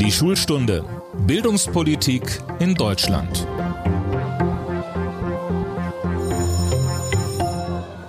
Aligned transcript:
Die 0.00 0.12
Schulstunde 0.12 0.84
Bildungspolitik 1.26 2.22
in 2.60 2.76
Deutschland. 2.76 3.48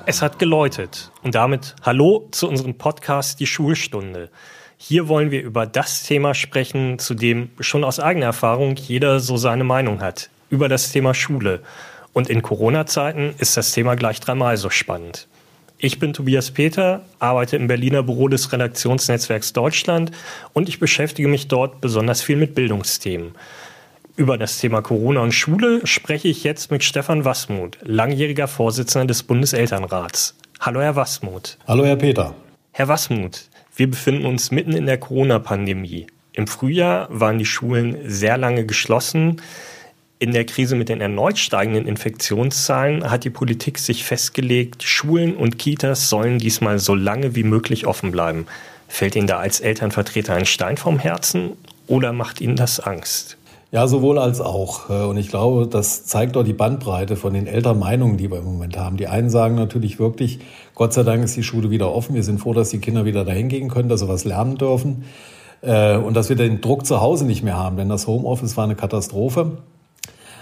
Es 0.05 0.21
hat 0.21 0.37
geläutet 0.37 1.11
und 1.23 1.33
damit 1.33 1.75
Hallo 1.81 2.27
zu 2.29 2.47
unserem 2.47 2.77
Podcast 2.77 3.39
Die 3.39 3.47
Schulstunde. 3.47 4.29
Hier 4.77 5.07
wollen 5.07 5.31
wir 5.31 5.41
über 5.41 5.65
das 5.65 6.03
Thema 6.03 6.35
sprechen, 6.35 6.99
zu 6.99 7.15
dem 7.15 7.49
schon 7.59 7.83
aus 7.83 7.99
eigener 7.99 8.27
Erfahrung 8.27 8.75
jeder 8.75 9.19
so 9.19 9.37
seine 9.37 9.63
Meinung 9.63 9.99
hat, 9.99 10.29
über 10.51 10.69
das 10.69 10.91
Thema 10.91 11.15
Schule. 11.15 11.63
Und 12.13 12.29
in 12.29 12.43
Corona-Zeiten 12.43 13.33
ist 13.39 13.57
das 13.57 13.71
Thema 13.71 13.95
gleich 13.95 14.19
dreimal 14.19 14.57
so 14.57 14.69
spannend. 14.69 15.27
Ich 15.81 15.97
bin 15.97 16.11
Tobias 16.11 16.51
Peter, 16.51 17.05
arbeite 17.19 17.55
im 17.55 17.67
Berliner 17.67 18.03
Büro 18.03 18.27
des 18.27 18.51
Redaktionsnetzwerks 18.51 19.53
Deutschland 19.53 20.11
und 20.51 20.67
ich 20.67 20.77
beschäftige 20.77 21.29
mich 21.29 21.47
dort 21.47 21.79
besonders 21.79 22.21
viel 22.21 22.35
mit 22.35 22.53
Bildungsthemen. 22.53 23.31
Über 24.17 24.37
das 24.37 24.59
Thema 24.59 24.81
Corona 24.81 25.21
und 25.21 25.31
Schule 25.31 25.79
spreche 25.87 26.27
ich 26.27 26.43
jetzt 26.43 26.69
mit 26.69 26.83
Stefan 26.83 27.23
Wassmuth, 27.23 27.77
langjähriger 27.81 28.49
Vorsitzender 28.49 29.05
des 29.05 29.23
Bundeselternrats. 29.23 30.35
Hallo, 30.59 30.81
Herr 30.81 30.97
Wassmuth. 30.97 31.57
Hallo, 31.65 31.85
Herr 31.85 31.95
Peter. 31.95 32.35
Herr 32.73 32.89
Wassmuth, 32.89 33.47
wir 33.77 33.89
befinden 33.89 34.25
uns 34.25 34.51
mitten 34.51 34.73
in 34.73 34.85
der 34.85 34.97
Corona-Pandemie. 34.97 36.07
Im 36.33 36.47
Frühjahr 36.47 37.07
waren 37.09 37.39
die 37.39 37.45
Schulen 37.45 37.99
sehr 38.03 38.37
lange 38.37 38.65
geschlossen. 38.65 39.41
In 40.21 40.33
der 40.33 40.43
Krise 40.43 40.75
mit 40.75 40.89
den 40.89 40.99
erneut 40.99 41.37
steigenden 41.37 41.87
Infektionszahlen 41.87 43.09
hat 43.09 43.23
die 43.23 43.29
Politik 43.29 43.79
sich 43.79 44.03
festgelegt, 44.03 44.83
Schulen 44.83 45.33
und 45.33 45.57
Kitas 45.57 46.09
sollen 46.09 46.39
diesmal 46.39 46.79
so 46.79 46.93
lange 46.93 47.35
wie 47.35 47.43
möglich 47.43 47.87
offen 47.87 48.11
bleiben. 48.11 48.45
Fällt 48.89 49.15
Ihnen 49.15 49.27
da 49.27 49.37
als 49.37 49.61
Elternvertreter 49.61 50.33
ein 50.33 50.45
Stein 50.45 50.75
vom 50.75 50.99
Herzen 50.99 51.51
oder 51.87 52.11
macht 52.11 52.41
Ihnen 52.41 52.57
das 52.57 52.81
Angst? 52.81 53.37
Ja, 53.71 53.87
sowohl 53.87 54.19
als 54.19 54.41
auch. 54.41 54.89
Und 54.89 55.15
ich 55.15 55.29
glaube, 55.29 55.67
das 55.67 56.03
zeigt 56.03 56.35
doch 56.35 56.43
die 56.43 56.51
Bandbreite 56.51 57.15
von 57.15 57.33
den 57.33 57.47
Elternmeinungen, 57.47 58.17
die 58.17 58.29
wir 58.29 58.39
im 58.39 58.45
Moment 58.45 58.77
haben. 58.77 58.97
Die 58.97 59.07
einen 59.07 59.29
sagen 59.29 59.55
natürlich 59.55 59.99
wirklich, 59.99 60.39
Gott 60.75 60.91
sei 60.91 61.03
Dank 61.03 61.23
ist 61.23 61.37
die 61.37 61.43
Schule 61.43 61.69
wieder 61.69 61.95
offen. 61.95 62.13
Wir 62.13 62.23
sind 62.23 62.41
froh, 62.41 62.53
dass 62.53 62.71
die 62.71 62.79
Kinder 62.79 63.05
wieder 63.05 63.23
dahin 63.23 63.47
gehen 63.47 63.69
können, 63.69 63.87
dass 63.87 64.01
sie 64.01 64.09
was 64.09 64.25
lernen 64.25 64.57
dürfen. 64.57 65.05
Äh, 65.61 65.95
und 65.95 66.13
dass 66.15 66.27
wir 66.27 66.35
den 66.35 66.59
Druck 66.59 66.85
zu 66.85 66.99
Hause 66.99 67.25
nicht 67.25 67.41
mehr 67.41 67.55
haben, 67.55 67.77
denn 67.77 67.87
das 67.87 68.05
Homeoffice 68.05 68.57
war 68.57 68.65
eine 68.65 68.75
Katastrophe. 68.75 69.59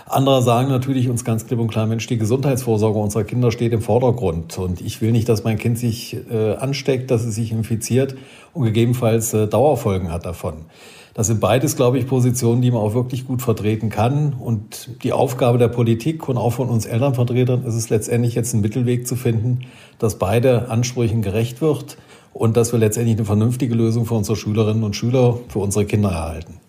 Andere 0.10 0.42
sagen 0.42 0.70
natürlich 0.70 1.10
uns 1.10 1.26
ganz 1.26 1.48
klipp 1.48 1.60
und 1.60 1.68
klar, 1.68 1.86
Mensch, 1.86 2.08
die 2.08 2.18
Gesundheitsvorsorge 2.18 2.98
unserer 2.98 3.26
Kinder 3.26 3.52
steht 3.52 3.74
im 3.74 3.82
Vordergrund. 3.82 4.58
Und 4.58 4.80
ich 4.80 5.02
will 5.02 5.12
nicht, 5.12 5.28
dass 5.28 5.44
mein 5.44 5.58
Kind 5.58 5.78
sich 5.78 6.16
äh, 6.32 6.54
ansteckt, 6.54 7.12
dass 7.12 7.26
es 7.26 7.36
sich 7.36 7.52
infiziert 7.52 8.16
und 8.54 8.64
gegebenenfalls 8.64 9.34
äh, 9.34 9.48
Dauerfolgen 9.48 10.10
hat 10.10 10.26
davon. 10.26 10.66
Das 11.14 11.28
sind 11.28 11.42
beides, 11.42 11.76
glaube 11.76 11.98
ich, 12.00 12.08
Positionen, 12.08 12.62
die 12.62 12.72
man 12.72 12.80
auch 12.80 12.94
wirklich 12.94 13.26
gut 13.26 13.42
vertreten 13.42 13.90
kann. 13.90 14.34
Und 14.34 15.04
die 15.04 15.12
Aufgabe 15.12 15.58
der 15.58 15.68
Politik 15.68 16.30
und 16.30 16.38
auch 16.38 16.54
von 16.54 16.70
uns 16.70 16.86
Elternvertretern 16.86 17.66
ist 17.66 17.76
es 17.76 17.90
letztendlich 17.90 18.34
jetzt 18.34 18.54
einen 18.54 18.62
Mittelweg 18.62 19.08
zu 19.08 19.18
finden, 19.18 19.66
dass 20.00 20.20
beide 20.20 20.70
Ansprüchen 20.70 21.22
gerecht 21.22 21.60
wird 21.60 21.98
und 22.32 22.56
dass 22.56 22.72
wir 22.72 22.80
letztendlich 22.80 23.18
eine 23.18 23.26
vernünftige 23.26 23.76
Lösung 23.76 24.06
für 24.06 24.14
unsere 24.14 24.38
Schülerinnen 24.38 24.84
und 24.84 24.96
Schüler, 24.96 25.38
für 25.50 25.60
unsere 25.60 25.86
Kinder 25.86 26.12
erhalten. 26.12 26.60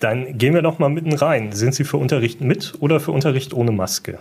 Dann 0.00 0.38
gehen 0.38 0.54
wir 0.54 0.62
doch 0.62 0.78
mal 0.78 0.88
mitten 0.88 1.14
rein. 1.14 1.52
Sind 1.52 1.74
Sie 1.74 1.84
für 1.84 1.96
Unterricht 1.96 2.40
mit 2.40 2.74
oder 2.80 3.00
für 3.00 3.12
Unterricht 3.12 3.54
ohne 3.54 3.72
Maske? 3.72 4.18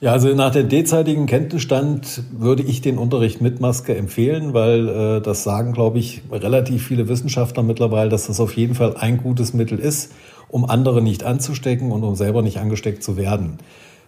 Ja, 0.00 0.12
also 0.12 0.34
nach 0.34 0.50
dem 0.50 0.70
derzeitigen 0.70 1.26
Kenntnisstand 1.26 2.22
würde 2.32 2.62
ich 2.62 2.80
den 2.80 2.96
Unterricht 2.96 3.42
mit 3.42 3.60
Maske 3.60 3.94
empfehlen, 3.94 4.54
weil 4.54 4.88
äh, 4.88 5.20
das 5.20 5.42
sagen, 5.42 5.72
glaube 5.72 5.98
ich, 5.98 6.22
relativ 6.32 6.86
viele 6.86 7.06
Wissenschaftler 7.08 7.62
mittlerweile, 7.62 8.08
dass 8.08 8.26
das 8.26 8.40
auf 8.40 8.56
jeden 8.56 8.74
Fall 8.74 8.96
ein 8.96 9.18
gutes 9.18 9.52
Mittel 9.52 9.78
ist, 9.78 10.12
um 10.48 10.64
andere 10.64 11.02
nicht 11.02 11.22
anzustecken 11.22 11.92
und 11.92 12.02
um 12.02 12.14
selber 12.14 12.40
nicht 12.40 12.56
angesteckt 12.56 13.02
zu 13.02 13.18
werden. 13.18 13.58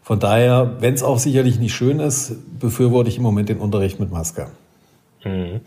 Von 0.03 0.19
daher, 0.19 0.77
wenn 0.81 0.95
es 0.95 1.03
auch 1.03 1.19
sicherlich 1.19 1.61
nicht 1.61 1.75
schön 1.75 2.01
ist, 2.01 2.37
befürworte 2.59 3.11
ich 3.11 3.19
im 3.19 3.23
Moment 3.23 3.51
den 3.51 3.59
Unterricht 3.59 4.01
mit 4.01 4.11
Maske. 4.11 4.47
Mhm. 5.25 5.61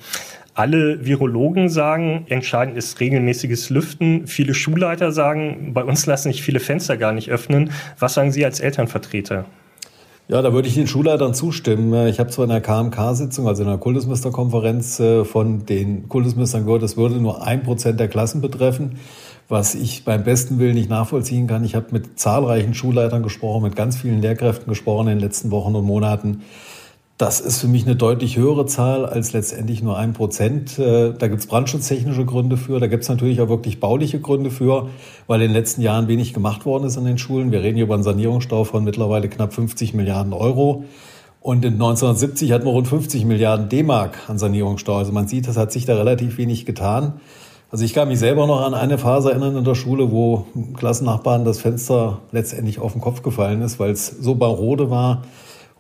Alle 0.58 1.06
Virologen 1.06 1.68
sagen, 1.68 2.26
entscheidend 2.30 2.78
ist 2.78 3.02
regelmäßiges 3.02 3.70
Lüften. 3.70 4.26
Viele 4.26 4.54
Schulleiter 4.54 5.12
sagen, 5.12 5.74
bei 5.74 5.84
uns 5.84 6.06
lassen 6.06 6.32
sich 6.32 6.42
viele 6.42 6.62
Fenster 6.62 6.96
gar 6.96 7.12
nicht 7.12 7.30
öffnen. 7.30 7.72
Was 8.00 8.14
sagen 8.14 8.32
Sie 8.32 8.46
als 8.46 8.62
Elternvertreter? 8.62 9.44
Ja, 10.30 10.42
da 10.42 10.54
würde 10.54 10.70
ich 10.70 10.76
den 10.76 10.88
Schulleitern 10.88 11.34
zustimmen. 11.34 12.08
Ich 12.08 12.22
habe 12.22 12.30
zwar 12.30 12.46
in 12.46 12.52
der 12.52 12.62
KMK-Sitzung, 12.62 13.50
also 13.50 13.64
in 13.64 13.70
der 13.70 13.78
Kultusministerkonferenz 13.78 15.02
äh, 15.02 15.26
von 15.26 15.66
den 15.66 16.08
Kultusministern 16.08 16.66
gehört, 16.66 16.84
es 16.84 16.96
würde 16.96 17.16
nur 17.16 17.46
ein 17.46 17.62
Prozent 17.62 18.00
der 18.00 18.08
Klassen 18.08 18.40
betreffen, 18.40 18.98
was 19.50 19.76
ich 19.76 20.06
beim 20.06 20.24
besten 20.24 20.58
Willen 20.58 20.76
nicht 20.76 20.90
nachvollziehen 20.90 21.48
kann. 21.48 21.66
Ich 21.66 21.76
habe 21.76 21.88
mit 21.92 22.18
zahlreichen 22.18 22.74
Schulleitern 22.74 23.24
gesprochen, 23.24 23.64
mit 23.64 23.76
ganz 23.76 23.98
vielen 23.98 24.22
Lehrkräften 24.22 24.68
gesprochen 24.68 25.10
in 25.10 25.18
den 25.18 25.24
letzten 25.24 25.52
Wochen 25.52 25.76
und 25.76 25.84
Monaten. 25.84 26.44
Das 27.18 27.40
ist 27.40 27.60
für 27.60 27.70
mich 27.70 27.86
eine 27.86 27.96
deutlich 27.96 28.36
höhere 28.36 28.66
Zahl 28.66 29.06
als 29.06 29.32
letztendlich 29.32 29.82
nur 29.82 29.98
ein 29.98 30.12
Prozent. 30.12 30.78
Äh, 30.78 31.14
da 31.14 31.30
gibt 31.30 31.40
es 31.40 31.48
brandschutztechnische 31.48 32.26
Gründe 32.26 32.58
für, 32.58 32.82
da 32.82 32.88
gibt 32.88 33.04
es 33.04 33.10
natürlich 33.10 33.40
auch 33.40 33.48
wirklich 33.48 33.80
bauliche 33.80 34.20
Gründe 34.20 34.52
für, 34.52 34.90
weil 35.26 35.42
in 35.42 35.48
den 35.48 35.54
letzten 35.54 35.82
Jahren 35.82 36.10
wenig 36.10 36.34
gemacht 36.34 36.66
worden 36.66 36.84
ist 36.84 36.98
an 36.98 37.06
den 37.06 37.18
Schulen. 37.18 37.54
Wir 37.54 37.62
reden 37.62 37.76
hier 37.76 37.86
über 37.86 37.94
einen 37.94 38.04
Sanierungsstau 38.04 38.66
von 38.66 38.84
mittlerweile 38.84 39.30
knapp 39.30 39.54
50 39.54 39.94
Milliarden 39.94 40.34
Euro. 40.34 40.84
Und 41.40 41.64
in 41.64 41.76
1970 41.76 42.52
hatten 42.52 42.66
wir 42.66 42.72
rund 42.72 42.90
50 42.90 43.24
Milliarden 43.24 43.70
D-Mark 43.70 44.18
an 44.28 44.38
Sanierungsstau. 44.38 44.98
Also 44.98 45.14
man 45.14 45.30
sieht, 45.30 45.48
das 45.48 45.56
hat 45.56 45.72
sich 45.72 45.86
da 45.86 45.96
relativ 45.96 46.38
wenig 46.38 46.66
getan. 46.66 47.22
Also 47.72 47.86
ich 47.86 47.94
kann 47.94 48.10
mich 48.10 48.20
selber 48.20 48.46
noch 48.46 48.60
an 48.60 48.74
eine 48.74 48.98
Phase 48.98 49.32
erinnern 49.32 49.56
in 49.56 49.64
der 49.64 49.76
Schule, 49.76 50.12
wo 50.12 50.48
Klassennachbarn 50.76 51.46
das 51.46 51.60
Fenster 51.60 52.20
letztendlich 52.34 52.80
auf 52.80 52.92
den 52.92 53.02
Kopf 53.02 53.22
gefallen 53.22 53.62
ist, 53.62 53.80
weil 53.80 53.92
es 53.92 54.08
so 54.08 54.36
barode 54.36 54.90
war, 54.90 55.22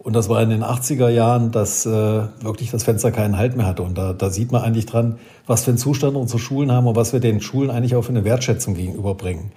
und 0.05 0.13
das 0.13 0.29
war 0.29 0.39
in 0.43 0.51
den 0.51 0.63
80er 0.63 1.09
Jahren, 1.09 1.51
dass 1.51 1.83
äh, 1.87 1.89
wirklich 1.89 2.69
das 2.69 2.83
Fenster 2.83 3.11
keinen 3.11 3.39
Halt 3.39 3.57
mehr 3.57 3.65
hatte. 3.65 3.81
Und 3.81 3.97
da, 3.97 4.13
da 4.13 4.29
sieht 4.29 4.51
man 4.51 4.61
eigentlich 4.61 4.85
dran, 4.85 5.17
was 5.47 5.63
für 5.63 5.71
einen 5.71 5.79
Zustand 5.79 6.15
unsere 6.15 6.37
Schulen 6.37 6.71
haben 6.71 6.85
und 6.85 6.95
was 6.95 7.11
wir 7.11 7.19
den 7.19 7.41
Schulen 7.41 7.71
eigentlich 7.71 7.95
auch 7.95 8.03
für 8.03 8.09
eine 8.09 8.23
Wertschätzung 8.23 8.75
gegenüberbringen. 8.75 9.51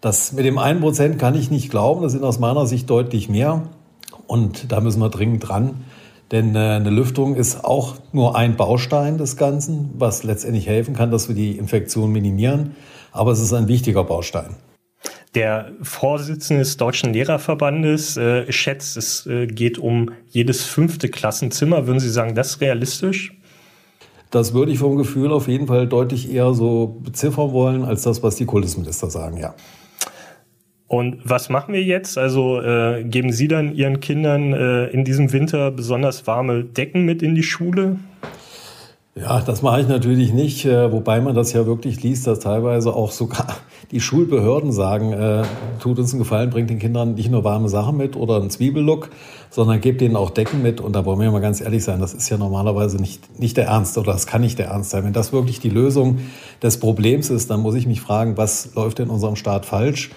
Das 0.00 0.32
mit 0.32 0.46
dem 0.46 0.56
einen 0.56 0.80
Prozent 0.80 1.18
kann 1.18 1.34
ich 1.34 1.50
nicht 1.50 1.70
glauben. 1.70 2.00
Das 2.02 2.12
sind 2.12 2.24
aus 2.24 2.38
meiner 2.38 2.66
Sicht 2.66 2.88
deutlich 2.88 3.28
mehr. 3.28 3.64
Und 4.26 4.72
da 4.72 4.80
müssen 4.80 4.98
wir 4.98 5.10
dringend 5.10 5.46
dran. 5.46 5.84
Denn 6.30 6.56
äh, 6.56 6.58
eine 6.58 6.88
Lüftung 6.88 7.36
ist 7.36 7.62
auch 7.62 7.96
nur 8.12 8.34
ein 8.34 8.56
Baustein 8.56 9.18
des 9.18 9.36
Ganzen, 9.36 9.90
was 9.98 10.24
letztendlich 10.24 10.66
helfen 10.68 10.94
kann, 10.94 11.10
dass 11.10 11.28
wir 11.28 11.34
die 11.34 11.58
Infektion 11.58 12.10
minimieren. 12.12 12.76
Aber 13.12 13.32
es 13.32 13.40
ist 13.40 13.52
ein 13.52 13.68
wichtiger 13.68 14.04
Baustein. 14.04 14.56
Der 15.34 15.72
Vorsitzende 15.80 16.62
des 16.62 16.76
Deutschen 16.76 17.14
Lehrerverbandes 17.14 18.18
äh, 18.18 18.52
schätzt, 18.52 18.98
es 18.98 19.26
äh, 19.26 19.46
geht 19.46 19.78
um 19.78 20.10
jedes 20.28 20.64
fünfte 20.64 21.08
Klassenzimmer. 21.08 21.86
Würden 21.86 22.00
Sie 22.00 22.10
sagen, 22.10 22.34
das 22.34 22.50
ist 22.50 22.60
realistisch? 22.60 23.32
Das 24.30 24.52
würde 24.52 24.72
ich 24.72 24.78
vom 24.78 24.96
Gefühl 24.96 25.32
auf 25.32 25.48
jeden 25.48 25.66
Fall 25.66 25.86
deutlich 25.86 26.32
eher 26.32 26.52
so 26.52 27.00
beziffern 27.02 27.52
wollen, 27.52 27.84
als 27.84 28.02
das, 28.02 28.22
was 28.22 28.36
die 28.36 28.46
Kultusminister 28.46 29.10
sagen, 29.10 29.38
ja. 29.38 29.54
Und 30.86 31.20
was 31.24 31.48
machen 31.48 31.72
wir 31.72 31.82
jetzt? 31.82 32.18
Also 32.18 32.60
äh, 32.60 33.02
geben 33.02 33.32
Sie 33.32 33.48
dann 33.48 33.74
Ihren 33.74 34.00
Kindern 34.00 34.52
äh, 34.52 34.86
in 34.88 35.04
diesem 35.04 35.32
Winter 35.32 35.70
besonders 35.70 36.26
warme 36.26 36.64
Decken 36.64 37.06
mit 37.06 37.22
in 37.22 37.34
die 37.34 37.42
Schule? 37.42 37.96
Ja, 39.14 39.42
das 39.42 39.60
mache 39.60 39.82
ich 39.82 39.88
natürlich 39.88 40.32
nicht, 40.32 40.64
äh, 40.64 40.90
wobei 40.90 41.20
man 41.20 41.34
das 41.34 41.52
ja 41.52 41.66
wirklich 41.66 42.02
liest, 42.02 42.26
dass 42.26 42.38
teilweise 42.38 42.94
auch 42.94 43.12
sogar 43.12 43.46
die 43.90 44.00
Schulbehörden 44.00 44.72
sagen, 44.72 45.12
äh, 45.12 45.42
tut 45.80 45.98
uns 45.98 46.12
einen 46.12 46.20
Gefallen, 46.20 46.48
bringt 46.48 46.70
den 46.70 46.78
Kindern 46.78 47.12
nicht 47.12 47.30
nur 47.30 47.44
warme 47.44 47.68
Sachen 47.68 47.98
mit 47.98 48.16
oder 48.16 48.36
einen 48.36 48.48
Zwiebellook, 48.48 49.10
sondern 49.50 49.82
gebt 49.82 50.00
ihnen 50.00 50.16
auch 50.16 50.30
Decken 50.30 50.62
mit. 50.62 50.80
Und 50.80 50.96
da 50.96 51.04
wollen 51.04 51.20
wir 51.20 51.30
mal 51.30 51.42
ganz 51.42 51.60
ehrlich 51.60 51.84
sein, 51.84 52.00
das 52.00 52.14
ist 52.14 52.30
ja 52.30 52.38
normalerweise 52.38 52.96
nicht, 52.96 53.38
nicht 53.38 53.58
der 53.58 53.66
Ernst 53.66 53.98
oder 53.98 54.12
das 54.12 54.26
kann 54.26 54.40
nicht 54.40 54.58
der 54.58 54.68
Ernst 54.68 54.88
sein. 54.88 55.04
Wenn 55.04 55.12
das 55.12 55.30
wirklich 55.30 55.60
die 55.60 55.68
Lösung 55.68 56.20
des 56.62 56.80
Problems 56.80 57.28
ist, 57.28 57.50
dann 57.50 57.60
muss 57.60 57.74
ich 57.74 57.86
mich 57.86 58.00
fragen, 58.00 58.38
was 58.38 58.74
läuft 58.74 58.98
in 58.98 59.10
unserem 59.10 59.36
Staat 59.36 59.66
falsch? 59.66 60.08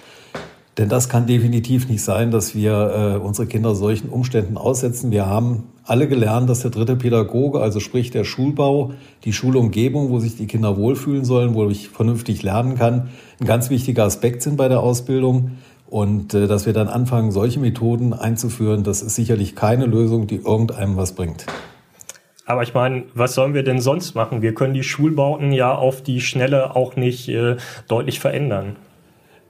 Denn 0.77 0.89
das 0.89 1.07
kann 1.07 1.25
definitiv 1.25 1.87
nicht 1.87 2.03
sein, 2.03 2.31
dass 2.31 2.53
wir 2.53 3.15
äh, 3.15 3.17
unsere 3.17 3.47
Kinder 3.47 3.75
solchen 3.75 4.09
Umständen 4.09 4.57
aussetzen. 4.57 5.09
Wir 5.09 5.25
haben 5.25 5.63
alle 5.85 6.07
gelernt, 6.07 6.49
dass 6.49 6.61
der 6.61 6.71
dritte 6.71 6.97
Pädagoge, 6.97 7.61
also 7.61 7.79
sprich 7.79 8.11
der 8.11 8.25
Schulbau, 8.25 8.91
die 9.23 9.31
Schulumgebung, 9.31 10.09
wo 10.09 10.19
sich 10.19 10.35
die 10.35 10.47
Kinder 10.47 10.75
wohlfühlen 10.75 11.23
sollen, 11.23 11.53
wo 11.53 11.69
ich 11.69 11.89
vernünftig 11.89 12.43
lernen 12.43 12.75
kann, 12.75 13.09
ein 13.39 13.45
ganz 13.45 13.69
wichtiger 13.69 14.03
Aspekt 14.03 14.41
sind 14.41 14.57
bei 14.57 14.67
der 14.67 14.81
Ausbildung. 14.81 15.51
Und 15.87 16.33
äh, 16.33 16.47
dass 16.47 16.65
wir 16.65 16.73
dann 16.73 16.89
anfangen, 16.89 17.31
solche 17.31 17.59
Methoden 17.59 18.13
einzuführen, 18.13 18.83
das 18.83 19.01
ist 19.01 19.15
sicherlich 19.15 19.55
keine 19.55 19.85
Lösung, 19.85 20.27
die 20.27 20.37
irgendeinem 20.37 20.97
was 20.97 21.13
bringt. 21.13 21.45
Aber 22.45 22.63
ich 22.63 22.73
meine, 22.73 23.05
was 23.13 23.33
sollen 23.33 23.53
wir 23.53 23.63
denn 23.63 23.79
sonst 23.79 24.13
machen? 24.13 24.41
Wir 24.41 24.53
können 24.53 24.73
die 24.73 24.83
Schulbauten 24.83 25.51
ja 25.51 25.73
auf 25.73 26.01
die 26.01 26.21
Schnelle 26.21 26.75
auch 26.75 26.95
nicht 26.95 27.29
äh, 27.29 27.55
deutlich 27.87 28.19
verändern. 28.19 28.75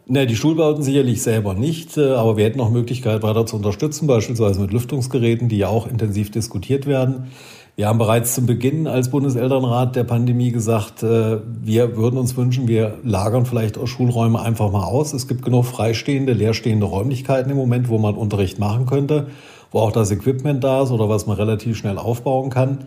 Ne, 0.07 0.27
die 0.27 0.35
Schulbauten 0.35 0.83
sicherlich 0.83 1.23
selber 1.23 1.55
nicht, 1.55 1.97
äh, 1.97 2.11
aber 2.11 2.37
wir 2.37 2.45
hätten 2.45 2.61
auch 2.61 2.69
Möglichkeit 2.69 3.23
weiter 3.23 3.47
zu 3.47 3.55
unterstützen, 3.55 4.05
beispielsweise 4.05 4.61
mit 4.61 4.71
Lüftungsgeräten, 4.71 5.49
die 5.49 5.57
ja 5.57 5.67
auch 5.67 5.87
intensiv 5.87 6.29
diskutiert 6.29 6.85
werden. 6.85 7.31
Wir 7.75 7.87
haben 7.87 7.97
bereits 7.97 8.35
zum 8.35 8.45
Beginn 8.45 8.85
als 8.85 9.09
Bundeselternrat 9.09 9.95
der 9.95 10.03
Pandemie 10.03 10.51
gesagt, 10.51 11.01
äh, 11.01 11.39
wir 11.43 11.97
würden 11.97 12.19
uns 12.19 12.37
wünschen, 12.37 12.67
wir 12.67 12.99
lagern 13.03 13.47
vielleicht 13.47 13.79
auch 13.79 13.87
Schulräume 13.87 14.39
einfach 14.39 14.71
mal 14.71 14.83
aus. 14.83 15.11
Es 15.13 15.27
gibt 15.27 15.41
genug 15.41 15.65
freistehende, 15.65 16.33
leerstehende 16.33 16.85
Räumlichkeiten 16.85 17.49
im 17.49 17.57
Moment, 17.57 17.89
wo 17.89 17.97
man 17.97 18.13
Unterricht 18.13 18.59
machen 18.59 18.85
könnte, 18.85 19.25
wo 19.71 19.79
auch 19.79 19.91
das 19.91 20.11
Equipment 20.11 20.63
da 20.63 20.83
ist 20.83 20.91
oder 20.91 21.09
was 21.09 21.25
man 21.25 21.35
relativ 21.35 21.77
schnell 21.77 21.97
aufbauen 21.97 22.51
kann. 22.51 22.85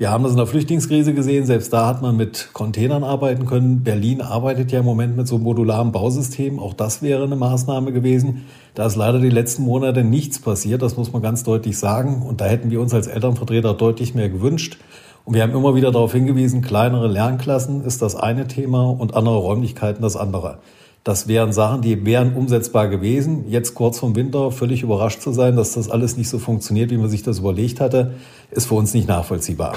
Wir 0.00 0.12
haben 0.12 0.22
das 0.22 0.30
in 0.30 0.38
der 0.38 0.46
Flüchtlingskrise 0.46 1.12
gesehen. 1.12 1.44
Selbst 1.44 1.72
da 1.72 1.88
hat 1.88 2.02
man 2.02 2.16
mit 2.16 2.50
Containern 2.52 3.02
arbeiten 3.02 3.46
können. 3.46 3.82
Berlin 3.82 4.20
arbeitet 4.20 4.70
ja 4.70 4.78
im 4.78 4.84
Moment 4.84 5.16
mit 5.16 5.26
so 5.26 5.38
modularen 5.38 5.90
Bausystem. 5.90 6.60
Auch 6.60 6.72
das 6.72 7.02
wäre 7.02 7.24
eine 7.24 7.34
Maßnahme 7.34 7.90
gewesen. 7.90 8.44
Da 8.74 8.86
ist 8.86 8.94
leider 8.94 9.18
die 9.18 9.28
letzten 9.28 9.64
Monate 9.64 10.04
nichts 10.04 10.38
passiert. 10.38 10.82
Das 10.82 10.96
muss 10.96 11.12
man 11.12 11.20
ganz 11.20 11.42
deutlich 11.42 11.76
sagen. 11.78 12.22
Und 12.22 12.40
da 12.40 12.44
hätten 12.44 12.70
wir 12.70 12.80
uns 12.80 12.94
als 12.94 13.08
Elternvertreter 13.08 13.74
deutlich 13.74 14.14
mehr 14.14 14.28
gewünscht. 14.28 14.78
Und 15.24 15.34
wir 15.34 15.42
haben 15.42 15.50
immer 15.52 15.74
wieder 15.74 15.90
darauf 15.90 16.12
hingewiesen, 16.12 16.62
kleinere 16.62 17.08
Lernklassen 17.08 17.84
ist 17.84 18.00
das 18.00 18.14
eine 18.14 18.46
Thema 18.46 18.88
und 18.88 19.14
andere 19.14 19.38
Räumlichkeiten 19.38 20.00
das 20.00 20.16
andere. 20.16 20.58
Das 21.04 21.28
wären 21.28 21.52
Sachen, 21.52 21.80
die 21.80 22.04
wären 22.04 22.34
umsetzbar 22.34 22.88
gewesen. 22.88 23.44
Jetzt 23.48 23.74
kurz 23.74 23.98
vom 23.98 24.14
Winter 24.14 24.50
völlig 24.50 24.82
überrascht 24.82 25.22
zu 25.22 25.32
sein, 25.32 25.56
dass 25.56 25.74
das 25.74 25.90
alles 25.90 26.16
nicht 26.16 26.28
so 26.28 26.38
funktioniert, 26.38 26.90
wie 26.90 26.98
man 26.98 27.08
sich 27.08 27.22
das 27.22 27.38
überlegt 27.38 27.80
hatte, 27.80 28.14
ist 28.50 28.66
für 28.66 28.74
uns 28.74 28.92
nicht 28.92 29.08
nachvollziehbar. 29.08 29.74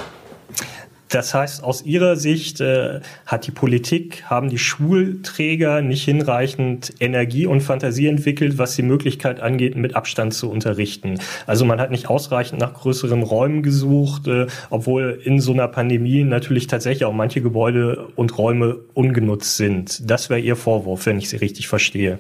Das 1.12 1.34
heißt, 1.34 1.62
aus 1.62 1.84
Ihrer 1.84 2.16
Sicht 2.16 2.62
äh, 2.62 3.02
hat 3.26 3.46
die 3.46 3.52
Politik, 3.52 4.24
haben 4.30 4.50
die 4.50 4.58
Schulträger 4.58 5.82
nicht 5.82 6.06
hinreichend 6.06 6.94
Energie 7.02 7.46
und 7.46 7.60
Fantasie 7.60 8.08
entwickelt, 8.08 8.58
was 8.58 8.78
die 8.78 8.82
Möglichkeit 8.82 9.42
angeht, 9.42 9.76
mit 9.76 9.94
Abstand 9.94 10.34
zu 10.34 10.50
unterrichten. 10.50 11.20
Also 11.46 11.66
man 11.66 11.82
hat 11.82 11.92
nicht 11.92 12.10
ausreichend 12.10 12.62
nach 12.62 12.74
größeren 12.74 13.24
Räumen 13.24 13.62
gesucht, 13.62 14.28
äh, 14.28 14.48
obwohl 14.70 15.22
in 15.26 15.42
so 15.42 15.52
einer 15.52 15.68
Pandemie 15.68 16.24
natürlich 16.24 16.68
tatsächlich 16.68 17.04
auch 17.04 17.14
manche 17.14 17.42
Gebäude 17.42 18.08
und 18.16 18.38
Räume 18.38 18.78
ungenutzt 18.94 19.58
sind. 19.58 20.10
Das 20.10 20.30
wäre 20.30 20.40
Ihr 20.40 20.56
Vorwurf, 20.56 21.06
wenn 21.08 21.18
ich 21.18 21.28
Sie 21.28 21.36
richtig 21.36 21.68
verstehe. 21.68 22.20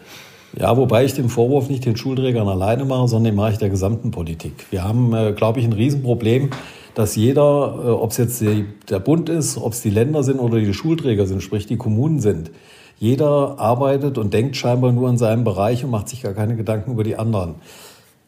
Ja, 0.59 0.75
wobei 0.75 1.05
ich 1.05 1.13
den 1.13 1.29
Vorwurf 1.29 1.69
nicht 1.69 1.85
den 1.85 1.95
Schulträgern 1.95 2.49
alleine 2.49 2.83
mache, 2.83 3.07
sondern 3.07 3.31
den 3.31 3.35
mache 3.35 3.53
ich 3.53 3.57
der 3.57 3.69
gesamten 3.69 4.11
Politik. 4.11 4.65
Wir 4.69 4.83
haben, 4.83 5.13
äh, 5.13 5.31
glaube 5.31 5.61
ich, 5.61 5.65
ein 5.65 5.71
Riesenproblem 5.71 6.49
dass 6.93 7.15
jeder, 7.15 7.83
äh, 7.83 7.89
ob 7.89 8.11
es 8.11 8.17
jetzt 8.17 8.41
der 8.41 8.99
Bund 8.99 9.29
ist, 9.29 9.57
ob 9.57 9.73
es 9.73 9.81
die 9.81 9.89
Länder 9.89 10.23
sind 10.23 10.39
oder 10.39 10.59
die 10.59 10.73
Schulträger 10.73 11.25
sind, 11.25 11.41
sprich 11.41 11.65
die 11.65 11.77
Kommunen 11.77 12.19
sind, 12.19 12.51
jeder 12.99 13.59
arbeitet 13.59 14.17
und 14.17 14.33
denkt 14.33 14.55
scheinbar 14.55 14.91
nur 14.91 15.09
in 15.09 15.17
seinem 15.17 15.43
Bereich 15.43 15.83
und 15.83 15.89
macht 15.89 16.09
sich 16.09 16.21
gar 16.21 16.33
keine 16.33 16.55
Gedanken 16.55 16.91
über 16.91 17.03
die 17.03 17.17
anderen. 17.17 17.55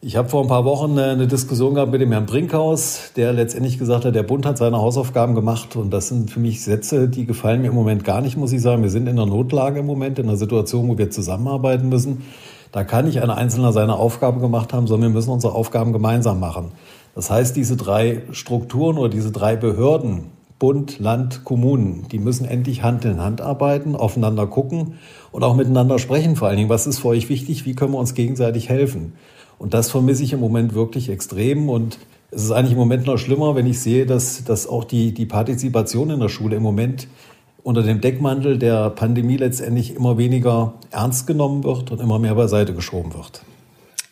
Ich 0.06 0.16
habe 0.16 0.28
vor 0.28 0.42
ein 0.42 0.48
paar 0.48 0.66
Wochen 0.66 0.98
eine 0.98 1.26
Diskussion 1.26 1.72
gehabt 1.72 1.90
mit 1.90 2.00
dem 2.02 2.12
Herrn 2.12 2.26
Brinkhaus, 2.26 3.12
der 3.16 3.32
letztendlich 3.32 3.78
gesagt 3.78 4.04
hat, 4.04 4.14
der 4.14 4.22
Bund 4.22 4.44
hat 4.44 4.58
seine 4.58 4.76
Hausaufgaben 4.76 5.34
gemacht. 5.34 5.76
Und 5.76 5.90
das 5.94 6.08
sind 6.08 6.30
für 6.30 6.40
mich 6.40 6.62
Sätze, 6.62 7.08
die 7.08 7.24
gefallen 7.24 7.62
mir 7.62 7.68
im 7.68 7.74
Moment 7.74 8.04
gar 8.04 8.20
nicht, 8.20 8.36
muss 8.36 8.52
ich 8.52 8.60
sagen. 8.60 8.82
Wir 8.82 8.90
sind 8.90 9.06
in 9.06 9.18
einer 9.18 9.24
Notlage 9.24 9.80
im 9.80 9.86
Moment, 9.86 10.18
in 10.18 10.28
einer 10.28 10.36
Situation, 10.36 10.88
wo 10.88 10.98
wir 10.98 11.08
zusammenarbeiten 11.08 11.88
müssen. 11.88 12.22
Da 12.70 12.84
kann 12.84 13.06
nicht 13.06 13.22
ein 13.22 13.30
Einzelner 13.30 13.72
seine 13.72 13.94
Aufgabe 13.94 14.40
gemacht 14.40 14.74
haben, 14.74 14.86
sondern 14.86 15.12
wir 15.12 15.14
müssen 15.14 15.30
unsere 15.30 15.54
Aufgaben 15.54 15.94
gemeinsam 15.94 16.38
machen. 16.38 16.72
Das 17.14 17.30
heißt, 17.30 17.54
diese 17.56 17.76
drei 17.76 18.22
Strukturen 18.32 18.98
oder 18.98 19.08
diese 19.08 19.30
drei 19.30 19.56
Behörden, 19.56 20.32
Bund, 20.58 20.98
Land, 20.98 21.44
Kommunen, 21.44 22.06
die 22.10 22.18
müssen 22.18 22.44
endlich 22.44 22.82
Hand 22.82 23.04
in 23.04 23.20
Hand 23.20 23.40
arbeiten, 23.40 23.96
aufeinander 23.96 24.46
gucken 24.46 24.94
und 25.32 25.42
auch 25.42 25.54
miteinander 25.54 25.98
sprechen. 25.98 26.36
Vor 26.36 26.48
allen 26.48 26.56
Dingen, 26.56 26.68
was 26.68 26.86
ist 26.86 27.00
für 27.00 27.08
euch 27.08 27.28
wichtig? 27.28 27.66
Wie 27.66 27.74
können 27.74 27.92
wir 27.92 27.98
uns 27.98 28.14
gegenseitig 28.14 28.68
helfen? 28.68 29.12
Und 29.58 29.74
das 29.74 29.90
vermisse 29.90 30.22
ich 30.22 30.32
im 30.32 30.40
Moment 30.40 30.74
wirklich 30.74 31.08
extrem. 31.08 31.68
Und 31.68 31.98
es 32.30 32.44
ist 32.44 32.50
eigentlich 32.50 32.72
im 32.72 32.78
Moment 32.78 33.06
noch 33.06 33.18
schlimmer, 33.18 33.54
wenn 33.54 33.66
ich 33.66 33.80
sehe, 33.80 34.06
dass, 34.06 34.44
dass 34.44 34.66
auch 34.66 34.84
die, 34.84 35.12
die 35.12 35.26
Partizipation 35.26 36.10
in 36.10 36.20
der 36.20 36.28
Schule 36.28 36.56
im 36.56 36.62
Moment 36.62 37.08
unter 37.62 37.82
dem 37.82 38.00
Deckmantel 38.00 38.58
der 38.58 38.90
Pandemie 38.90 39.36
letztendlich 39.36 39.94
immer 39.94 40.18
weniger 40.18 40.74
ernst 40.90 41.26
genommen 41.26 41.64
wird 41.64 41.90
und 41.90 42.00
immer 42.00 42.18
mehr 42.18 42.34
beiseite 42.34 42.74
geschoben 42.74 43.14
wird. 43.14 43.42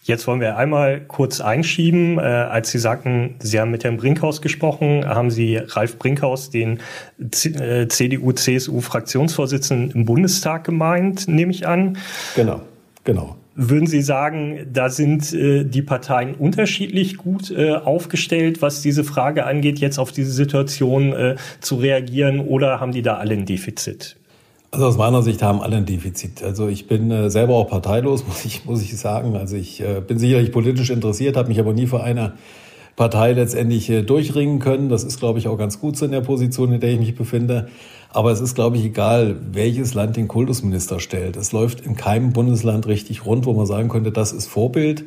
Jetzt 0.05 0.27
wollen 0.27 0.41
wir 0.41 0.57
einmal 0.57 1.01
kurz 1.01 1.41
einschieben. 1.41 2.19
Äh, 2.19 2.23
als 2.23 2.73
Sie 2.73 2.81
sagten, 2.81 3.37
Sie 3.39 3.61
haben 3.61 3.71
mit 3.71 3.85
Herrn 3.85 3.99
Brinkhaus 3.99 4.43
gesprochen, 4.43 5.07
haben 5.07 5.31
Sie 5.31 5.55
Ralf 5.57 5.97
Brinkhaus, 5.97 6.51
den 6.51 6.81
äh, 7.21 7.87
CDU-CSU-Fraktionsvorsitzenden 7.87 9.93
im 9.93 10.05
Bundestag 10.05 10.65
gemeint, 10.65 11.29
nehme 11.29 11.53
ich 11.53 11.69
an. 11.69 11.99
Genau, 12.35 12.63
genau. 13.05 13.37
Würden 13.55 13.87
Sie 13.87 14.03
sagen, 14.03 14.67
da 14.73 14.89
sind 14.89 15.33
äh, 15.35 15.65
die 15.65 15.83
Parteien 15.83 16.35
unterschiedlich 16.35 17.17
gut 17.17 17.53
äh, 17.53 17.75
aufgestellt, 17.75 18.61
was 18.61 18.83
diese 18.83 19.05
Frage 19.05 19.47
angeht, 19.47 19.79
jetzt 19.79 19.99
auf 19.99 20.11
diese 20.11 20.33
Situation 20.33 21.13
äh, 21.13 21.37
zu 21.61 21.77
reagieren, 21.77 22.41
oder 22.41 22.81
haben 22.81 22.91
die 22.91 23.03
da 23.03 23.19
alle 23.19 23.35
ein 23.35 23.47
Defizit? 23.47 24.17
Also 24.75 24.87
aus 24.87 24.97
meiner 24.97 25.23
Sicht 25.23 25.43
haben 25.43 25.61
alle 25.61 25.77
ein 25.77 25.85
Defizit. 25.85 26.43
Also 26.43 26.67
ich 26.67 26.87
bin 26.87 27.11
äh, 27.11 27.29
selber 27.29 27.57
auch 27.57 27.69
parteilos, 27.69 28.27
muss 28.27 28.47
ich, 28.47 28.65
muss 28.65 28.81
ich 28.81 28.97
sagen. 28.97 29.37
Also 29.37 29.55
ich 29.55 29.83
äh, 29.83 30.01
bin 30.01 30.19
sicherlich 30.19 30.51
politisch 30.51 30.89
interessiert, 30.89 31.37
habe 31.37 31.49
mich 31.49 31.61
aber 31.61 31.75
nie 31.75 31.87
für 31.87 32.03
eine 32.03 32.33
Partei 32.97 33.35
letztendlich 33.35 33.91
äh, 33.91 34.01
durchringen 34.01 34.61
können. 34.61 34.89
Das 34.89 35.05
ist, 35.05 35.21
glaube 35.21 35.39
ich, 35.39 35.47
auch 35.47 35.59
ganz 35.59 35.79
gut 35.79 35.99
so 35.99 36.07
in 36.07 36.11
der 36.11 36.23
Position, 36.23 36.73
in 36.73 36.81
der 36.81 36.91
ich 36.91 36.99
mich 36.99 37.15
befinde. 37.15 37.69
Aber 38.15 38.33
es 38.33 38.41
ist, 38.41 38.55
glaube 38.55 38.79
ich, 38.79 38.85
egal, 38.87 39.37
welches 39.53 39.93
Land 39.93 40.17
den 40.17 40.27
Kultusminister 40.27 41.01
stellt. 41.01 41.37
Es 41.37 41.53
läuft 41.53 41.83
in 41.83 41.95
keinem 41.95 42.33
Bundesland 42.33 42.87
richtig 42.87 43.27
rund, 43.27 43.45
wo 43.45 43.53
man 43.53 43.67
sagen 43.67 43.91
könnte, 43.91 44.11
das 44.11 44.33
ist 44.33 44.47
Vorbild. 44.47 45.05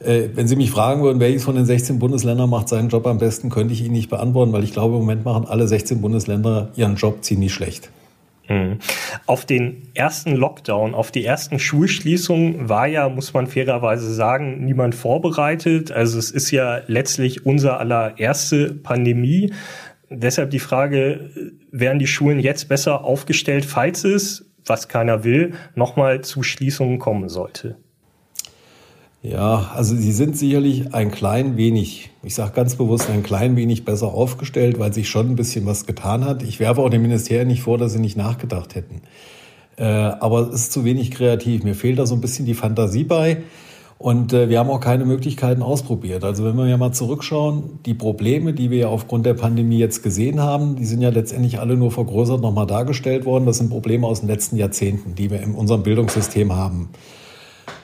Wenn 0.00 0.48
Sie 0.48 0.56
mich 0.56 0.70
fragen 0.70 1.02
würden, 1.02 1.20
welches 1.20 1.44
von 1.44 1.54
den 1.54 1.64
16 1.64 1.98
Bundesländern 1.98 2.50
macht 2.50 2.68
seinen 2.68 2.88
Job 2.88 3.06
am 3.06 3.18
besten, 3.18 3.48
könnte 3.48 3.72
ich 3.72 3.82
Ihnen 3.82 3.92
nicht 3.92 4.10
beantworten, 4.10 4.52
weil 4.52 4.64
ich 4.64 4.72
glaube, 4.72 4.96
im 4.96 5.00
Moment 5.00 5.24
machen 5.24 5.46
alle 5.48 5.66
16 5.66 6.02
Bundesländer 6.02 6.70
ihren 6.76 6.96
Job 6.96 7.22
ziemlich 7.22 7.54
schlecht. 7.54 7.90
Mhm. 8.48 8.78
Auf 9.26 9.46
den 9.46 9.88
ersten 9.94 10.34
Lockdown, 10.34 10.94
auf 10.94 11.10
die 11.10 11.24
ersten 11.24 11.58
Schulschließungen 11.58 12.68
war 12.68 12.86
ja, 12.86 13.08
muss 13.08 13.32
man 13.34 13.46
fairerweise 13.46 14.12
sagen, 14.12 14.64
niemand 14.64 14.94
vorbereitet. 14.94 15.92
Also 15.92 16.18
es 16.18 16.30
ist 16.30 16.50
ja 16.50 16.80
letztlich 16.86 17.46
unser 17.46 17.78
allererste 17.80 18.74
Pandemie. 18.74 19.52
Deshalb 20.10 20.50
die 20.50 20.58
Frage, 20.58 21.30
wären 21.70 21.98
die 21.98 22.06
Schulen 22.06 22.38
jetzt 22.38 22.68
besser 22.68 23.04
aufgestellt, 23.04 23.64
falls 23.64 24.04
es, 24.04 24.50
was 24.66 24.88
keiner 24.88 25.24
will, 25.24 25.54
nochmal 25.74 26.20
zu 26.20 26.42
Schließungen 26.42 26.98
kommen 26.98 27.28
sollte? 27.28 27.76
Ja, 29.22 29.70
also 29.74 29.94
sie 29.94 30.10
sind 30.10 30.36
sicherlich 30.36 30.94
ein 30.94 31.12
klein 31.12 31.56
wenig, 31.56 32.10
ich 32.24 32.34
sage 32.34 32.52
ganz 32.54 32.74
bewusst 32.74 33.08
ein 33.08 33.22
klein 33.22 33.54
wenig 33.54 33.84
besser 33.84 34.08
aufgestellt, 34.08 34.80
weil 34.80 34.92
sich 34.92 35.08
schon 35.08 35.30
ein 35.30 35.36
bisschen 35.36 35.64
was 35.64 35.86
getan 35.86 36.24
hat. 36.24 36.42
Ich 36.42 36.58
werfe 36.58 36.80
auch 36.80 36.90
dem 36.90 37.02
Ministerium 37.02 37.46
nicht 37.46 37.62
vor, 37.62 37.78
dass 37.78 37.92
sie 37.92 38.00
nicht 38.00 38.16
nachgedacht 38.16 38.74
hätten. 38.74 39.02
Äh, 39.76 39.84
aber 39.84 40.48
es 40.48 40.62
ist 40.62 40.72
zu 40.72 40.84
wenig 40.84 41.12
kreativ. 41.12 41.62
Mir 41.62 41.76
fehlt 41.76 42.00
da 42.00 42.06
so 42.06 42.16
ein 42.16 42.20
bisschen 42.20 42.46
die 42.46 42.54
Fantasie 42.54 43.04
bei. 43.04 43.42
Und 43.96 44.32
äh, 44.32 44.48
wir 44.48 44.58
haben 44.58 44.68
auch 44.68 44.80
keine 44.80 45.04
Möglichkeiten 45.04 45.62
ausprobiert. 45.62 46.24
Also 46.24 46.44
wenn 46.44 46.56
wir 46.56 46.66
ja 46.66 46.76
mal 46.76 46.90
zurückschauen, 46.90 47.78
die 47.86 47.94
Probleme, 47.94 48.52
die 48.52 48.72
wir 48.72 48.78
ja 48.78 48.88
aufgrund 48.88 49.24
der 49.24 49.34
Pandemie 49.34 49.78
jetzt 49.78 50.02
gesehen 50.02 50.40
haben, 50.40 50.74
die 50.74 50.84
sind 50.84 51.00
ja 51.00 51.10
letztendlich 51.10 51.60
alle 51.60 51.76
nur 51.76 51.92
vergrößert 51.92 52.40
nochmal 52.40 52.66
dargestellt 52.66 53.24
worden. 53.24 53.46
Das 53.46 53.58
sind 53.58 53.70
Probleme 53.70 54.08
aus 54.08 54.18
den 54.18 54.28
letzten 54.28 54.56
Jahrzehnten, 54.56 55.14
die 55.14 55.30
wir 55.30 55.40
in 55.40 55.54
unserem 55.54 55.84
Bildungssystem 55.84 56.56
haben. 56.56 56.88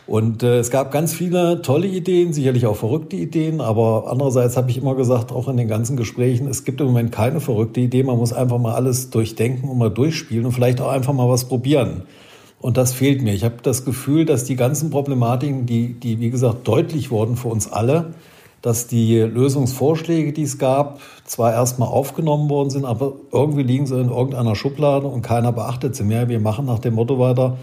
Und 0.09 0.43
äh, 0.43 0.59
es 0.59 0.71
gab 0.71 0.91
ganz 0.91 1.13
viele 1.13 1.61
tolle 1.61 1.87
Ideen, 1.87 2.33
sicherlich 2.33 2.65
auch 2.65 2.77
verrückte 2.77 3.15
Ideen, 3.15 3.61
aber 3.61 4.07
andererseits 4.11 4.57
habe 4.57 4.71
ich 4.71 4.79
immer 4.79 4.95
gesagt, 4.95 5.33
auch 5.33 5.49
in 5.49 5.59
den 5.59 5.69
ganzen 5.69 5.99
Gesprächen, 5.99 6.49
es 6.49 6.65
gibt 6.65 6.81
im 6.81 6.87
Moment 6.87 7.13
keine 7.13 7.41
verrückte 7.41 7.81
Idee, 7.81 8.03
man 8.05 8.17
muss 8.17 8.33
einfach 8.33 8.57
mal 8.57 8.75
alles 8.75 9.11
durchdenken 9.11 9.69
und 9.69 9.77
mal 9.77 9.91
durchspielen 9.91 10.47
und 10.47 10.53
vielleicht 10.53 10.81
auch 10.81 10.89
einfach 10.89 11.13
mal 11.13 11.29
was 11.29 11.45
probieren. 11.45 12.05
Und 12.59 12.79
das 12.79 12.95
fehlt 12.95 13.21
mir. 13.21 13.35
Ich 13.35 13.45
habe 13.45 13.57
das 13.63 13.85
Gefühl, 13.85 14.25
dass 14.25 14.45
die 14.45 14.57
ganzen 14.57 14.89
Problematiken, 14.89 15.67
die, 15.67 15.93
die 15.93 16.21
wie 16.21 16.31
gesagt 16.31 16.67
deutlich 16.67 17.11
wurden 17.11 17.37
für 17.37 17.49
uns 17.49 17.71
alle, 17.71 18.15
dass 18.63 18.87
die 18.87 19.19
Lösungsvorschläge, 19.19 20.33
die 20.33 20.45
es 20.45 20.57
gab, 20.57 21.01
zwar 21.25 21.53
erstmal 21.53 21.89
aufgenommen 21.89 22.49
worden 22.49 22.71
sind, 22.71 22.87
aber 22.87 23.13
irgendwie 23.31 23.63
liegen 23.63 23.87
sie 23.87 24.01
in 24.01 24.09
irgendeiner 24.09 24.57
Schublade 24.57 25.07
und 25.07 25.21
keiner 25.21 25.53
beachtet 25.53 25.95
sie 25.95 26.05
mehr. 26.05 26.31
Wir 26.31 26.41
machen 26.41 26.65
nach 26.65 26.79
dem 26.79 26.95
Motto 26.95 27.19
weiter, 27.19 27.59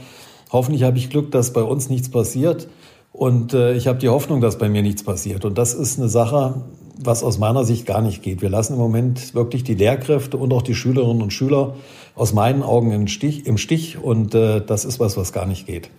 Hoffentlich 0.52 0.84
habe 0.84 0.98
ich 0.98 1.10
Glück, 1.10 1.32
dass 1.32 1.54
bei 1.54 1.64
uns 1.64 1.90
nichts 1.90 2.10
passiert. 2.10 2.68
Und 3.12 3.54
äh, 3.54 3.74
ich 3.74 3.88
habe 3.88 4.00
die 4.00 4.10
Hoffnung, 4.10 4.42
dass 4.42 4.58
bei 4.58 4.68
mir 4.68 4.82
nichts 4.82 5.04
passiert. 5.04 5.46
Und 5.46 5.58
das 5.58 5.74
ist 5.74 5.98
eine 5.98 6.10
Sache, 6.10 6.64
was 7.00 7.24
aus 7.24 7.38
meiner 7.38 7.64
Sicht 7.64 7.86
gar 7.86 8.02
nicht 8.02 8.22
geht. 8.24 8.42
Wir 8.42 8.50
lassen 8.50 8.74
im 8.74 8.80
Moment 8.80 9.34
wirklich 9.34 9.64
die 9.64 9.76
Lehrkräfte 9.76 10.38
und 10.38 10.52
auch 10.54 10.62
die 10.62 10.76
Schülerinnen 10.76 11.22
und 11.22 11.32
Schüler 11.32 11.76
aus 12.16 12.34
meinen 12.34 12.64
Augen 12.64 12.92
im 12.92 13.08
Stich. 13.08 13.46
Im 13.46 13.58
Stich 13.58 13.98
und 13.98 14.36
äh, 14.36 14.62
das 14.66 14.86
ist 14.86 15.00
was, 15.00 15.18
was 15.18 15.32
gar 15.34 15.46
nicht 15.46 15.66
geht. 15.66 15.90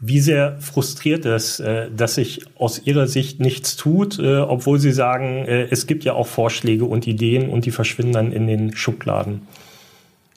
Wie 0.00 0.20
sehr 0.20 0.58
frustriert 0.60 1.24
es, 1.24 1.60
äh, 1.60 1.90
dass 1.90 2.16
sich 2.16 2.42
aus 2.58 2.82
Ihrer 2.84 3.06
Sicht 3.06 3.40
nichts 3.40 3.76
tut, 3.76 4.18
äh, 4.18 4.38
obwohl 4.38 4.78
Sie 4.78 4.92
sagen, 4.92 5.46
äh, 5.46 5.68
es 5.70 5.86
gibt 5.86 6.04
ja 6.04 6.14
auch 6.14 6.26
Vorschläge 6.26 6.84
und 6.84 7.06
Ideen 7.06 7.48
und 7.48 7.64
die 7.64 7.70
verschwinden 7.70 8.12
dann 8.12 8.32
in 8.32 8.46
den 8.46 8.76
Schubladen? 8.76 9.42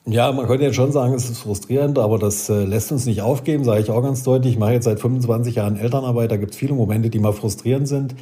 Ja, 0.06 0.32
man 0.32 0.46
könnte 0.46 0.64
jetzt 0.64 0.76
schon 0.76 0.92
sagen, 0.92 1.12
es 1.12 1.28
ist 1.28 1.40
frustrierend, 1.40 1.98
aber 1.98 2.18
das 2.18 2.48
äh, 2.48 2.64
lässt 2.64 2.90
uns 2.92 3.04
nicht 3.04 3.20
aufgeben, 3.20 3.64
sage 3.64 3.82
ich 3.82 3.90
auch 3.90 4.02
ganz 4.02 4.22
deutlich. 4.22 4.54
Ich 4.54 4.58
mache 4.58 4.72
jetzt 4.72 4.84
seit 4.84 5.00
25 5.00 5.56
Jahren 5.56 5.76
Elternarbeit, 5.76 6.30
da 6.30 6.36
gibt 6.36 6.52
es 6.52 6.56
viele 6.56 6.74
Momente, 6.74 7.10
die 7.10 7.18
mal 7.18 7.32
frustrierend 7.32 7.88
sind. 7.88 8.14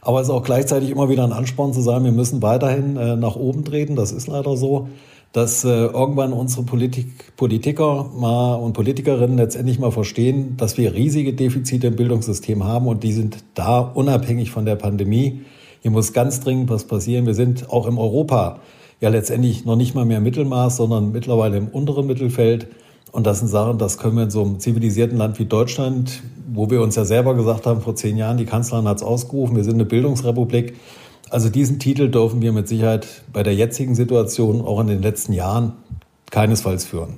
Aber 0.00 0.20
es 0.20 0.28
ist 0.28 0.32
auch 0.32 0.42
gleichzeitig 0.42 0.90
immer 0.90 1.08
wieder 1.08 1.24
ein 1.24 1.32
Ansporn 1.32 1.72
zu 1.72 1.80
sagen, 1.80 2.04
wir 2.04 2.12
müssen 2.12 2.42
weiterhin 2.42 2.96
äh, 2.96 3.16
nach 3.16 3.36
oben 3.36 3.64
treten. 3.64 3.96
Das 3.96 4.12
ist 4.12 4.26
leider 4.26 4.56
so, 4.56 4.88
dass 5.32 5.64
äh, 5.64 5.68
irgendwann 5.68 6.32
unsere 6.32 6.62
Politik, 6.62 7.36
Politiker 7.36 8.10
mal 8.14 8.54
und 8.54 8.72
Politikerinnen 8.74 9.36
letztendlich 9.36 9.78
mal 9.78 9.90
verstehen, 9.90 10.56
dass 10.56 10.78
wir 10.78 10.94
riesige 10.94 11.32
Defizite 11.32 11.88
im 11.88 11.96
Bildungssystem 11.96 12.64
haben 12.64 12.86
und 12.86 13.02
die 13.02 13.12
sind 13.12 13.38
da 13.54 13.80
unabhängig 13.80 14.50
von 14.50 14.64
der 14.64 14.76
Pandemie. 14.76 15.40
Hier 15.82 15.90
muss 15.90 16.12
ganz 16.12 16.40
dringend 16.40 16.70
was 16.70 16.84
passieren. 16.84 17.26
Wir 17.26 17.34
sind 17.34 17.68
auch 17.70 17.86
im 17.86 17.98
Europa 17.98 18.60
ja 19.04 19.10
letztendlich 19.10 19.64
noch 19.64 19.76
nicht 19.76 19.94
mal 19.94 20.06
mehr 20.06 20.20
Mittelmaß, 20.20 20.78
sondern 20.78 21.12
mittlerweile 21.12 21.58
im 21.58 21.68
unteren 21.68 22.06
Mittelfeld. 22.06 22.68
Und 23.12 23.26
das 23.26 23.38
sind 23.38 23.48
Sachen, 23.48 23.78
das 23.78 23.98
können 23.98 24.16
wir 24.16 24.24
in 24.24 24.30
so 24.30 24.42
einem 24.42 24.58
zivilisierten 24.58 25.18
Land 25.18 25.38
wie 25.38 25.44
Deutschland, 25.44 26.22
wo 26.52 26.70
wir 26.70 26.80
uns 26.80 26.96
ja 26.96 27.04
selber 27.04 27.34
gesagt 27.34 27.66
haben, 27.66 27.82
vor 27.82 27.94
zehn 27.94 28.16
Jahren, 28.16 28.38
die 28.38 28.46
Kanzlerin 28.46 28.88
hat 28.88 28.96
es 28.96 29.02
ausgerufen, 29.02 29.56
wir 29.56 29.62
sind 29.62 29.74
eine 29.74 29.84
Bildungsrepublik. 29.84 30.74
Also 31.30 31.50
diesen 31.50 31.78
Titel 31.78 32.10
dürfen 32.10 32.40
wir 32.42 32.52
mit 32.52 32.66
Sicherheit 32.66 33.06
bei 33.32 33.42
der 33.42 33.54
jetzigen 33.54 33.94
Situation 33.94 34.62
auch 34.62 34.80
in 34.80 34.86
den 34.86 35.02
letzten 35.02 35.32
Jahren 35.32 35.74
keinesfalls 36.30 36.84
führen. 36.86 37.14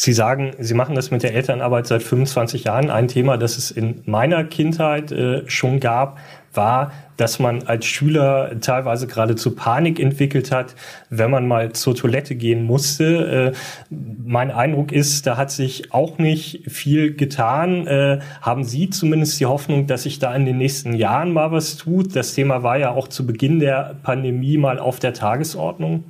Sie 0.00 0.12
sagen, 0.12 0.52
Sie 0.60 0.74
machen 0.74 0.94
das 0.94 1.10
mit 1.10 1.24
der 1.24 1.34
Elternarbeit 1.34 1.88
seit 1.88 2.04
25 2.04 2.62
Jahren. 2.62 2.88
Ein 2.88 3.08
Thema, 3.08 3.36
das 3.36 3.58
es 3.58 3.72
in 3.72 4.00
meiner 4.06 4.44
Kindheit 4.44 5.10
äh, 5.10 5.42
schon 5.50 5.80
gab, 5.80 6.18
war, 6.54 6.92
dass 7.16 7.40
man 7.40 7.64
als 7.64 7.84
Schüler 7.84 8.60
teilweise 8.60 9.08
geradezu 9.08 9.56
Panik 9.56 9.98
entwickelt 9.98 10.52
hat, 10.52 10.76
wenn 11.10 11.32
man 11.32 11.48
mal 11.48 11.72
zur 11.72 11.96
Toilette 11.96 12.36
gehen 12.36 12.62
musste. 12.62 13.52
Äh, 13.52 13.58
mein 13.90 14.52
Eindruck 14.52 14.92
ist, 14.92 15.26
da 15.26 15.36
hat 15.36 15.50
sich 15.50 15.92
auch 15.92 16.18
nicht 16.18 16.70
viel 16.70 17.16
getan. 17.16 17.88
Äh, 17.88 18.20
haben 18.40 18.62
Sie 18.62 18.90
zumindest 18.90 19.40
die 19.40 19.46
Hoffnung, 19.46 19.88
dass 19.88 20.04
sich 20.04 20.20
da 20.20 20.32
in 20.32 20.46
den 20.46 20.58
nächsten 20.58 20.94
Jahren 20.94 21.32
mal 21.32 21.50
was 21.50 21.76
tut? 21.76 22.14
Das 22.14 22.34
Thema 22.34 22.62
war 22.62 22.78
ja 22.78 22.92
auch 22.92 23.08
zu 23.08 23.26
Beginn 23.26 23.58
der 23.58 23.96
Pandemie 24.04 24.58
mal 24.58 24.78
auf 24.78 25.00
der 25.00 25.12
Tagesordnung. 25.12 26.04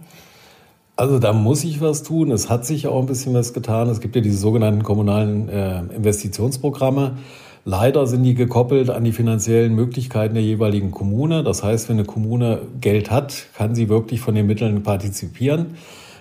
Also 0.99 1.21
da 1.21 1.33
muss 1.33 1.62
ich 1.62 1.81
was 1.81 2.02
tun. 2.02 2.33
Es 2.33 2.50
hat 2.50 2.67
sich 2.67 2.88
auch 2.88 2.99
ein 2.99 3.07
bisschen 3.07 3.33
was 3.33 3.52
getan. 3.52 3.88
Es 3.88 4.00
gibt 4.00 4.17
ja 4.17 4.21
diese 4.21 4.37
sogenannten 4.37 4.83
kommunalen 4.83 5.49
äh, 5.49 5.78
Investitionsprogramme. 5.95 7.19
Leider 7.64 8.09
sind 8.09 8.25
die 8.25 8.35
gekoppelt 8.35 8.90
an 8.90 9.05
die 9.05 9.12
finanziellen 9.12 9.76
Möglichkeiten 9.76 10.35
der 10.35 10.43
jeweiligen 10.43 10.90
Kommune. 10.90 11.45
Das 11.45 11.62
heißt, 11.62 11.88
wenn 11.88 11.99
eine 11.99 12.05
Kommune 12.05 12.62
Geld 12.81 13.12
hat, 13.12 13.47
kann 13.57 13.76
sie 13.76 13.88
wirklich 13.88 14.21
von 14.21 14.35
den 14.35 14.49
Mitteln 14.49 14.83
partizipieren. 14.83 15.76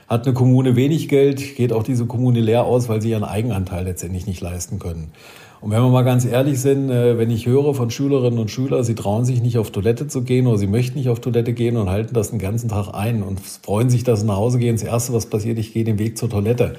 Hat 0.08 0.28
eine 0.28 0.36
Kommune 0.36 0.76
wenig 0.76 1.10
Geld, 1.10 1.56
geht 1.56 1.74
auch 1.74 1.82
diese 1.82 2.06
Kommune 2.06 2.40
leer 2.40 2.66
aus, 2.66 2.88
weil 2.88 3.02
sie 3.02 3.10
ihren 3.10 3.24
Eigenanteil 3.24 3.84
letztendlich 3.84 4.28
nicht 4.28 4.42
leisten 4.42 4.78
können. 4.78 5.12
Und 5.60 5.72
wenn 5.72 5.82
wir 5.82 5.90
mal 5.90 6.04
ganz 6.04 6.26
ehrlich 6.26 6.62
sind, 6.62 6.90
äh, 6.90 7.18
wenn 7.18 7.32
ich 7.32 7.46
höre 7.46 7.74
von 7.74 7.90
Schülerinnen 7.90 8.40
und 8.40 8.52
Schülern, 8.52 8.84
sie 8.84 8.96
trauen 8.96 9.26
sich 9.26 9.42
nicht 9.42 9.58
auf 9.58 9.72
Toilette 9.72 10.08
zu 10.08 10.24
gehen 10.24 10.48
oder 10.48 10.58
sie 10.58 10.68
möchten 10.68 10.98
nicht 10.98 11.10
auf 11.10 11.20
Toilette 11.20 11.54
gehen 11.54 11.78
und 11.78 11.90
halten 11.90 12.14
das 12.14 12.30
den 12.30 12.40
ganzen 12.40 12.70
Tag 12.70 12.94
ein 12.94 13.24
und 13.24 13.40
freuen 13.40 13.90
sich, 13.90 14.04
dass 14.04 14.22
sie 14.22 14.26
nach 14.28 14.38
Hause 14.38 14.60
gehen. 14.60 14.76
Das 14.76 14.84
Erste, 14.84 15.14
was 15.14 15.26
passiert, 15.26 15.58
ich 15.58 15.74
gehe 15.74 15.84
den 15.84 16.00
Weg 16.00 16.18
zur 16.18 16.30
Toilette. 16.30 16.76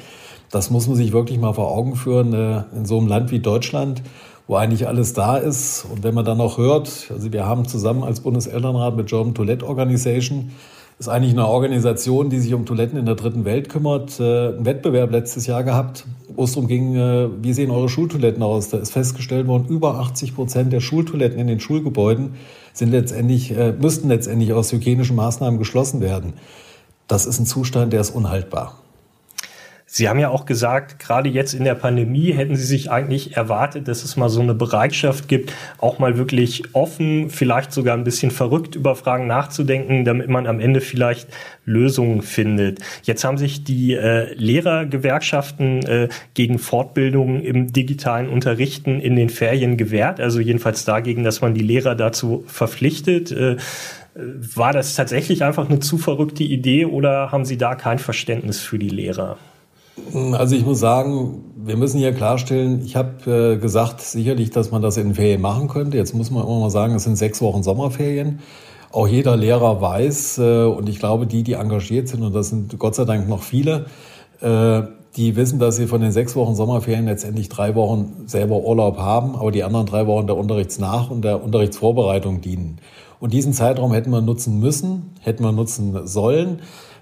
Das 0.51 0.71
muss 0.71 0.87
man 0.87 0.97
sich 0.97 1.13
wirklich 1.13 1.39
mal 1.39 1.53
vor 1.53 1.71
Augen 1.71 1.97
führen 1.97 2.33
äh, 2.33 2.63
in 2.77 2.87
so 2.87 2.99
einem 2.99 3.09
Land 3.09 3.31
wie 3.31 3.41
Deutschland 3.41 4.03
wo 4.49 4.57
eigentlich 4.57 4.89
alles 4.89 5.13
da 5.13 5.37
ist. 5.37 5.87
Und 5.93 6.03
wenn 6.03 6.15
man 6.15 6.25
dann 6.25 6.39
noch 6.39 6.59
hört, 6.59 7.11
also 7.11 7.33
wir 7.33 7.47
haben 7.47 7.69
zusammen 7.69 8.03
als 8.03 8.21
Bundeselternrat 8.21 8.97
mit 8.97 9.07
German 9.07 9.35
Toilette 9.35 9.67
Organization, 9.67 10.53
ist 10.99 11.09
eigentlich 11.09 11.33
eine 11.33 11.47
Organisation, 11.47 12.29
die 12.29 12.41
sich 12.41 12.55
um 12.55 12.67
Toiletten 12.67 12.99
in 12.99 13.07
der 13.07 13.15
dritten 13.15 13.45
Welt 13.45 13.69
kümmert, 13.69 14.19
äh, 14.19 14.49
einen 14.49 14.65
Wettbewerb 14.65 15.13
letztes 15.13 15.47
Jahr 15.47 15.63
gehabt, 15.63 16.05
wo 16.35 16.45
es 16.45 16.53
darum 16.53 16.67
ging, 16.67 16.97
äh, 16.97 17.29
wie 17.41 17.53
sehen 17.53 17.71
eure 17.71 17.89
Schultoiletten 17.89 18.43
aus? 18.43 18.69
Da 18.71 18.79
ist 18.79 18.91
festgestellt 18.91 19.47
worden, 19.47 19.67
über 19.69 19.95
80 20.01 20.35
Prozent 20.35 20.73
der 20.73 20.81
Schultoiletten 20.81 21.39
in 21.39 21.47
den 21.47 21.61
Schulgebäuden 21.61 22.35
sind 22.73 22.91
letztendlich, 22.91 23.57
äh, 23.57 23.73
müssten 23.73 24.09
letztendlich 24.09 24.53
aus 24.53 24.73
hygienischen 24.73 25.15
Maßnahmen 25.15 25.59
geschlossen 25.59 26.01
werden. 26.01 26.33
Das 27.07 27.27
ist 27.27 27.39
ein 27.39 27.47
Zustand, 27.47 27.93
der 27.93 28.01
ist 28.01 28.11
unhaltbar. 28.11 28.75
Sie 29.91 30.07
haben 30.07 30.19
ja 30.19 30.29
auch 30.29 30.45
gesagt, 30.45 30.99
gerade 30.99 31.31
jetzt 31.31 31.55
in 31.55 31.65
der 31.65 31.75
Pandemie 31.75 32.33
hätten 32.33 32.57
Sie 32.57 32.65
sich 32.67 32.91
eigentlich 32.91 33.39
erwartet, 33.39 33.89
dass 33.89 34.05
es 34.05 34.19
mal 34.19 34.29
so 34.29 34.43
eine 34.43 34.53
Bereitschaft 34.53 35.29
gibt, 35.29 35.55
auch 35.79 35.99
mal 35.99 36.19
wirklich 36.19 36.75
offen, 36.75 37.31
vielleicht 37.31 37.73
sogar 37.73 37.97
ein 37.97 38.05
bisschen 38.05 38.31
verrückt 38.31 38.75
über 38.75 38.95
Fragen 38.97 39.27
nachzudenken, 39.27 40.05
damit 40.05 40.29
man 40.29 40.47
am 40.47 40.61
Ende 40.61 40.83
vielleicht 40.83 41.29
Lösungen 41.65 42.21
findet. 42.21 42.81
Jetzt 43.03 43.25
haben 43.25 43.39
sich 43.39 43.65
die 43.65 43.95
äh, 43.95 44.35
Lehrergewerkschaften 44.35 45.87
äh, 45.87 46.09
gegen 46.35 46.59
Fortbildungen 46.59 47.41
im 47.41 47.73
digitalen 47.73 48.29
Unterrichten 48.29 49.01
in 49.01 49.17
den 49.17 49.31
Ferien 49.31 49.79
gewehrt, 49.79 50.21
also 50.21 50.39
jedenfalls 50.39 50.85
dagegen, 50.85 51.25
dass 51.25 51.41
man 51.41 51.55
die 51.55 51.63
Lehrer 51.63 51.95
dazu 51.95 52.45
verpflichtet. 52.47 53.33
Äh, 53.33 53.57
war 54.15 54.75
das 54.75 54.95
tatsächlich 54.95 55.45
einfach 55.45 55.71
eine 55.71 55.81
zu 55.81 55.97
verrückte 55.97 56.45
Idee 56.45 56.85
oder 56.85 57.33
haben 57.33 57.47
Sie 57.47 57.57
da 57.57 57.75
kein 57.75 57.99
Verständnis 57.99 58.61
für 58.61 58.79
die 58.79 58.91
Lehrer? 58.91 59.39
Also 60.33 60.55
ich 60.55 60.65
muss 60.65 60.81
sagen, 60.81 61.45
wir 61.57 61.77
müssen 61.77 61.99
hier 61.99 62.13
klarstellen, 62.13 62.83
ich 62.85 62.97
habe 62.97 63.55
äh, 63.55 63.59
gesagt, 63.59 64.01
sicherlich, 64.01 64.51
dass 64.51 64.71
man 64.71 64.83
das 64.83 64.97
in 64.97 65.15
Ferien 65.15 65.41
machen 65.41 65.69
könnte. 65.69 65.97
Jetzt 65.97 66.15
muss 66.15 66.31
man 66.31 66.45
immer 66.45 66.61
mal 66.61 66.71
sagen, 66.71 66.95
es 66.95 67.05
sind 67.05 67.17
sechs 67.17 67.41
Wochen 67.43 67.63
Sommerferien. 67.63 68.41
Auch 68.91 69.07
jeder 69.07 69.37
Lehrer 69.37 69.81
weiß, 69.81 70.39
äh, 70.39 70.65
und 70.65 70.89
ich 70.89 70.99
glaube, 70.99 71.27
die, 71.27 71.43
die 71.43 71.55
engagiert 71.55 72.09
sind, 72.09 72.23
und 72.23 72.35
das 72.35 72.49
sind 72.49 72.79
Gott 72.79 72.95
sei 72.95 73.05
Dank 73.05 73.29
noch 73.29 73.43
viele, 73.43 73.87
äh, 74.41 74.83
die 75.17 75.37
wissen, 75.37 75.59
dass 75.59 75.77
sie 75.77 75.87
von 75.87 76.01
den 76.01 76.13
sechs 76.13 76.37
Wochen 76.37 76.55
Sommerferien 76.55 77.05
letztendlich 77.05 77.49
drei 77.49 77.75
Wochen 77.75 78.25
selber 78.27 78.61
Urlaub 78.61 78.99
haben, 78.99 79.35
aber 79.37 79.51
die 79.51 79.65
anderen 79.65 79.87
drei 79.87 80.07
Wochen 80.07 80.27
der 80.27 80.37
Unterrichtsnach- 80.37 81.11
und 81.11 81.23
der 81.23 81.43
Unterrichtsvorbereitung 81.43 82.41
dienen. 82.41 82.79
Und 83.21 83.33
diesen 83.33 83.53
Zeitraum 83.53 83.93
hätten 83.93 84.11
wir 84.11 84.21
nutzen 84.21 84.61
müssen, 84.61 85.11
hätten 85.21 85.43
wir 85.43 85.53
nutzen 85.53 86.07
sollen. 86.07 86.61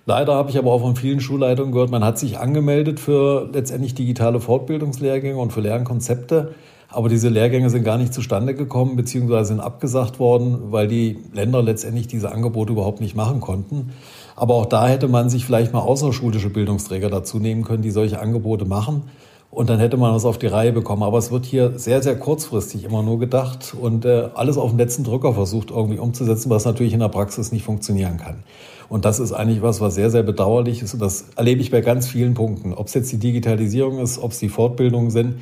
Leider 0.08 0.36
habe 0.36 0.50
ich 0.50 0.56
aber 0.56 0.70
auch 0.70 0.82
von 0.82 0.94
vielen 0.94 1.18
Schulleitungen 1.18 1.72
gehört, 1.72 1.90
man 1.90 2.04
hat 2.04 2.16
sich 2.16 2.38
angemeldet 2.38 3.00
für 3.00 3.50
letztendlich 3.52 3.96
digitale 3.96 4.38
Fortbildungslehrgänge 4.38 5.36
und 5.36 5.52
für 5.52 5.60
Lernkonzepte. 5.60 6.54
Aber 6.88 7.08
diese 7.08 7.28
Lehrgänge 7.28 7.70
sind 7.70 7.82
gar 7.82 7.98
nicht 7.98 8.14
zustande 8.14 8.54
gekommen, 8.54 8.94
beziehungsweise 8.94 9.48
sind 9.48 9.60
abgesagt 9.60 10.20
worden, 10.20 10.70
weil 10.70 10.86
die 10.86 11.18
Länder 11.32 11.60
letztendlich 11.60 12.06
diese 12.06 12.30
Angebote 12.30 12.72
überhaupt 12.72 13.00
nicht 13.00 13.16
machen 13.16 13.40
konnten. 13.40 13.92
Aber 14.36 14.54
auch 14.54 14.66
da 14.66 14.86
hätte 14.86 15.08
man 15.08 15.28
sich 15.28 15.44
vielleicht 15.44 15.72
mal 15.72 15.80
außerschulische 15.80 16.50
Bildungsträger 16.50 17.10
dazu 17.10 17.40
nehmen 17.40 17.64
können, 17.64 17.82
die 17.82 17.90
solche 17.90 18.20
Angebote 18.20 18.64
machen. 18.64 19.02
Und 19.50 19.70
dann 19.70 19.78
hätte 19.78 19.96
man 19.96 20.12
das 20.12 20.24
auf 20.24 20.38
die 20.38 20.48
Reihe 20.48 20.72
bekommen. 20.72 21.02
Aber 21.02 21.18
es 21.18 21.30
wird 21.30 21.44
hier 21.46 21.78
sehr, 21.78 22.02
sehr 22.02 22.18
kurzfristig 22.18 22.84
immer 22.84 23.02
nur 23.02 23.18
gedacht 23.18 23.74
und 23.80 24.04
äh, 24.04 24.28
alles 24.34 24.58
auf 24.58 24.70
den 24.70 24.78
letzten 24.78 25.04
Drücker 25.04 25.32
versucht 25.34 25.70
irgendwie 25.70 25.98
umzusetzen, 25.98 26.50
was 26.50 26.64
natürlich 26.64 26.92
in 26.92 27.00
der 27.00 27.08
Praxis 27.08 27.52
nicht 27.52 27.64
funktionieren 27.64 28.18
kann. 28.18 28.42
Und 28.88 29.04
das 29.04 29.18
ist 29.18 29.32
eigentlich 29.32 29.62
was, 29.62 29.80
was 29.80 29.94
sehr, 29.94 30.10
sehr 30.10 30.22
bedauerlich 30.22 30.82
ist. 30.82 30.94
Und 30.94 31.00
das 31.00 31.26
erlebe 31.36 31.60
ich 31.60 31.70
bei 31.70 31.80
ganz 31.80 32.06
vielen 32.06 32.34
Punkten. 32.34 32.74
Ob 32.74 32.86
es 32.86 32.94
jetzt 32.94 33.10
die 33.12 33.18
Digitalisierung 33.18 33.98
ist, 33.98 34.18
ob 34.18 34.32
es 34.32 34.38
die 34.38 34.48
Fortbildungen 34.48 35.10
sind. 35.10 35.40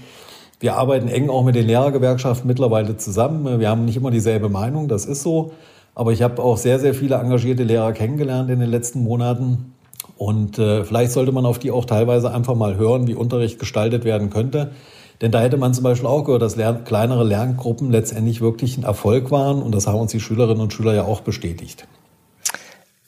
Wir 0.61 0.77
arbeiten 0.77 1.09
eng 1.09 1.29
auch 1.29 1.45
mit 1.45 1.57
den 1.57 1.67
Lehrergewerkschaften 1.67 2.47
mittlerweile 2.47 2.97
zusammen. 2.97 3.61
Wir 3.61 3.69
haben 3.69 3.85
nicht 3.85 3.97
immer 3.97 4.11
dieselbe 4.11 4.49
Meinung, 4.49 4.89
das 4.89 5.05
ist 5.05 5.23
so. 5.23 5.53
Aber 5.95 6.13
ich 6.13 6.23
habe 6.23 6.43
auch 6.43 6.57
sehr, 6.57 6.79
sehr 6.79 6.95
viele 6.95 7.17
engagierte 7.17 7.65
Lehrer 7.65 7.93
kennengelernt 7.93 8.51
in 8.51 8.61
den 8.61 8.71
letzten 8.71 9.03
Monaten. 9.03 9.74
Und 10.17 10.59
äh, 10.59 10.85
vielleicht 10.85 11.13
sollte 11.13 11.33
man 11.33 11.47
auf 11.47 11.59
die 11.59 11.71
auch 11.71 11.85
teilweise 11.85 12.33
einfach 12.33 12.55
mal 12.55 12.77
hören, 12.77 13.07
wie 13.07 13.15
Unterricht 13.15 13.59
gestaltet 13.59 14.05
werden 14.05 14.31
könnte. 14.31 14.71
Denn 15.21 15.31
da 15.31 15.41
hätte 15.41 15.57
man 15.57 15.75
zum 15.75 15.85
Beispiel 15.85 16.09
auch 16.09 16.25
gehört, 16.25 16.43
dass 16.43 16.57
lern 16.57 16.85
kleinere 16.85 17.25
Lerngruppen 17.25 17.91
letztendlich 17.91 18.41
wirklich 18.41 18.77
ein 18.77 18.85
Erfolg 18.85 19.31
waren. 19.31 19.63
Und 19.63 19.75
das 19.75 19.87
haben 19.87 20.01
uns 20.01 20.13
die 20.13 20.21
Schülerinnen 20.21 20.61
und 20.61 20.73
Schüler 20.73 20.95
ja 20.95 21.05
auch 21.05 21.21
bestätigt. 21.21 21.87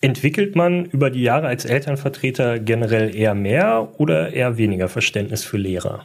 Entwickelt 0.01 0.55
man 0.57 0.85
über 0.85 1.11
die 1.11 1.23
Jahre 1.23 1.47
als 1.47 1.65
Elternvertreter 1.65 2.59
generell 2.59 3.15
eher 3.15 3.35
mehr 3.35 3.89
oder 3.99 4.33
eher 4.33 4.57
weniger 4.57 4.89
Verständnis 4.89 5.45
für 5.45 5.57
Lehrer? 5.57 6.05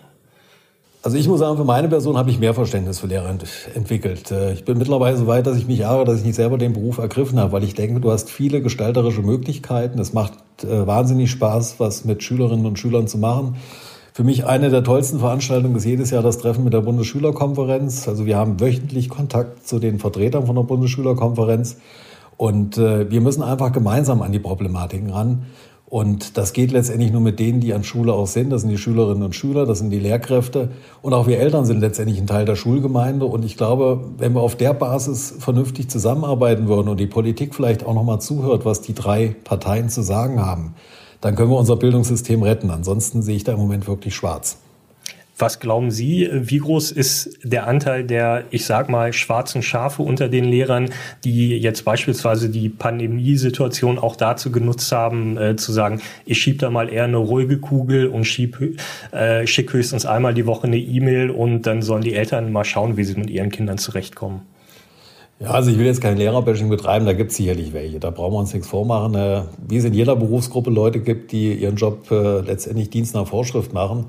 Also 1.04 1.18
ich 1.18 1.28
muss 1.28 1.40
sagen, 1.40 1.58
für 1.58 1.64
meine 1.64 1.88
Person 1.88 2.16
habe 2.16 2.30
ich 2.30 2.38
mehr 2.38 2.54
Verständnis 2.54 3.00
für 3.00 3.08
Lehrer 3.08 3.28
ent 3.28 3.44
entwickelt. 3.74 4.30
Äh, 4.30 4.54
ich 4.54 4.66
bin 4.66 4.78
mittlerweile 4.78 5.18
so 5.18 5.26
weit, 5.26 5.48
dass 5.48 5.58
ich 5.58 5.66
mich 5.66 5.80
ärgere, 5.80 6.06
dass 6.06 6.20
ich 6.20 6.26
nicht 6.26 6.36
selber 6.36 6.60
den 6.60 6.74
Beruf 6.74 7.00
ergriffen 7.00 7.40
habe, 7.40 7.54
weil 7.54 7.64
ich 7.64 7.74
denke, 7.74 8.00
du 8.00 8.12
hast 8.12 8.30
viele 8.30 8.62
gestalterische 8.62 9.24
Möglichkeiten. 9.24 9.98
Es 9.98 10.14
macht 10.14 10.34
äh, 10.64 10.86
wahnsinnig 10.86 11.32
Spaß, 11.32 11.80
was 11.80 12.06
mit 12.06 12.22
Schülerinnen 12.22 12.68
und 12.68 12.78
Schülern 12.78 13.08
zu 13.08 13.18
machen. 13.18 13.56
Für 14.14 14.24
mich 14.24 14.46
eine 14.46 14.70
der 14.70 14.84
tollsten 14.84 15.20
Veranstaltungen 15.20 15.76
ist 15.76 15.86
jedes 15.86 16.12
Jahr 16.12 16.22
das 16.22 16.38
Treffen 16.38 16.64
mit 16.64 16.74
der 16.74 16.82
Bundesschülerkonferenz. 16.82 18.08
Also 18.08 18.28
wir 18.28 18.38
haben 18.38 18.60
wöchentlich 18.60 19.10
Kontakt 19.10 19.68
zu 19.68 19.80
den 19.80 19.98
Vertretern 19.98 20.46
von 20.46 20.56
der 20.56 20.64
Bundesschülerkonferenz. 20.64 21.78
Und 22.38 22.78
äh, 22.78 23.10
wir 23.10 23.22
müssen 23.22 23.42
einfach 23.42 23.72
gemeinsam 23.72 24.22
an 24.22 24.32
die 24.32 24.40
Problematiken 24.40 25.10
ran. 25.10 25.46
Und 25.92 26.38
das 26.38 26.54
geht 26.54 26.72
letztendlich 26.72 27.12
nur 27.12 27.20
mit 27.20 27.38
denen, 27.38 27.60
die 27.60 27.74
an 27.74 27.84
Schule 27.84 28.14
auch 28.14 28.26
sind. 28.26 28.50
Das 28.50 28.62
sind 28.62 28.70
die 28.70 28.78
Schülerinnen 28.78 29.24
und 29.24 29.36
Schüler, 29.36 29.66
das 29.66 29.80
sind 29.80 29.90
die 29.90 30.00
Lehrkräfte. 30.00 30.70
Und 31.02 31.14
auch 31.14 31.28
wir 31.28 31.38
Eltern 31.38 31.66
sind 31.66 31.82
letztendlich 31.82 32.18
ein 32.18 32.28
Teil 32.28 32.46
der 32.46 32.56
Schulgemeinde. 32.56 33.26
Und 33.26 33.44
ich 33.44 33.58
glaube, 33.58 34.00
wenn 34.18 34.32
wir 34.32 34.40
auf 34.40 34.56
der 34.56 34.74
Basis 34.74 35.34
vernünftig 35.40 35.90
zusammenarbeiten 35.90 36.70
würden 36.70 36.88
und 36.88 36.98
die 36.98 37.08
Politik 37.08 37.54
vielleicht 37.54 37.86
auch 37.86 37.94
nochmal 37.94 38.22
zuhört, 38.22 38.64
was 38.64 38.80
die 38.80 38.94
drei 38.94 39.36
Parteien 39.44 39.90
zu 39.90 40.02
sagen 40.02 40.40
haben, 40.40 40.76
dann 41.20 41.36
können 41.36 41.52
wir 41.52 41.58
unser 41.58 41.76
Bildungssystem 41.76 42.42
retten. 42.42 42.70
Ansonsten 42.72 43.22
sehe 43.22 43.36
ich 43.36 43.44
da 43.44 43.52
im 43.52 43.60
Moment 43.60 43.86
wirklich 43.86 44.16
schwarz. 44.16 44.60
Was 45.42 45.60
glauben 45.60 45.90
Sie, 45.90 46.30
wie 46.32 46.60
groß 46.60 46.92
ist 46.92 47.40
der 47.42 47.66
Anteil 47.66 48.04
der, 48.04 48.44
ich 48.52 48.64
sag 48.64 48.90
mal, 48.90 49.12
schwarzen 49.12 49.64
Schafe 49.64 50.04
unter 50.04 50.30
den 50.30 50.46
Lehrern, 50.46 50.92
die 51.24 51.58
jetzt 51.58 51.84
beispielsweise 51.84 52.50
die 52.50 52.70
Pandemiesituation 52.70 53.98
auch 53.98 54.16
dazu 54.16 54.52
genutzt 54.52 54.92
haben, 54.92 55.38
äh, 55.38 55.56
zu 55.56 55.72
sagen, 55.72 56.00
ich 56.28 56.40
schieb 56.40 56.60
da 56.60 56.70
mal 56.70 56.90
eher 56.90 57.06
eine 57.06 57.18
ruhige 57.18 57.58
Kugel 57.58 58.06
und 58.06 58.28
äh, 59.12 59.48
schick 59.48 59.74
höchstens 59.74 60.06
einmal 60.06 60.36
die 60.36 60.46
Woche 60.46 60.68
eine 60.68 60.78
E-Mail 60.78 61.32
und 61.32 61.64
dann 61.64 61.82
sollen 61.82 62.04
die 62.04 62.14
Eltern 62.14 62.52
mal 62.52 62.64
schauen, 62.64 62.96
wie 62.96 63.04
sie 63.04 63.16
mit 63.16 63.32
ihren 63.32 63.50
Kindern 63.50 63.80
zurechtkommen? 63.80 64.42
Ja, 65.40 65.50
also 65.50 65.72
ich 65.72 65.80
will 65.80 65.88
jetzt 65.88 66.02
kein 66.02 66.18
Lehrerbashing 66.18 66.70
betreiben, 66.70 67.08
da 67.08 67.14
gibt 67.14 67.32
es 67.32 67.38
sicherlich 67.38 67.74
welche. 67.74 68.00
Da 68.00 68.12
brauchen 68.12 68.36
wir 68.36 68.40
uns 68.40 68.54
nichts 68.54 68.68
vormachen. 68.68 69.16
Äh, 69.16 69.42
wie 69.68 69.78
es 69.78 69.86
in 69.86 69.96
jeder 69.96 70.16
Berufsgruppe 70.16 70.70
Leute 70.70 71.00
gibt, 71.00 71.32
die 71.32 71.56
ihren 71.56 71.78
Job 71.78 72.12
äh, 72.12 72.42
letztendlich 72.42 72.92
Dienst 72.92 73.16
nach 73.16 73.26
Vorschrift 73.26 73.74
machen. 73.74 74.06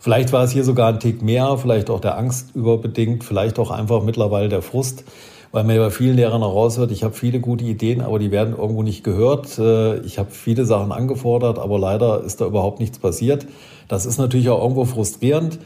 Vielleicht 0.00 0.32
war 0.32 0.44
es 0.44 0.50
hier 0.50 0.64
sogar 0.64 0.88
ein 0.88 1.00
Tick 1.00 1.22
mehr, 1.22 1.56
vielleicht 1.58 1.90
auch 1.90 2.00
der 2.00 2.18
Angst 2.18 2.54
überbedingt, 2.54 3.24
vielleicht 3.24 3.58
auch 3.58 3.70
einfach 3.70 4.02
mittlerweile 4.02 4.48
der 4.48 4.62
Frust, 4.62 5.04
weil 5.52 5.64
man 5.64 5.76
ja 5.76 5.82
bei 5.82 5.90
vielen 5.90 6.16
Lehrern 6.16 6.42
heraushört, 6.42 6.90
ich 6.90 7.02
habe 7.02 7.14
viele 7.14 7.40
gute 7.40 7.64
Ideen, 7.64 8.00
aber 8.00 8.18
die 8.18 8.30
werden 8.30 8.56
irgendwo 8.56 8.82
nicht 8.82 9.04
gehört. 9.04 9.58
Äh, 9.58 9.98
ich 10.00 10.18
habe 10.18 10.30
viele 10.30 10.66
Sachen 10.66 10.92
angefordert, 10.92 11.58
aber 11.58 11.78
leider 11.78 12.22
ist 12.22 12.40
da 12.40 12.46
überhaupt 12.46 12.80
nichts 12.80 12.98
passiert. 12.98 13.46
Das 13.88 14.06
ist 14.06 14.18
natürlich 14.18 14.48
auch 14.50 14.60
irgendwo 14.62 14.84
frustrierend. 14.84 15.58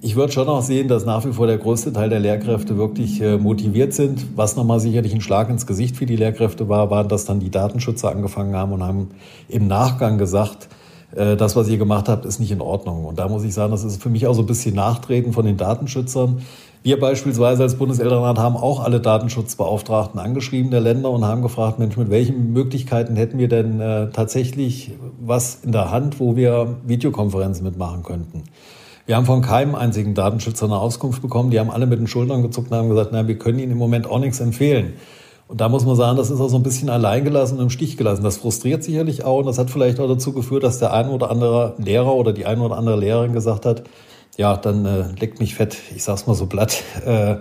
Ich 0.00 0.16
würde 0.16 0.32
schon 0.34 0.48
auch 0.48 0.60
sehen, 0.60 0.88
dass 0.88 1.06
nach 1.06 1.24
wie 1.24 1.32
vor 1.32 1.46
der 1.46 1.56
größte 1.56 1.90
Teil 1.92 2.10
der 2.10 2.20
Lehrkräfte 2.20 2.76
wirklich 2.76 3.22
äh, 3.22 3.38
motiviert 3.38 3.94
sind. 3.94 4.36
Was 4.36 4.54
nochmal 4.54 4.78
sicherlich 4.78 5.14
ein 5.14 5.22
Schlag 5.22 5.48
ins 5.48 5.66
Gesicht 5.66 5.96
für 5.96 6.04
die 6.04 6.16
Lehrkräfte 6.16 6.68
war, 6.68 6.90
war, 6.90 7.04
dass 7.04 7.24
dann 7.24 7.40
die 7.40 7.50
Datenschützer 7.50 8.10
angefangen 8.10 8.54
haben 8.54 8.72
und 8.72 8.82
haben 8.82 9.10
im 9.48 9.66
Nachgang 9.66 10.18
gesagt, 10.18 10.68
äh, 11.16 11.36
das, 11.36 11.56
was 11.56 11.68
ihr 11.68 11.78
gemacht 11.78 12.08
habt, 12.08 12.24
ist 12.24 12.40
nicht 12.40 12.50
in 12.50 12.60
Ordnung. 12.60 13.04
Und 13.04 13.18
da 13.18 13.28
muss 13.28 13.44
ich 13.44 13.54
sagen, 13.54 13.70
das 13.70 13.84
ist 13.84 14.02
für 14.02 14.10
mich 14.10 14.26
auch 14.26 14.34
so 14.34 14.42
ein 14.42 14.46
bisschen 14.46 14.74
Nachtreten 14.74 15.32
von 15.32 15.44
den 15.44 15.56
Datenschützern. 15.56 16.42
Wir 16.82 17.00
beispielsweise 17.00 17.62
als 17.62 17.76
Bundeselternrat 17.76 18.38
haben 18.38 18.56
auch 18.56 18.80
alle 18.80 19.00
Datenschutzbeauftragten 19.00 20.20
angeschrieben 20.20 20.70
der 20.70 20.82
Länder 20.82 21.10
und 21.10 21.24
haben 21.24 21.40
gefragt, 21.40 21.78
Mensch, 21.78 21.96
mit 21.96 22.10
welchen 22.10 22.52
Möglichkeiten 22.52 23.16
hätten 23.16 23.38
wir 23.38 23.48
denn 23.48 23.80
äh, 23.80 24.10
tatsächlich 24.10 24.92
was 25.18 25.60
in 25.62 25.72
der 25.72 25.90
Hand, 25.90 26.20
wo 26.20 26.36
wir 26.36 26.76
Videokonferenzen 26.84 27.64
mitmachen 27.64 28.02
könnten? 28.02 28.42
Wir 29.06 29.16
haben 29.16 29.24
von 29.24 29.40
keinem 29.40 29.74
einzigen 29.74 30.14
Datenschützer 30.14 30.66
eine 30.66 30.78
Auskunft 30.78 31.22
bekommen. 31.22 31.50
Die 31.50 31.60
haben 31.60 31.70
alle 31.70 31.86
mit 31.86 31.98
den 31.98 32.06
Schultern 32.06 32.42
gezuckt 32.42 32.70
und 32.70 32.76
haben 32.76 32.88
gesagt, 32.88 33.12
nein, 33.12 33.28
wir 33.28 33.38
können 33.38 33.58
Ihnen 33.58 33.72
im 33.72 33.78
Moment 33.78 34.06
auch 34.06 34.18
nichts 34.18 34.40
empfehlen. 34.40 34.94
Und 35.46 35.60
da 35.60 35.68
muss 35.68 35.84
man 35.84 35.94
sagen, 35.94 36.16
das 36.16 36.30
ist 36.30 36.40
auch 36.40 36.48
so 36.48 36.56
ein 36.56 36.62
bisschen 36.62 36.88
alleingelassen 36.88 37.58
und 37.58 37.64
im 37.64 37.70
Stich 37.70 37.96
gelassen. 37.96 38.24
Das 38.24 38.38
frustriert 38.38 38.82
sicherlich 38.82 39.24
auch 39.24 39.38
und 39.38 39.46
das 39.46 39.58
hat 39.58 39.70
vielleicht 39.70 40.00
auch 40.00 40.08
dazu 40.08 40.32
geführt, 40.32 40.62
dass 40.62 40.78
der 40.78 40.92
ein 40.92 41.08
oder 41.08 41.30
andere 41.30 41.74
Lehrer 41.78 42.14
oder 42.14 42.32
die 42.32 42.46
ein 42.46 42.60
oder 42.60 42.76
andere 42.78 42.96
Lehrerin 42.96 43.32
gesagt 43.32 43.66
hat, 43.66 43.84
ja, 44.36 44.56
dann 44.56 44.84
äh, 44.86 45.12
leckt 45.18 45.40
mich 45.40 45.54
fett, 45.54 45.76
ich 45.94 46.02
sag's 46.02 46.26
mal 46.26 46.34
so 46.34 46.46
platt. 46.46 46.82
Äh, 47.04 47.36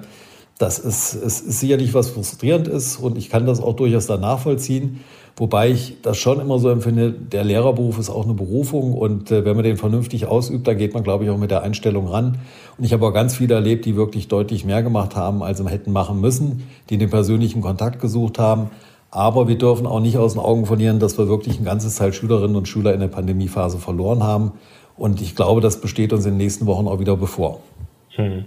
das 0.59 0.77
ist, 0.77 1.15
ist, 1.15 1.41
ist 1.41 1.59
sicherlich 1.59 1.93
was 1.95 2.09
frustrierend 2.11 2.67
ist 2.67 2.97
und 2.97 3.17
ich 3.17 3.29
kann 3.29 3.47
das 3.47 3.59
auch 3.59 3.75
durchaus 3.75 4.05
da 4.05 4.17
nachvollziehen. 4.17 5.03
Wobei 5.35 5.71
ich 5.71 5.97
das 6.03 6.17
schon 6.17 6.39
immer 6.39 6.59
so 6.59 6.69
empfinde, 6.69 7.11
der 7.11 7.43
Lehrerberuf 7.43 7.97
ist 7.97 8.11
auch 8.11 8.25
eine 8.25 8.35
Berufung 8.35 8.93
und 8.93 9.31
äh, 9.31 9.43
wenn 9.45 9.55
man 9.55 9.63
den 9.63 9.77
vernünftig 9.77 10.27
ausübt, 10.27 10.67
da 10.67 10.75
geht 10.75 10.93
man, 10.93 11.03
glaube 11.03 11.23
ich, 11.23 11.31
auch 11.31 11.39
mit 11.39 11.49
der 11.49 11.63
Einstellung 11.63 12.07
ran. 12.07 12.37
Und 12.77 12.83
ich 12.83 12.93
habe 12.93 13.07
auch 13.07 13.13
ganz 13.13 13.35
viele 13.35 13.55
erlebt, 13.55 13.85
die 13.85 13.95
wirklich 13.95 14.27
deutlich 14.27 14.63
mehr 14.63 14.83
gemacht 14.83 15.15
haben, 15.15 15.41
als 15.41 15.57
sie 15.57 15.67
hätten 15.67 15.91
machen 15.91 16.21
müssen, 16.21 16.67
die 16.89 16.99
den 16.99 17.09
persönlichen 17.09 17.61
Kontakt 17.61 17.99
gesucht 17.99 18.37
haben. 18.37 18.69
Aber 19.09 19.47
wir 19.47 19.57
dürfen 19.57 19.87
auch 19.87 19.99
nicht 19.99 20.17
aus 20.17 20.33
den 20.33 20.41
Augen 20.41 20.67
verlieren, 20.67 20.99
dass 20.99 21.17
wir 21.17 21.27
wirklich 21.27 21.59
ein 21.59 21.65
ganzes 21.65 21.95
Teil 21.95 22.13
Schülerinnen 22.13 22.55
und 22.55 22.67
Schüler 22.67 22.93
in 22.93 22.99
der 22.99 23.07
Pandemiephase 23.07 23.79
verloren 23.79 24.23
haben. 24.23 24.53
Und 24.97 25.19
ich 25.19 25.35
glaube, 25.35 25.61
das 25.61 25.81
besteht 25.81 26.13
uns 26.13 26.25
in 26.25 26.33
den 26.33 26.37
nächsten 26.37 26.67
Wochen 26.67 26.87
auch 26.87 26.99
wieder 26.99 27.17
bevor. 27.17 27.59
Hm. 28.15 28.45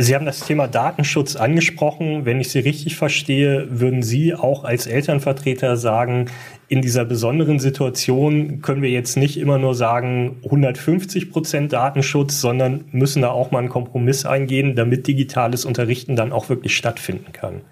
Sie 0.00 0.14
haben 0.14 0.26
das 0.26 0.40
Thema 0.40 0.68
Datenschutz 0.68 1.34
angesprochen. 1.34 2.24
Wenn 2.24 2.40
ich 2.40 2.50
Sie 2.50 2.60
richtig 2.60 2.94
verstehe, 2.96 3.66
würden 3.68 4.04
Sie 4.04 4.32
auch 4.32 4.62
als 4.62 4.86
Elternvertreter 4.86 5.76
sagen, 5.76 6.26
in 6.68 6.82
dieser 6.82 7.04
besonderen 7.04 7.58
Situation 7.58 8.62
können 8.62 8.80
wir 8.80 8.90
jetzt 8.90 9.16
nicht 9.16 9.38
immer 9.38 9.58
nur 9.58 9.74
sagen 9.74 10.36
150 10.44 11.32
Prozent 11.32 11.72
Datenschutz, 11.72 12.40
sondern 12.40 12.84
müssen 12.92 13.22
da 13.22 13.30
auch 13.30 13.50
mal 13.50 13.58
einen 13.58 13.70
Kompromiss 13.70 14.24
eingehen, 14.24 14.76
damit 14.76 15.08
digitales 15.08 15.64
Unterrichten 15.64 16.14
dann 16.14 16.30
auch 16.30 16.48
wirklich 16.48 16.76
stattfinden 16.76 17.32
kann. 17.32 17.62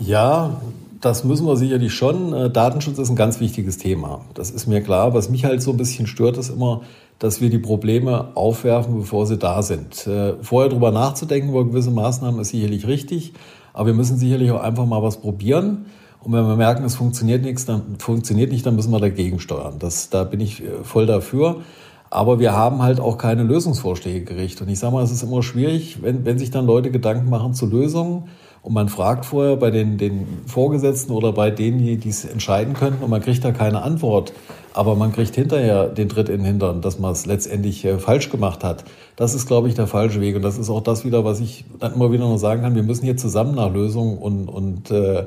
Ja, 0.00 0.58
das 1.02 1.22
müssen 1.22 1.46
wir 1.46 1.58
sicherlich 1.58 1.92
schon. 1.92 2.32
Äh, 2.32 2.50
Datenschutz 2.50 2.98
ist 2.98 3.10
ein 3.10 3.16
ganz 3.16 3.40
wichtiges 3.40 3.76
Thema. 3.76 4.24
Das 4.32 4.50
ist 4.50 4.66
mir 4.66 4.80
klar. 4.80 5.12
Was 5.12 5.28
mich 5.28 5.44
halt 5.44 5.60
so 5.60 5.72
ein 5.72 5.76
bisschen 5.76 6.06
stört, 6.06 6.38
ist 6.38 6.48
immer, 6.48 6.80
dass 7.18 7.40
wir 7.40 7.50
die 7.50 7.58
Probleme 7.58 8.28
aufwerfen, 8.34 8.98
bevor 8.98 9.26
sie 9.26 9.38
da 9.38 9.62
sind. 9.62 10.06
Äh, 10.06 10.34
vorher 10.42 10.70
drüber 10.70 10.90
nachzudenken 10.90 11.50
über 11.50 11.64
gewisse 11.64 11.90
Maßnahmen 11.90 12.40
ist 12.40 12.50
sicherlich 12.50 12.86
richtig, 12.86 13.32
aber 13.72 13.86
wir 13.86 13.94
müssen 13.94 14.18
sicherlich 14.18 14.50
auch 14.50 14.62
einfach 14.62 14.86
mal 14.86 15.02
was 15.02 15.18
probieren. 15.20 15.86
Und 16.20 16.32
wenn 16.32 16.46
wir 16.46 16.56
merken, 16.56 16.84
es 16.84 16.94
funktioniert 16.94 17.42
nichts, 17.42 17.66
dann 17.66 17.96
funktioniert 17.98 18.50
nicht, 18.50 18.64
dann 18.64 18.76
müssen 18.76 18.92
wir 18.92 19.00
dagegen 19.00 19.40
steuern. 19.40 19.74
Das, 19.78 20.10
da 20.10 20.24
bin 20.24 20.40
ich 20.40 20.62
äh, 20.62 20.82
voll 20.82 21.06
dafür. 21.06 21.62
Aber 22.10 22.38
wir 22.38 22.52
haben 22.52 22.80
halt 22.80 23.00
auch 23.00 23.18
keine 23.18 23.42
Lösungsvorschläge 23.42 24.24
gerichtet. 24.24 24.62
Und 24.62 24.68
ich 24.68 24.78
sage 24.78 24.94
mal, 24.94 25.02
es 25.02 25.10
ist 25.10 25.22
immer 25.22 25.42
schwierig, 25.42 26.02
wenn, 26.02 26.24
wenn 26.24 26.38
sich 26.38 26.50
dann 26.50 26.64
Leute 26.64 26.90
Gedanken 26.90 27.28
machen 27.28 27.54
zu 27.54 27.66
Lösungen 27.66 28.28
und 28.64 28.72
man 28.72 28.88
fragt 28.88 29.26
vorher 29.26 29.56
bei 29.56 29.70
den, 29.70 29.98
den 29.98 30.26
Vorgesetzten 30.46 31.12
oder 31.12 31.32
bei 31.32 31.50
denen, 31.50 32.00
die 32.00 32.08
es 32.08 32.24
entscheiden 32.24 32.72
könnten 32.72 33.04
und 33.04 33.10
man 33.10 33.20
kriegt 33.20 33.44
da 33.44 33.52
keine 33.52 33.82
Antwort. 33.82 34.32
Aber 34.72 34.96
man 34.96 35.12
kriegt 35.12 35.34
hinterher 35.34 35.86
den 35.88 36.08
Tritt 36.08 36.30
in 36.30 36.38
den 36.38 36.46
Hintern, 36.46 36.80
dass 36.80 36.98
man 36.98 37.12
es 37.12 37.26
letztendlich 37.26 37.84
äh, 37.84 37.98
falsch 37.98 38.30
gemacht 38.30 38.64
hat. 38.64 38.84
Das 39.16 39.34
ist, 39.34 39.46
glaube 39.46 39.68
ich, 39.68 39.74
der 39.74 39.86
falsche 39.86 40.22
Weg. 40.22 40.34
Und 40.34 40.42
das 40.42 40.56
ist 40.56 40.70
auch 40.70 40.80
das 40.80 41.04
wieder, 41.04 41.26
was 41.26 41.40
ich 41.40 41.66
dann 41.78 41.92
immer 41.92 42.10
wieder 42.10 42.24
noch 42.24 42.38
sagen 42.38 42.62
kann. 42.62 42.74
Wir 42.74 42.82
müssen 42.82 43.04
hier 43.04 43.18
zusammen 43.18 43.54
nach 43.54 43.70
Lösungen 43.70 44.16
und, 44.16 44.48
und 44.48 44.90
äh, 44.90 45.26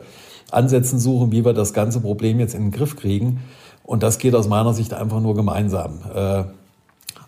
Ansätzen 0.50 0.97
suchen, 0.97 1.32
wie 1.32 1.45
wir 1.45 1.54
das 1.54 1.73
ganze 1.73 2.02
Problem 2.02 2.39
jetzt 2.39 2.56
in 2.56 2.63
den 2.63 2.71
Griff 2.71 2.95
kriegen. 2.95 3.41
Und 3.84 4.02
das 4.02 4.17
geht 4.17 4.34
aus 4.34 4.47
meiner 4.47 4.73
Sicht 4.73 4.95
einfach 4.95 5.21
nur 5.21 5.36
gemeinsam. 5.36 6.00
Äh, 6.13 6.43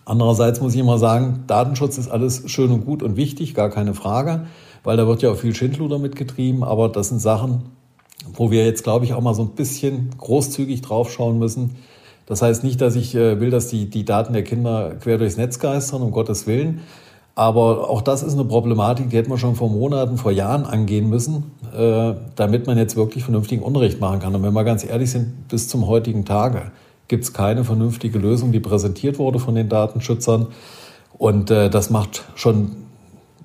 andererseits 0.04 0.60
muss 0.60 0.74
ich 0.74 0.80
immer 0.80 0.98
sagen, 0.98 1.44
Datenschutz 1.46 1.98
ist 1.98 2.10
alles 2.10 2.42
schön 2.50 2.72
und 2.72 2.84
gut 2.84 3.04
und 3.04 3.16
wichtig, 3.16 3.54
gar 3.54 3.70
keine 3.70 3.94
Frage 3.94 4.48
weil 4.84 4.96
da 4.96 5.06
wird 5.06 5.22
ja 5.22 5.30
auch 5.30 5.36
viel 5.36 5.54
Schindluder 5.54 5.98
mitgetrieben. 5.98 6.62
Aber 6.62 6.88
das 6.88 7.08
sind 7.08 7.20
Sachen, 7.20 7.62
wo 8.34 8.50
wir 8.50 8.64
jetzt, 8.64 8.84
glaube 8.84 9.04
ich, 9.04 9.14
auch 9.14 9.20
mal 9.20 9.34
so 9.34 9.42
ein 9.42 9.50
bisschen 9.50 10.10
großzügig 10.18 10.82
draufschauen 10.82 11.38
müssen. 11.38 11.76
Das 12.26 12.42
heißt 12.42 12.62
nicht, 12.62 12.80
dass 12.80 12.94
ich 12.94 13.14
äh, 13.14 13.40
will, 13.40 13.50
dass 13.50 13.68
die, 13.68 13.90
die 13.90 14.04
Daten 14.04 14.32
der 14.32 14.44
Kinder 14.44 14.94
quer 15.00 15.18
durchs 15.18 15.36
Netz 15.36 15.58
geistern, 15.58 16.02
um 16.02 16.12
Gottes 16.12 16.46
Willen. 16.46 16.80
Aber 17.34 17.88
auch 17.88 18.02
das 18.02 18.22
ist 18.22 18.34
eine 18.34 18.44
Problematik, 18.44 19.10
die 19.10 19.16
hätten 19.16 19.30
wir 19.30 19.38
schon 19.38 19.54
vor 19.54 19.70
Monaten, 19.70 20.16
vor 20.16 20.30
Jahren 20.30 20.64
angehen 20.64 21.08
müssen, 21.08 21.52
äh, 21.76 22.14
damit 22.36 22.66
man 22.66 22.76
jetzt 22.76 22.96
wirklich 22.96 23.24
vernünftigen 23.24 23.62
Unterricht 23.62 24.00
machen 24.00 24.20
kann. 24.20 24.34
Und 24.34 24.42
wenn 24.42 24.52
wir 24.52 24.64
ganz 24.64 24.84
ehrlich 24.84 25.10
sind, 25.10 25.48
bis 25.48 25.68
zum 25.68 25.86
heutigen 25.86 26.24
Tage 26.24 26.70
gibt 27.08 27.24
es 27.24 27.32
keine 27.32 27.64
vernünftige 27.64 28.18
Lösung, 28.18 28.52
die 28.52 28.60
präsentiert 28.60 29.18
wurde 29.18 29.38
von 29.38 29.54
den 29.54 29.68
Datenschützern. 29.68 30.48
Und 31.18 31.50
äh, 31.50 31.70
das 31.70 31.90
macht 31.90 32.24
schon 32.34 32.72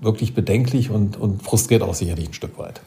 wirklich 0.06 0.34
bedenklich 0.34 0.90
und, 0.90 1.18
und 1.18 1.44
frustriert 1.44 1.82
auch 1.82 1.94
sicherlich 1.94 2.30
ein 2.30 2.34
Stück 2.34 2.58
weit. 2.58 2.82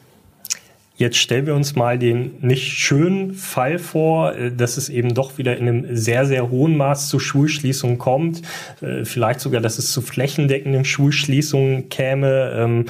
Jetzt 0.98 1.18
stellen 1.18 1.46
wir 1.46 1.54
uns 1.54 1.76
mal 1.76 1.96
den 1.96 2.33
nicht 2.40 2.72
schönen 2.72 3.33
Fall 3.35 3.78
vor, 3.78 4.35
äh, 4.35 4.50
dass 4.50 4.76
es 4.76 4.88
eben 4.88 5.14
doch 5.14 5.38
wieder 5.38 5.57
in 5.57 5.68
einem 5.68 5.96
sehr, 5.96 6.26
sehr 6.26 6.50
hohen 6.50 6.76
Maß 6.76 7.09
zu 7.09 7.20
Schulschließungen 7.20 7.98
kommt. 7.98 8.42
Äh, 8.81 9.04
vielleicht 9.04 9.38
sogar, 9.38 9.61
dass 9.61 9.78
es 9.78 9.92
zu 9.92 10.02
flächendeckenden 10.02 10.85
Schulschließungen 10.85 11.88
käme. 11.88 12.85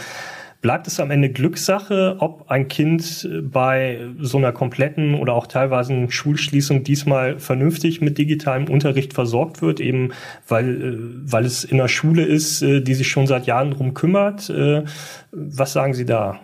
Bleibt 0.61 0.89
es 0.89 0.99
am 0.99 1.13
Ende 1.13 1.31
Glückssache, 1.31 2.17
ob 2.19 2.51
ein 2.51 2.67
Kind 2.67 3.29
bei 3.43 4.01
so 4.19 4.39
einer 4.39 4.51
kompletten 4.51 5.15
oder 5.15 5.35
auch 5.35 5.47
teilweise 5.47 6.11
Schulschließung 6.11 6.83
diesmal 6.83 7.39
vernünftig 7.39 8.01
mit 8.01 8.19
digitalem 8.19 8.69
Unterricht 8.69 9.15
versorgt 9.15 9.63
wird, 9.63 9.79
eben 9.79 10.11
weil, 10.49 10.83
äh, 10.83 10.99
weil 11.31 11.45
es 11.45 11.63
in 11.63 11.77
der 11.77 11.87
Schule 11.87 12.25
ist, 12.25 12.63
äh, 12.63 12.81
die 12.81 12.95
sich 12.95 13.07
schon 13.07 13.29
seit 13.29 13.47
Jahren 13.47 13.71
drum 13.71 13.95
kümmert? 13.95 14.51
Äh, 14.51 14.83
was 15.31 15.73
sagen 15.73 15.95
Sie 15.95 16.05
da? 16.05 16.41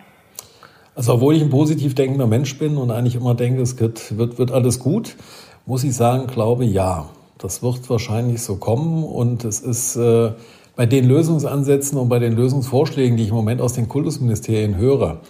Also 0.95 1.15
obwohl 1.15 1.35
ich 1.35 1.41
ein 1.41 1.49
positiv 1.49 1.93
denkender 1.93 2.25
Mensch 2.25 2.57
bin 2.57 2.77
und 2.77 2.91
eigentlich 2.91 3.15
immer 3.15 3.35
denke, 3.35 3.61
es 3.61 3.77
wird, 3.77 4.17
wird, 4.17 4.39
wird 4.39 4.51
alles 4.51 4.79
gut, 4.79 5.17
muss 5.65 5.83
ich 5.83 5.93
sagen, 5.93 6.27
glaube 6.27 6.63
ja. 6.63 7.09
Das 7.37 7.61
wird 7.61 7.89
wahrscheinlich 7.89 8.41
so 8.41 8.55
kommen 8.55 9.03
und 9.03 9.43
es 9.43 9.59
ist 9.59 9.97
äh, 9.97 10.31
bei 10.75 10.85
den 10.85 11.05
Lösungsansätzen 11.07 11.97
und 11.97 12.09
bei 12.09 12.19
den 12.19 12.35
Lösungsvorschlägen, 12.35 13.17
die 13.17 13.23
ich 13.23 13.29
im 13.29 13.35
Moment 13.35 13.61
aus 13.61 13.73
den 13.73 13.87
Kultusministerien 13.87 14.77
höre, 14.77 15.21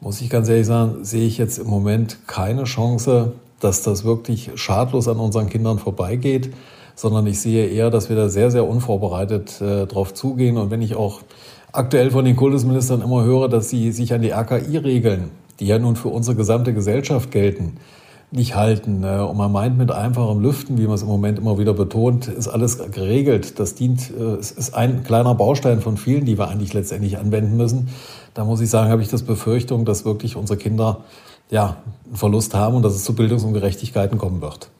muss 0.00 0.20
ich 0.20 0.30
ganz 0.30 0.48
ehrlich 0.48 0.66
sagen, 0.66 1.04
sehe 1.04 1.26
ich 1.26 1.38
jetzt 1.38 1.58
im 1.58 1.66
Moment 1.66 2.18
keine 2.26 2.64
Chance, 2.64 3.32
dass 3.60 3.82
das 3.82 4.04
wirklich 4.04 4.52
schadlos 4.54 5.08
an 5.08 5.18
unseren 5.18 5.48
Kindern 5.48 5.78
vorbeigeht, 5.78 6.54
sondern 6.94 7.26
ich 7.26 7.40
sehe 7.40 7.66
eher, 7.66 7.90
dass 7.90 8.08
wir 8.08 8.16
da 8.16 8.28
sehr, 8.28 8.50
sehr 8.50 8.66
unvorbereitet 8.66 9.60
äh, 9.60 9.86
drauf 9.86 10.14
zugehen. 10.14 10.56
Und 10.56 10.70
wenn 10.70 10.82
ich 10.82 10.94
auch 10.94 11.20
aktuell 11.72 12.10
von 12.10 12.24
den 12.24 12.36
Kultusministern 12.36 13.02
immer 13.02 13.24
höre, 13.24 13.48
dass 13.48 13.68
sie 13.68 13.92
sich 13.92 14.12
an 14.14 14.22
die 14.22 14.30
RKI-Regeln, 14.30 15.30
die 15.60 15.66
ja 15.66 15.78
nun 15.78 15.96
für 15.96 16.08
unsere 16.08 16.36
gesamte 16.36 16.72
Gesellschaft 16.72 17.30
gelten, 17.30 17.76
nicht 18.30 18.54
halten. 18.54 19.00
Ne? 19.00 19.26
Und 19.26 19.36
man 19.36 19.50
meint 19.50 19.78
mit 19.78 19.90
einfachem 19.90 20.40
Lüften, 20.40 20.78
wie 20.78 20.84
man 20.84 20.94
es 20.94 21.02
im 21.02 21.08
Moment 21.08 21.38
immer 21.38 21.58
wieder 21.58 21.72
betont, 21.72 22.28
ist 22.28 22.48
alles 22.48 22.78
geregelt. 22.90 23.58
Das 23.58 23.74
dient, 23.74 24.10
äh, 24.10 24.34
es 24.34 24.50
ist 24.50 24.74
ein 24.74 25.02
kleiner 25.02 25.34
Baustein 25.34 25.80
von 25.80 25.96
vielen, 25.96 26.24
die 26.24 26.38
wir 26.38 26.48
eigentlich 26.48 26.74
letztendlich 26.74 27.18
anwenden 27.18 27.56
müssen. 27.56 27.88
Da 28.34 28.44
muss 28.44 28.60
ich 28.60 28.70
sagen, 28.70 28.90
habe 28.90 29.02
ich 29.02 29.08
das 29.08 29.22
Befürchtung, 29.22 29.84
dass 29.84 30.04
wirklich 30.04 30.36
unsere 30.36 30.58
Kinder 30.58 31.04
ja, 31.50 31.76
einen 32.06 32.16
Verlust 32.16 32.54
haben 32.54 32.76
und 32.76 32.82
dass 32.82 32.94
es 32.94 33.04
zu 33.04 33.14
Bildungsungerechtigkeiten 33.14 34.18
kommen 34.18 34.42
wird. 34.42 34.70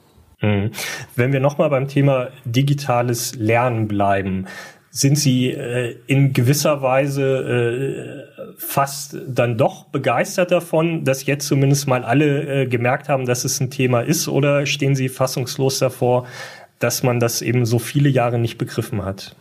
Mhm. 0.40 0.70
Wenn 1.16 1.32
wir 1.32 1.40
nochmal 1.40 1.70
beim 1.70 1.88
Thema 1.88 2.28
digitales 2.44 3.34
Lernen 3.34 3.88
bleiben, 3.88 4.46
sind 4.90 5.18
Sie 5.18 5.50
äh, 5.50 5.96
in 6.06 6.32
gewisser 6.32 6.82
Weise 6.82 8.26
äh, 8.36 8.52
fast 8.56 9.16
dann 9.26 9.58
doch 9.58 9.84
begeistert 9.84 10.50
davon, 10.50 11.04
dass 11.04 11.26
jetzt 11.26 11.46
zumindest 11.46 11.86
mal 11.86 12.04
alle 12.04 12.62
äh, 12.62 12.66
gemerkt 12.66 13.08
haben, 13.08 13.26
dass 13.26 13.44
es 13.44 13.60
ein 13.60 13.70
Thema 13.70 14.00
ist, 14.00 14.28
oder 14.28 14.66
stehen 14.66 14.94
Sie 14.94 15.08
fassungslos 15.08 15.78
davor, 15.78 16.24
dass 16.78 17.02
man 17.02 17.20
das 17.20 17.42
eben 17.42 17.66
so 17.66 17.78
viele 17.78 18.08
Jahre 18.08 18.38
nicht 18.38 18.58
begriffen 18.58 19.04
hat? 19.04 19.34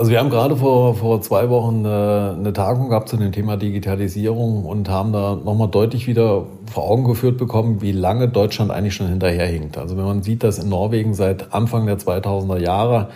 Also 0.00 0.12
wir 0.12 0.18
haben 0.18 0.30
gerade 0.30 0.56
vor, 0.56 0.94
vor 0.94 1.20
zwei 1.20 1.50
Wochen 1.50 1.84
eine, 1.84 2.34
eine 2.38 2.52
Tagung 2.54 2.88
gehabt 2.88 3.10
zu 3.10 3.18
dem 3.18 3.32
Thema 3.32 3.58
Digitalisierung 3.58 4.64
und 4.64 4.88
haben 4.88 5.12
da 5.12 5.34
nochmal 5.34 5.68
deutlich 5.68 6.06
wieder 6.06 6.46
vor 6.72 6.84
Augen 6.84 7.04
geführt 7.04 7.36
bekommen, 7.36 7.82
wie 7.82 7.92
lange 7.92 8.28
Deutschland 8.28 8.70
eigentlich 8.70 8.94
schon 8.94 9.08
hinterherhinkt. 9.08 9.76
Also 9.76 9.98
wenn 9.98 10.04
man 10.04 10.22
sieht, 10.22 10.42
dass 10.42 10.58
in 10.58 10.70
Norwegen 10.70 11.12
seit 11.12 11.52
Anfang 11.52 11.84
der 11.84 11.98
2000er 11.98 12.56
Jahre 12.56 13.08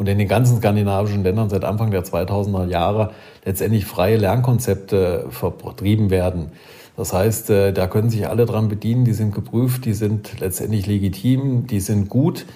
und 0.00 0.06
in 0.06 0.16
den 0.16 0.28
ganzen 0.28 0.56
skandinavischen 0.56 1.22
Ländern 1.22 1.50
seit 1.50 1.62
Anfang 1.62 1.90
der 1.90 2.02
2000er 2.02 2.66
Jahre 2.66 3.10
letztendlich 3.44 3.84
freie 3.84 4.16
Lernkonzepte 4.16 5.26
vertrieben 5.28 6.08
werden. 6.08 6.52
Das 6.96 7.12
heißt, 7.12 7.50
äh, 7.50 7.72
da 7.74 7.86
können 7.86 8.08
sich 8.08 8.26
alle 8.26 8.46
dran 8.46 8.70
bedienen, 8.70 9.04
die 9.04 9.12
sind 9.12 9.34
geprüft, 9.34 9.84
die 9.84 9.92
sind 9.92 10.40
letztendlich 10.40 10.86
legitim, 10.86 11.66
die 11.66 11.80
sind 11.80 12.08
gut. 12.08 12.46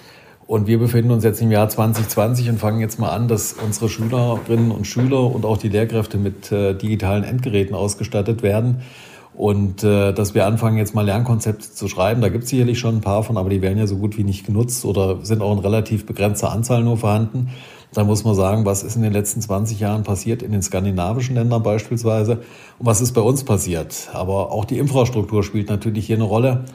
Und 0.47 0.65
wir 0.65 0.79
befinden 0.79 1.11
uns 1.11 1.23
jetzt 1.23 1.39
im 1.39 1.51
Jahr 1.51 1.69
2020 1.69 2.49
und 2.49 2.57
fangen 2.57 2.79
jetzt 2.79 2.97
mal 2.97 3.09
an, 3.09 3.27
dass 3.27 3.53
unsere 3.53 3.89
Schülerinnen 3.89 4.71
und 4.71 4.87
Schüler 4.87 5.31
und 5.31 5.45
auch 5.45 5.57
die 5.57 5.69
Lehrkräfte 5.69 6.17
mit 6.17 6.51
äh, 6.51 6.73
digitalen 6.73 7.23
Endgeräten 7.23 7.75
ausgestattet 7.75 8.41
werden. 8.41 8.81
Und 9.35 9.83
äh, 9.83 10.13
dass 10.13 10.33
wir 10.33 10.45
anfangen, 10.45 10.77
jetzt 10.77 10.95
mal 10.95 11.05
Lernkonzepte 11.05 11.73
zu 11.73 11.89
schreiben, 11.89 12.21
da 12.21 12.29
gibt 12.29 12.45
es 12.45 12.51
sicherlich 12.51 12.79
schon 12.79 12.97
ein 12.97 13.01
paar 13.01 13.21
von, 13.21 13.37
aber 13.37 13.49
die 13.49 13.61
werden 13.61 13.77
ja 13.77 13.85
so 13.85 13.97
gut 13.97 14.17
wie 14.17 14.23
nicht 14.23 14.45
genutzt 14.45 14.85
oder 14.85 15.25
sind 15.25 15.41
auch 15.41 15.51
in 15.51 15.59
relativ 15.59 16.05
begrenzter 16.05 16.51
Anzahl 16.51 16.83
nur 16.83 16.97
vorhanden. 16.97 17.49
Da 17.93 18.05
muss 18.05 18.23
man 18.23 18.35
sagen, 18.35 18.65
was 18.65 18.83
ist 18.83 18.95
in 18.95 19.01
den 19.01 19.11
letzten 19.11 19.41
20 19.41 19.79
Jahren 19.79 20.03
passiert, 20.03 20.41
in 20.41 20.51
den 20.51 20.61
skandinavischen 20.61 21.35
Ländern 21.35 21.63
beispielsweise, 21.63 22.43
und 22.79 22.85
was 22.85 23.01
ist 23.01 23.11
bei 23.11 23.21
uns 23.21 23.43
passiert. 23.43 24.09
Aber 24.13 24.51
auch 24.51 24.63
die 24.63 24.77
Infrastruktur 24.77 25.43
spielt 25.43 25.69
natürlich 25.69 26.05
hier 26.05 26.15
eine 26.15 26.25
Rolle. 26.25 26.65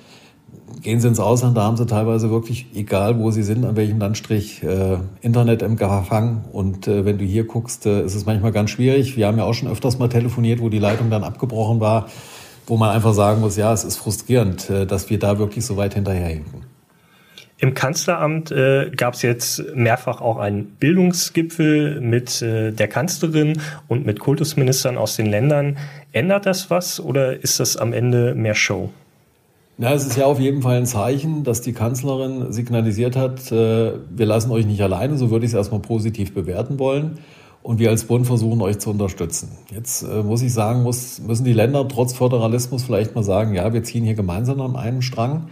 Gehen 0.83 1.01
Sie 1.01 1.09
ins 1.09 1.21
Ausland, 1.21 1.57
da 1.57 1.63
haben 1.63 1.77
Sie 1.77 1.87
teilweise 1.87 2.31
wirklich, 2.31 2.67
egal 2.75 3.19
wo 3.19 3.31
Sie 3.31 3.43
sind, 3.43 3.65
an 3.65 3.77
welchem 3.77 3.99
Landstrich, 3.99 4.63
äh, 4.63 4.99
Internet 5.21 5.63
im 5.63 5.77
Gefang. 5.77 6.45
Und 6.53 6.89
äh, 6.89 7.05
wenn 7.05 7.19
du 7.19 7.25
hier 7.25 7.47
guckst, 7.47 7.87
äh, 7.87 8.03
ist 8.03 8.15
es 8.15 8.25
manchmal 8.25 8.53
ganz 8.53 8.71
schwierig. 8.71 9.17
Wir 9.17 9.27
haben 9.27 9.37
ja 9.37 9.45
auch 9.45 9.55
schon 9.55 9.69
öfters 9.69 9.99
mal 9.99 10.09
telefoniert, 10.09 10.61
wo 10.61 10.69
die 10.69 10.79
Leitung 10.79 11.11
dann 11.11 11.25
abgebrochen 11.25 11.81
war 11.81 12.07
wo 12.71 12.77
man 12.77 12.91
einfach 12.91 13.13
sagen 13.13 13.41
muss, 13.41 13.57
ja, 13.57 13.73
es 13.73 13.85
ist 13.85 13.97
frustrierend, 13.97 14.71
äh, 14.71 14.87
dass 14.87 15.11
wir 15.11 15.19
da 15.19 15.39
wirklich 15.39 15.67
so 15.67 15.77
weit 15.77 15.95
hinterherhinken. 15.95 16.65
Im 17.59 17.75
Kanzleramt 17.75 18.51
äh, 18.53 18.91
gab 18.97 19.15
es 19.15 19.23
jetzt 19.23 19.63
mehrfach 19.75 20.23
auch 20.23 20.39
einen 20.39 20.65
Bildungsgipfel 20.65 22.01
mit 22.01 22.41
äh, 22.41 22.71
der 22.71 22.89
Kanzlerin 22.89 23.61
und 23.87 24.07
mit 24.07 24.19
Kultusministern 24.21 24.97
aus 24.97 25.17
den 25.17 25.27
Ländern. 25.27 25.77
Ändert 26.13 26.47
das 26.47 26.71
was 26.71 27.01
oder 27.01 27.43
ist 27.43 27.61
das 27.61 27.77
am 27.77 27.93
Ende 27.93 28.35
mehr 28.35 28.55
Show? 28.55 28.89
Ja, 29.77 29.93
es 29.93 30.07
ist 30.07 30.17
ja 30.17 30.25
auf 30.27 30.41
jeden 30.41 30.63
Fall 30.63 30.77
ein 30.77 30.87
Zeichen, 30.87 31.43
dass 31.43 31.61
die 31.61 31.73
Kanzlerin 31.73 32.53
signalisiert 32.53 33.17
hat, 33.17 33.51
äh, 33.53 33.93
wir 34.09 34.27
lassen 34.27 34.51
euch 34.53 34.65
nicht 34.65 34.81
alleine, 34.81 35.19
so 35.19 35.31
würde 35.31 35.45
ich 35.45 35.51
es 35.51 35.57
erstmal 35.57 35.81
positiv 35.81 36.33
bewerten 36.33 36.79
wollen 36.79 37.19
und 37.63 37.79
wir 37.79 37.91
als 37.91 38.05
Bund 38.05 38.27
versuchen 38.27 38.61
euch 38.63 38.79
zu 38.79 38.91
unterstützen. 38.91 39.51
Jetzt 39.71 40.03
äh, 40.03 40.23
muss 40.23 40.43
ich 40.43 40.53
sagen, 40.53 40.83
muss, 40.83 41.21
müssen 41.21 41.45
die 41.45 41.53
Länder 41.53 41.87
trotz 41.89 42.15
Föderalismus 42.15 42.85
vielleicht 42.85 43.15
mal 43.15 43.23
sagen, 43.23 43.55
ja, 43.55 43.73
wir 43.73 43.83
ziehen 43.83 44.05
hier 44.05 44.15
gemeinsam 44.15 44.61
an 44.61 44.77
einem 44.77 45.03
Strang 45.03 45.49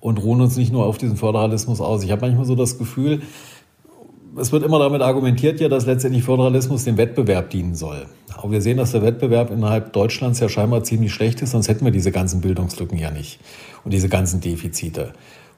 und 0.00 0.22
ruhen 0.22 0.40
uns 0.40 0.56
nicht 0.56 0.72
nur 0.72 0.86
auf 0.86 0.98
diesen 0.98 1.16
Föderalismus 1.16 1.80
aus. 1.80 2.02
Ich 2.02 2.10
habe 2.10 2.22
manchmal 2.22 2.44
so 2.44 2.56
das 2.56 2.78
Gefühl, 2.78 3.22
es 4.36 4.50
wird 4.50 4.64
immer 4.64 4.78
damit 4.78 5.02
argumentiert 5.02 5.60
ja, 5.60 5.68
dass 5.68 5.86
letztendlich 5.86 6.24
Föderalismus 6.24 6.84
dem 6.84 6.96
Wettbewerb 6.96 7.50
dienen 7.50 7.74
soll. 7.74 8.06
Aber 8.34 8.50
wir 8.50 8.62
sehen, 8.62 8.78
dass 8.78 8.92
der 8.92 9.02
Wettbewerb 9.02 9.50
innerhalb 9.50 9.92
Deutschlands 9.92 10.40
ja 10.40 10.48
scheinbar 10.48 10.82
ziemlich 10.84 11.12
schlecht 11.12 11.42
ist, 11.42 11.50
sonst 11.50 11.68
hätten 11.68 11.84
wir 11.84 11.92
diese 11.92 12.12
ganzen 12.12 12.40
Bildungslücken 12.40 12.98
ja 12.98 13.10
nicht 13.10 13.40
und 13.84 13.92
diese 13.92 14.08
ganzen 14.08 14.40
Defizite. 14.40 15.12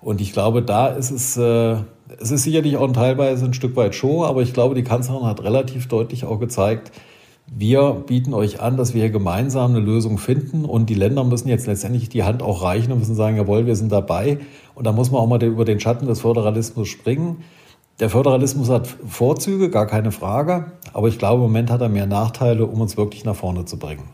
Und 0.05 0.21
ich 0.21 0.35
glaube, 0.35 0.61
da 0.61 0.89
ist 0.89 1.11
es, 1.11 1.39
äh, 1.39 1.77
es 2.21 2.31
ist 2.31 2.43
sicherlich 2.43 2.77
auch 2.77 2.93
teilweise 2.93 3.47
ein 3.47 3.55
Stück 3.55 3.75
weit 3.75 3.95
Show, 3.95 4.23
aber 4.23 4.43
ich 4.43 4.53
glaube, 4.53 4.75
die 4.75 4.85
Kanzlerin 4.85 5.25
hat 5.25 5.43
relativ 5.43 5.89
deutlich 5.89 6.27
auch 6.27 6.39
gezeigt, 6.39 6.93
wir 7.47 8.03
bieten 8.07 8.35
euch 8.35 8.61
an, 8.61 8.77
dass 8.77 8.93
wir 8.93 9.01
hier 9.01 9.11
gemeinsam 9.11 9.71
eine 9.71 9.81
Lösung 9.81 10.19
finden 10.19 10.67
und 10.67 10.91
die 10.91 10.95
Länder 10.95 11.25
müssen 11.25 11.49
jetzt 11.49 11.67
letztendlich 11.67 12.11
die 12.11 12.23
Hand 12.23 12.43
auch 12.43 12.63
reichen 12.63 12.93
und 12.93 12.99
müssen 12.99 13.15
sagen, 13.15 13.37
jawohl, 13.37 13.67
wir 13.67 13.77
sind 13.77 13.93
dabei. 13.93 14.39
Und 14.75 14.87
da 14.87 14.93
muss 14.93 15.11
man 15.11 15.21
auch 15.21 15.27
mal 15.27 15.43
über 15.43 15.65
den 15.65 15.81
Schatten 15.81 16.07
des 16.07 16.21
Föderalismus 16.21 16.89
springen. 16.89 17.43
Der 17.99 18.11
Föderalismus 18.11 18.69
hat 18.69 18.87
Vorzüge, 18.87 19.71
gar 19.71 19.87
keine 19.87 20.11
Frage, 20.11 20.73
aber 20.93 21.09
ich 21.09 21.19
glaube, 21.19 21.37
im 21.37 21.49
Moment 21.49 21.71
hat 21.71 21.81
er 21.81 21.89
mehr 21.89 22.07
Nachteile, 22.07 22.67
um 22.67 22.81
uns 22.81 22.97
wirklich 22.97 23.25
nach 23.25 23.37
vorne 23.37 23.65
zu 23.65 23.79
bringen. 23.79 24.05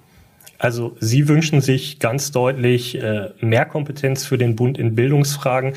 Also 0.61 0.95
Sie 1.01 1.27
wünschen 1.27 1.63
sich 1.63 2.01
ganz 2.01 2.33
deutlich 2.33 3.03
äh, 3.03 3.31
mehr 3.41 3.65
Kompetenz 3.65 4.27
für 4.27 4.37
den 4.37 4.57
Bund 4.57 4.77
in 4.77 4.95
Bildungsfragen, 4.95 5.73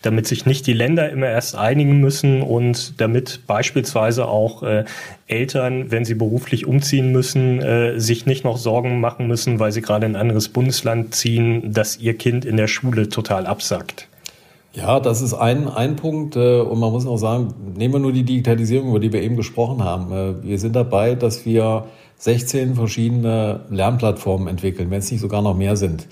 damit 0.00 0.26
sich 0.26 0.46
nicht 0.46 0.66
die 0.66 0.72
Länder 0.72 1.10
immer 1.10 1.26
erst 1.26 1.54
einigen 1.54 2.00
müssen 2.00 2.40
und 2.40 2.98
damit 2.98 3.46
beispielsweise 3.46 4.26
auch 4.26 4.62
äh, 4.62 4.84
Eltern, 5.26 5.90
wenn 5.90 6.06
sie 6.06 6.14
beruflich 6.14 6.66
umziehen 6.66 7.12
müssen, 7.12 7.60
äh, 7.60 8.00
sich 8.00 8.24
nicht 8.24 8.42
noch 8.42 8.56
Sorgen 8.56 9.00
machen 9.00 9.26
müssen, 9.26 9.60
weil 9.60 9.70
sie 9.70 9.82
gerade 9.82 10.06
in 10.06 10.16
ein 10.16 10.20
anderes 10.22 10.48
Bundesland 10.48 11.14
ziehen, 11.14 11.74
dass 11.74 11.98
ihr 11.98 12.16
Kind 12.16 12.46
in 12.46 12.56
der 12.56 12.68
Schule 12.68 13.10
total 13.10 13.46
absackt. 13.46 14.08
Ja, 14.72 14.98
das 14.98 15.20
ist 15.20 15.34
ein, 15.34 15.68
ein 15.68 15.96
Punkt. 15.96 16.36
Äh, 16.36 16.60
und 16.60 16.80
man 16.80 16.90
muss 16.90 17.06
auch 17.06 17.18
sagen, 17.18 17.52
nehmen 17.76 17.92
wir 17.92 18.00
nur 18.00 18.12
die 18.12 18.24
Digitalisierung, 18.24 18.88
über 18.88 19.00
die 19.00 19.12
wir 19.12 19.20
eben 19.20 19.36
gesprochen 19.36 19.84
haben. 19.84 20.10
Äh, 20.10 20.42
wir 20.42 20.58
sind 20.58 20.74
dabei, 20.74 21.14
dass 21.16 21.44
wir 21.44 21.84
16 22.22 22.76
verschiedene 22.76 23.62
Lernplattformen 23.68 24.46
entwickeln, 24.46 24.92
wenn 24.92 25.00
es 25.00 25.10
nicht 25.10 25.20
sogar 25.20 25.42
noch 25.42 25.56
mehr 25.56 25.76
sind. 25.76 26.06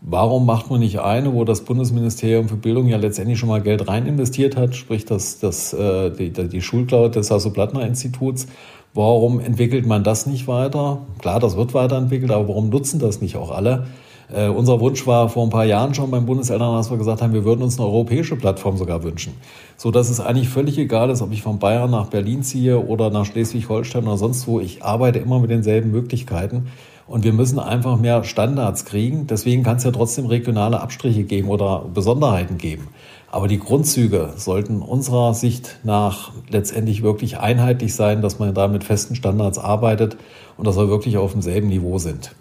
Warum 0.00 0.46
macht 0.46 0.70
man 0.70 0.78
nicht 0.78 1.00
eine, 1.00 1.34
wo 1.34 1.44
das 1.44 1.64
Bundesministerium 1.64 2.48
für 2.48 2.54
Bildung 2.54 2.86
ja 2.86 2.98
letztendlich 2.98 3.40
schon 3.40 3.48
mal 3.48 3.60
Geld 3.60 3.88
rein 3.88 4.06
investiert 4.06 4.56
hat, 4.56 4.76
sprich 4.76 5.06
das, 5.06 5.40
das, 5.40 5.72
äh, 5.72 6.12
die, 6.12 6.30
die 6.30 6.62
Schulcloud 6.62 7.16
des 7.16 7.32
Hasso-Plattner-Instituts? 7.32 8.46
Warum 8.94 9.40
entwickelt 9.40 9.86
man 9.86 10.04
das 10.04 10.24
nicht 10.24 10.46
weiter? 10.46 11.02
Klar, 11.18 11.40
das 11.40 11.56
wird 11.56 11.74
weiterentwickelt, 11.74 12.30
aber 12.30 12.46
warum 12.46 12.68
nutzen 12.68 13.00
das 13.00 13.20
nicht 13.20 13.34
auch 13.34 13.50
alle? 13.50 13.88
Äh, 14.32 14.48
unser 14.48 14.80
Wunsch 14.80 15.06
war 15.06 15.28
vor 15.28 15.44
ein 15.44 15.50
paar 15.50 15.64
Jahren 15.64 15.94
schon 15.94 16.10
beim 16.10 16.26
Bundeselternrat, 16.26 16.80
dass 16.80 16.90
wir 16.90 16.98
gesagt 16.98 17.22
haben, 17.22 17.32
wir 17.32 17.44
würden 17.44 17.62
uns 17.62 17.78
eine 17.78 17.88
europäische 17.88 18.36
Plattform 18.36 18.76
sogar 18.76 19.02
wünschen. 19.02 19.34
So 19.76 19.90
dass 19.90 20.08
es 20.08 20.20
eigentlich 20.20 20.48
völlig 20.48 20.78
egal 20.78 21.10
ist, 21.10 21.22
ob 21.22 21.32
ich 21.32 21.42
von 21.42 21.58
Bayern 21.58 21.90
nach 21.90 22.08
Berlin 22.08 22.42
ziehe 22.42 22.84
oder 22.84 23.10
nach 23.10 23.24
Schleswig-Holstein 23.26 24.04
oder 24.04 24.16
sonst 24.16 24.46
wo. 24.46 24.60
Ich 24.60 24.84
arbeite 24.84 25.18
immer 25.18 25.40
mit 25.40 25.50
denselben 25.50 25.90
Möglichkeiten. 25.90 26.68
Und 27.06 27.24
wir 27.24 27.32
müssen 27.32 27.58
einfach 27.58 27.98
mehr 27.98 28.22
Standards 28.22 28.84
kriegen. 28.84 29.26
Deswegen 29.26 29.64
kann 29.64 29.78
es 29.78 29.84
ja 29.84 29.90
trotzdem 29.90 30.26
regionale 30.26 30.80
Abstriche 30.80 31.24
geben 31.24 31.48
oder 31.48 31.84
Besonderheiten 31.92 32.56
geben. 32.56 32.86
Aber 33.32 33.48
die 33.48 33.58
Grundzüge 33.58 34.34
sollten 34.36 34.80
unserer 34.80 35.34
Sicht 35.34 35.80
nach 35.82 36.30
letztendlich 36.48 37.02
wirklich 37.02 37.38
einheitlich 37.38 37.96
sein, 37.96 38.22
dass 38.22 38.38
man 38.38 38.54
da 38.54 38.68
mit 38.68 38.84
festen 38.84 39.16
Standards 39.16 39.58
arbeitet 39.58 40.18
und 40.56 40.68
dass 40.68 40.76
wir 40.76 40.88
wirklich 40.88 41.16
auf 41.16 41.32
demselben 41.32 41.68
Niveau 41.68 41.98
sind. 41.98 42.32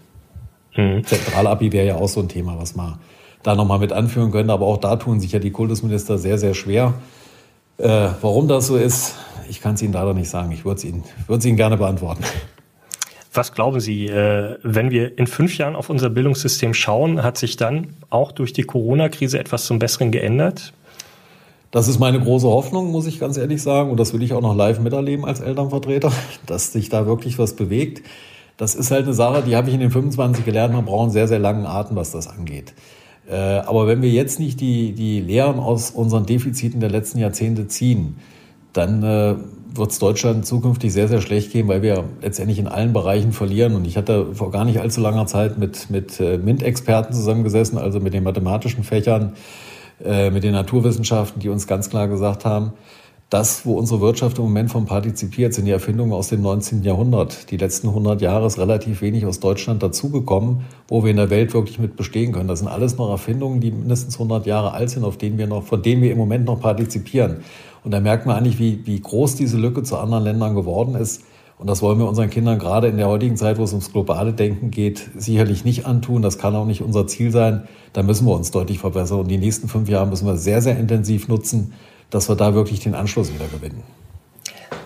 Mhm. 0.79 1.05
Zentralabi 1.05 1.71
wäre 1.71 1.87
ja 1.87 1.95
auch 1.95 2.09
so 2.09 2.21
ein 2.21 2.29
Thema, 2.29 2.57
was 2.59 2.75
man 2.75 2.99
da 3.43 3.55
nochmal 3.55 3.79
mit 3.79 3.93
anführen 3.93 4.31
könnte. 4.31 4.53
Aber 4.53 4.65
auch 4.65 4.77
da 4.77 4.95
tun 4.95 5.19
sich 5.19 5.31
ja 5.31 5.39
die 5.39 5.51
Kultusminister 5.51 6.17
sehr, 6.17 6.37
sehr 6.37 6.53
schwer. 6.53 6.93
Äh, 7.77 8.09
warum 8.21 8.47
das 8.47 8.67
so 8.67 8.75
ist, 8.75 9.15
ich 9.49 9.61
kann 9.61 9.75
es 9.75 9.81
Ihnen 9.81 9.93
leider 9.93 10.13
nicht 10.13 10.29
sagen. 10.29 10.51
Ich 10.51 10.65
würde 10.65 10.77
es 10.77 10.83
Ihnen, 10.85 11.03
würde 11.27 11.47
Ihnen 11.47 11.57
gerne 11.57 11.77
beantworten. 11.77 12.23
Was 13.33 13.53
glauben 13.53 13.79
Sie, 13.79 14.07
äh, 14.07 14.57
wenn 14.63 14.89
wir 14.89 15.17
in 15.17 15.27
fünf 15.27 15.57
Jahren 15.57 15.75
auf 15.75 15.89
unser 15.89 16.09
Bildungssystem 16.09 16.73
schauen, 16.73 17.21
hat 17.23 17.37
sich 17.37 17.57
dann 17.57 17.95
auch 18.09 18.31
durch 18.31 18.53
die 18.53 18.63
Corona-Krise 18.63 19.39
etwas 19.39 19.65
zum 19.65 19.79
Besseren 19.79 20.11
geändert? 20.11 20.73
Das 21.71 21.87
ist 21.87 21.99
meine 21.99 22.19
große 22.19 22.47
Hoffnung, 22.47 22.91
muss 22.91 23.05
ich 23.05 23.19
ganz 23.19 23.37
ehrlich 23.37 23.61
sagen. 23.61 23.91
Und 23.91 23.99
das 23.99 24.13
will 24.13 24.23
ich 24.23 24.33
auch 24.33 24.41
noch 24.41 24.55
live 24.55 24.79
miterleben 24.79 25.25
als 25.25 25.39
Elternvertreter, 25.39 26.11
dass 26.47 26.73
sich 26.73 26.89
da 26.89 27.05
wirklich 27.05 27.37
was 27.37 27.55
bewegt. 27.55 28.01
Das 28.59 28.75
ist 28.75 28.91
halt 28.91 29.05
eine 29.05 29.13
Sache, 29.13 29.41
die 29.41 29.55
habe 29.55 29.69
ich 29.69 29.73
in 29.73 29.79
den 29.79 29.89
25 29.89 30.43
gelernt. 30.43 30.73
Man 30.73 30.83
braucht 30.83 31.03
einen 31.03 31.11
sehr, 31.11 31.29
sehr 31.29 31.39
langen 31.39 31.65
Atem, 31.65 31.95
was 31.95 32.11
das 32.11 32.27
angeht. 32.27 32.73
Äh, 33.31 33.35
aber 33.35 33.87
wenn 33.87 34.01
wir 34.01 34.09
jetzt 34.09 34.37
nicht 34.37 34.59
die, 34.59 34.91
die 34.91 35.21
Lehren 35.21 35.59
aus 35.59 35.91
unseren 35.91 36.25
Defiziten 36.25 36.81
der 36.81 36.89
letzten 36.89 37.19
Jahrzehnte 37.19 37.69
ziehen, 37.69 38.17
dann 38.73 39.01
äh, 39.01 39.35
wird 39.73 39.91
es 39.91 39.99
Deutschland 39.99 40.45
zukünftig 40.45 40.91
sehr, 40.91 41.07
sehr 41.07 41.21
schlecht 41.21 41.53
gehen, 41.53 41.69
weil 41.69 41.81
wir 41.81 42.03
letztendlich 42.21 42.59
in 42.59 42.67
allen 42.67 42.91
Bereichen 42.91 43.31
verlieren. 43.31 43.75
Und 43.75 43.87
ich 43.87 43.95
hatte 43.95 44.35
vor 44.35 44.51
gar 44.51 44.65
nicht 44.65 44.81
allzu 44.81 44.99
langer 44.99 45.25
Zeit 45.25 45.57
mit, 45.57 45.89
mit 45.89 46.19
äh, 46.19 46.37
MINT-Experten 46.37 47.13
zusammengesessen, 47.13 47.77
also 47.77 48.01
mit 48.01 48.13
den 48.13 48.23
mathematischen 48.23 48.83
Fächern, 48.83 49.33
mit 50.01 50.45
den 50.45 50.53
Naturwissenschaften, 50.53 51.41
die 51.41 51.49
uns 51.49 51.67
ganz 51.67 51.89
klar 51.89 52.07
gesagt 52.07 52.45
haben, 52.45 52.71
das, 53.29 53.63
wo 53.63 53.73
unsere 53.73 54.01
Wirtschaft 54.01 54.39
im 54.39 54.45
Moment 54.45 54.71
von 54.71 54.85
partizipiert, 54.85 55.53
sind 55.53 55.65
die 55.65 55.71
Erfindungen 55.71 56.13
aus 56.13 56.29
dem 56.29 56.41
19. 56.41 56.83
Jahrhundert. 56.83 57.51
Die 57.51 57.57
letzten 57.57 57.89
100 57.89 58.21
Jahre 58.21 58.47
ist 58.47 58.57
relativ 58.57 59.01
wenig 59.01 59.27
aus 59.27 59.39
Deutschland 59.39 59.83
dazugekommen, 59.83 60.61
wo 60.87 61.03
wir 61.03 61.11
in 61.11 61.17
der 61.17 61.29
Welt 61.29 61.53
wirklich 61.53 61.77
mit 61.77 61.95
bestehen 61.95 62.31
können. 62.31 62.47
Das 62.47 62.59
sind 62.59 62.67
alles 62.67 62.97
noch 62.97 63.11
Erfindungen, 63.11 63.59
die 63.61 63.69
mindestens 63.69 64.15
100 64.15 64.47
Jahre 64.47 64.73
alt 64.73 64.89
sind, 64.89 65.03
auf 65.03 65.17
denen 65.17 65.37
wir 65.37 65.45
noch, 65.45 65.63
von 65.63 65.83
denen 65.83 66.01
wir 66.01 66.11
im 66.11 66.17
Moment 66.17 66.45
noch 66.45 66.59
partizipieren. 66.59 67.37
Und 67.83 67.91
da 67.91 67.99
merkt 67.99 68.25
man 68.25 68.35
eigentlich, 68.35 68.57
wie, 68.57 68.85
wie 68.87 68.99
groß 68.99 69.35
diese 69.35 69.57
Lücke 69.57 69.83
zu 69.83 69.97
anderen 69.97 70.23
Ländern 70.23 70.55
geworden 70.55 70.95
ist. 70.95 71.21
Und 71.59 71.69
das 71.69 71.83
wollen 71.83 71.99
wir 71.99 72.07
unseren 72.07 72.31
Kindern 72.31 72.57
gerade 72.57 72.87
in 72.87 72.97
der 72.97 73.09
heutigen 73.09 73.37
Zeit, 73.37 73.59
wo 73.59 73.63
es 73.63 73.73
ums 73.73 73.91
globale 73.91 74.33
Denken 74.33 74.71
geht, 74.71 75.07
sicherlich 75.15 75.65
nicht 75.65 75.85
antun. 75.85 76.23
Das 76.23 76.39
kann 76.39 76.55
auch 76.55 76.65
nicht 76.65 76.81
unser 76.81 77.05
Ziel 77.05 77.31
sein. 77.31 77.67
Da 77.93 78.01
müssen 78.01 78.25
wir 78.25 78.33
uns 78.33 78.49
deutlich 78.49 78.79
verbessern. 78.79 79.19
Und 79.19 79.27
die 79.27 79.37
nächsten 79.37 79.67
fünf 79.67 79.87
Jahre 79.87 80.07
müssen 80.07 80.25
wir 80.25 80.37
sehr, 80.37 80.61
sehr 80.61 80.79
intensiv 80.79 81.27
nutzen, 81.27 81.73
dass 82.09 82.29
wir 82.29 82.35
da 82.35 82.53
wirklich 82.53 82.79
den 82.79 82.95
Anschluss 82.95 83.33
wieder 83.33 83.47
gewinnen. 83.47 83.83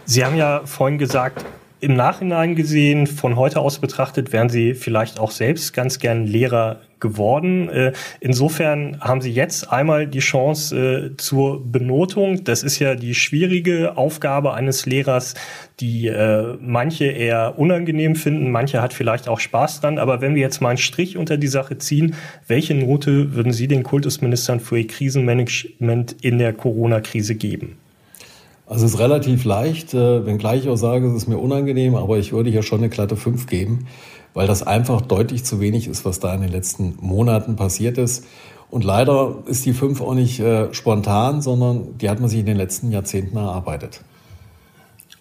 Sie 0.05 0.25
haben 0.25 0.35
ja 0.35 0.61
vorhin 0.65 0.97
gesagt, 0.97 1.45
im 1.79 1.95
Nachhinein 1.95 2.55
gesehen, 2.55 3.07
von 3.07 3.35
heute 3.35 3.59
aus 3.59 3.79
betrachtet, 3.79 4.31
wären 4.31 4.49
Sie 4.49 4.73
vielleicht 4.73 5.19
auch 5.19 5.31
selbst 5.31 5.73
ganz 5.73 5.99
gern 5.99 6.25
Lehrer 6.25 6.81
geworden. 7.03 7.69
Äh, 7.69 7.93
insofern 8.19 8.97
haben 8.99 9.21
Sie 9.21 9.29
jetzt 9.29 9.71
einmal 9.71 10.07
die 10.07 10.19
Chance 10.19 11.11
äh, 11.13 11.17
zur 11.17 11.63
Benotung. 11.63 12.43
Das 12.43 12.63
ist 12.63 12.79
ja 12.79 12.95
die 12.95 13.13
schwierige 13.13 13.95
Aufgabe 13.95 14.55
eines 14.55 14.87
Lehrers, 14.87 15.35
die 15.79 16.07
äh, 16.07 16.57
manche 16.59 17.05
eher 17.05 17.59
unangenehm 17.59 18.15
finden, 18.15 18.49
manche 18.49 18.81
hat 18.81 18.93
vielleicht 18.93 19.27
auch 19.27 19.39
Spaß 19.39 19.81
dran. 19.81 19.99
Aber 19.99 20.21
wenn 20.21 20.33
wir 20.33 20.41
jetzt 20.41 20.61
mal 20.61 20.69
einen 20.69 20.77
Strich 20.79 21.17
unter 21.17 21.37
die 21.37 21.47
Sache 21.47 21.77
ziehen, 21.77 22.15
welche 22.47 22.73
Note 22.73 23.35
würden 23.35 23.53
Sie 23.53 23.67
den 23.67 23.83
Kultusministern 23.83 24.59
für 24.59 24.79
Ihr 24.79 24.87
Krisenmanagement 24.87 26.15
in 26.21 26.39
der 26.39 26.53
Corona-Krise 26.53 27.35
geben? 27.35 27.77
Also 28.65 28.85
es 28.85 28.93
ist 28.93 28.99
relativ 28.99 29.43
leicht, 29.43 29.93
äh, 29.93 30.25
wenngleich 30.25 30.63
ich 30.63 30.69
auch 30.69 30.77
sage, 30.77 31.07
es 31.07 31.13
ist 31.13 31.27
mir 31.27 31.37
unangenehm, 31.37 31.95
aber 31.95 32.17
ich 32.17 32.31
würde 32.31 32.49
hier 32.49 32.63
schon 32.63 32.79
eine 32.79 32.89
glatte 32.89 33.17
5 33.17 33.45
geben, 33.47 33.87
weil 34.33 34.47
das 34.47 34.63
einfach 34.63 35.01
deutlich 35.01 35.43
zu 35.43 35.59
wenig 35.59 35.87
ist, 35.87 36.05
was 36.05 36.19
da 36.19 36.33
in 36.33 36.41
den 36.41 36.51
letzten 36.51 36.97
Monaten 37.01 37.55
passiert 37.55 37.97
ist. 37.97 38.25
Und 38.69 38.83
leider 38.83 39.43
ist 39.45 39.65
die 39.65 39.73
5 39.73 40.01
auch 40.01 40.15
nicht 40.15 40.39
äh, 40.39 40.73
spontan, 40.73 41.41
sondern 41.41 41.97
die 41.99 42.09
hat 42.09 42.19
man 42.19 42.29
sich 42.29 42.39
in 42.39 42.45
den 42.45 42.57
letzten 42.57 42.91
Jahrzehnten 42.91 43.37
erarbeitet. 43.37 44.01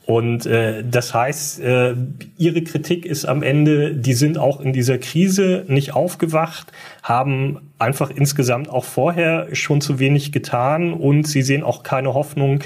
Und 0.04 0.46
äh, 0.46 0.82
das 0.88 1.14
heißt, 1.14 1.60
äh, 1.60 1.94
Ihre 2.36 2.62
Kritik 2.62 3.06
ist 3.06 3.24
am 3.24 3.42
Ende, 3.42 3.94
die 3.94 4.14
sind 4.14 4.36
auch 4.36 4.60
in 4.60 4.72
dieser 4.72 4.98
Krise 4.98 5.64
nicht 5.68 5.94
aufgewacht, 5.94 6.72
haben 7.02 7.60
einfach 7.78 8.10
insgesamt 8.10 8.68
auch 8.68 8.84
vorher 8.84 9.54
schon 9.54 9.80
zu 9.80 9.98
wenig 9.98 10.32
getan 10.32 10.92
und 10.92 11.28
Sie 11.28 11.42
sehen 11.42 11.62
auch 11.62 11.82
keine 11.82 12.14
Hoffnung, 12.14 12.60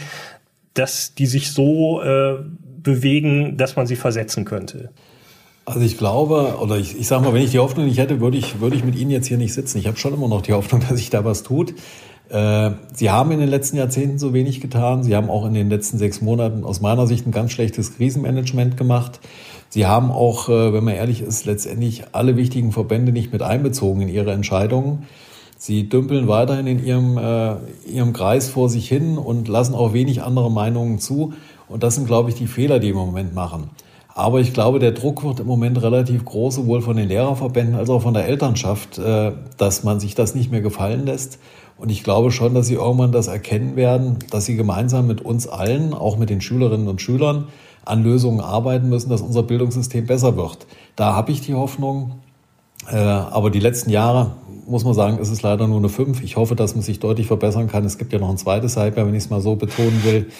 dass 0.72 1.14
die 1.14 1.26
sich 1.26 1.52
so 1.52 2.00
äh, 2.02 2.36
bewegen, 2.86 3.56
dass 3.56 3.76
man 3.76 3.86
sie 3.86 3.96
versetzen 3.96 4.44
könnte? 4.44 4.90
Also 5.68 5.80
ich 5.80 5.98
glaube, 5.98 6.58
oder 6.60 6.78
ich, 6.78 6.96
ich 6.96 7.08
sage 7.08 7.24
mal, 7.24 7.34
wenn 7.34 7.42
ich 7.42 7.50
die 7.50 7.58
Hoffnung 7.58 7.86
nicht 7.86 7.98
hätte, 7.98 8.20
würde 8.20 8.38
ich, 8.38 8.60
würde 8.60 8.76
ich 8.76 8.84
mit 8.84 8.94
Ihnen 8.94 9.10
jetzt 9.10 9.26
hier 9.26 9.36
nicht 9.36 9.52
sitzen. 9.52 9.78
Ich 9.78 9.88
habe 9.88 9.96
schon 9.96 10.14
immer 10.14 10.28
noch 10.28 10.42
die 10.42 10.52
Hoffnung, 10.52 10.80
dass 10.88 10.98
sich 10.98 11.10
da 11.10 11.24
was 11.24 11.42
tut. 11.42 11.74
Äh, 12.28 12.70
Sie 12.94 13.10
haben 13.10 13.32
in 13.32 13.40
den 13.40 13.48
letzten 13.48 13.76
Jahrzehnten 13.76 14.20
so 14.20 14.32
wenig 14.32 14.60
getan. 14.60 15.02
Sie 15.02 15.16
haben 15.16 15.28
auch 15.28 15.44
in 15.44 15.54
den 15.54 15.68
letzten 15.68 15.98
sechs 15.98 16.22
Monaten 16.22 16.62
aus 16.62 16.80
meiner 16.80 17.08
Sicht 17.08 17.26
ein 17.26 17.32
ganz 17.32 17.50
schlechtes 17.50 17.96
Krisenmanagement 17.96 18.76
gemacht. 18.76 19.18
Sie 19.68 19.86
haben 19.86 20.12
auch, 20.12 20.48
äh, 20.48 20.72
wenn 20.72 20.84
man 20.84 20.94
ehrlich 20.94 21.20
ist, 21.20 21.46
letztendlich 21.46 22.04
alle 22.12 22.36
wichtigen 22.36 22.70
Verbände 22.70 23.10
nicht 23.10 23.32
mit 23.32 23.42
einbezogen 23.42 24.02
in 24.02 24.08
ihre 24.08 24.30
Entscheidungen. 24.30 25.02
Sie 25.58 25.88
dümpeln 25.88 26.28
weiterhin 26.28 26.68
in 26.68 26.84
ihrem, 26.84 27.18
äh, 27.18 27.56
ihrem 27.90 28.12
Kreis 28.12 28.48
vor 28.48 28.68
sich 28.68 28.88
hin 28.88 29.18
und 29.18 29.48
lassen 29.48 29.74
auch 29.74 29.92
wenig 29.92 30.22
andere 30.22 30.48
Meinungen 30.48 31.00
zu. 31.00 31.32
Und 31.68 31.82
das 31.82 31.96
sind, 31.96 32.06
glaube 32.06 32.28
ich, 32.28 32.36
die 32.36 32.46
Fehler, 32.46 32.78
die 32.78 32.94
wir 32.94 33.00
im 33.00 33.08
Moment 33.08 33.34
machen. 33.34 33.70
Aber 34.16 34.40
ich 34.40 34.54
glaube, 34.54 34.78
der 34.78 34.92
Druck 34.92 35.22
wird 35.24 35.40
im 35.40 35.46
Moment 35.46 35.82
relativ 35.82 36.24
groß, 36.24 36.54
sowohl 36.54 36.80
von 36.80 36.96
den 36.96 37.06
Lehrerverbänden 37.06 37.74
als 37.74 37.90
auch 37.90 38.00
von 38.00 38.14
der 38.14 38.26
Elternschaft, 38.26 38.96
äh, 38.96 39.32
dass 39.58 39.84
man 39.84 40.00
sich 40.00 40.14
das 40.14 40.34
nicht 40.34 40.50
mehr 40.50 40.62
gefallen 40.62 41.04
lässt. 41.04 41.38
Und 41.76 41.92
ich 41.92 42.02
glaube 42.02 42.30
schon, 42.30 42.54
dass 42.54 42.66
sie 42.66 42.76
irgendwann 42.76 43.12
das 43.12 43.26
erkennen 43.26 43.76
werden, 43.76 44.16
dass 44.30 44.46
sie 44.46 44.56
gemeinsam 44.56 45.06
mit 45.06 45.20
uns 45.20 45.46
allen, 45.46 45.92
auch 45.92 46.16
mit 46.16 46.30
den 46.30 46.40
Schülerinnen 46.40 46.88
und 46.88 47.02
Schülern, 47.02 47.48
an 47.84 48.02
Lösungen 48.02 48.40
arbeiten 48.40 48.88
müssen, 48.88 49.10
dass 49.10 49.20
unser 49.20 49.42
Bildungssystem 49.42 50.06
besser 50.06 50.34
wird. 50.38 50.66
Da 50.96 51.14
habe 51.14 51.30
ich 51.30 51.42
die 51.42 51.52
Hoffnung. 51.52 52.12
Äh, 52.90 52.96
aber 52.96 53.50
die 53.50 53.60
letzten 53.60 53.90
Jahre, 53.90 54.32
muss 54.66 54.84
man 54.84 54.94
sagen, 54.94 55.18
ist 55.18 55.28
es 55.28 55.42
leider 55.42 55.66
nur 55.66 55.76
eine 55.76 55.90
5. 55.90 56.22
Ich 56.22 56.36
hoffe, 56.36 56.56
dass 56.56 56.74
man 56.74 56.80
sich 56.80 57.00
deutlich 57.00 57.26
verbessern 57.26 57.68
kann. 57.68 57.84
Es 57.84 57.98
gibt 57.98 58.14
ja 58.14 58.18
noch 58.18 58.30
ein 58.30 58.38
zweites 58.38 58.78
Halbjahr, 58.78 59.06
wenn 59.06 59.14
ich 59.14 59.24
es 59.24 59.30
mal 59.30 59.42
so 59.42 59.56
betonen 59.56 60.02
will. 60.04 60.30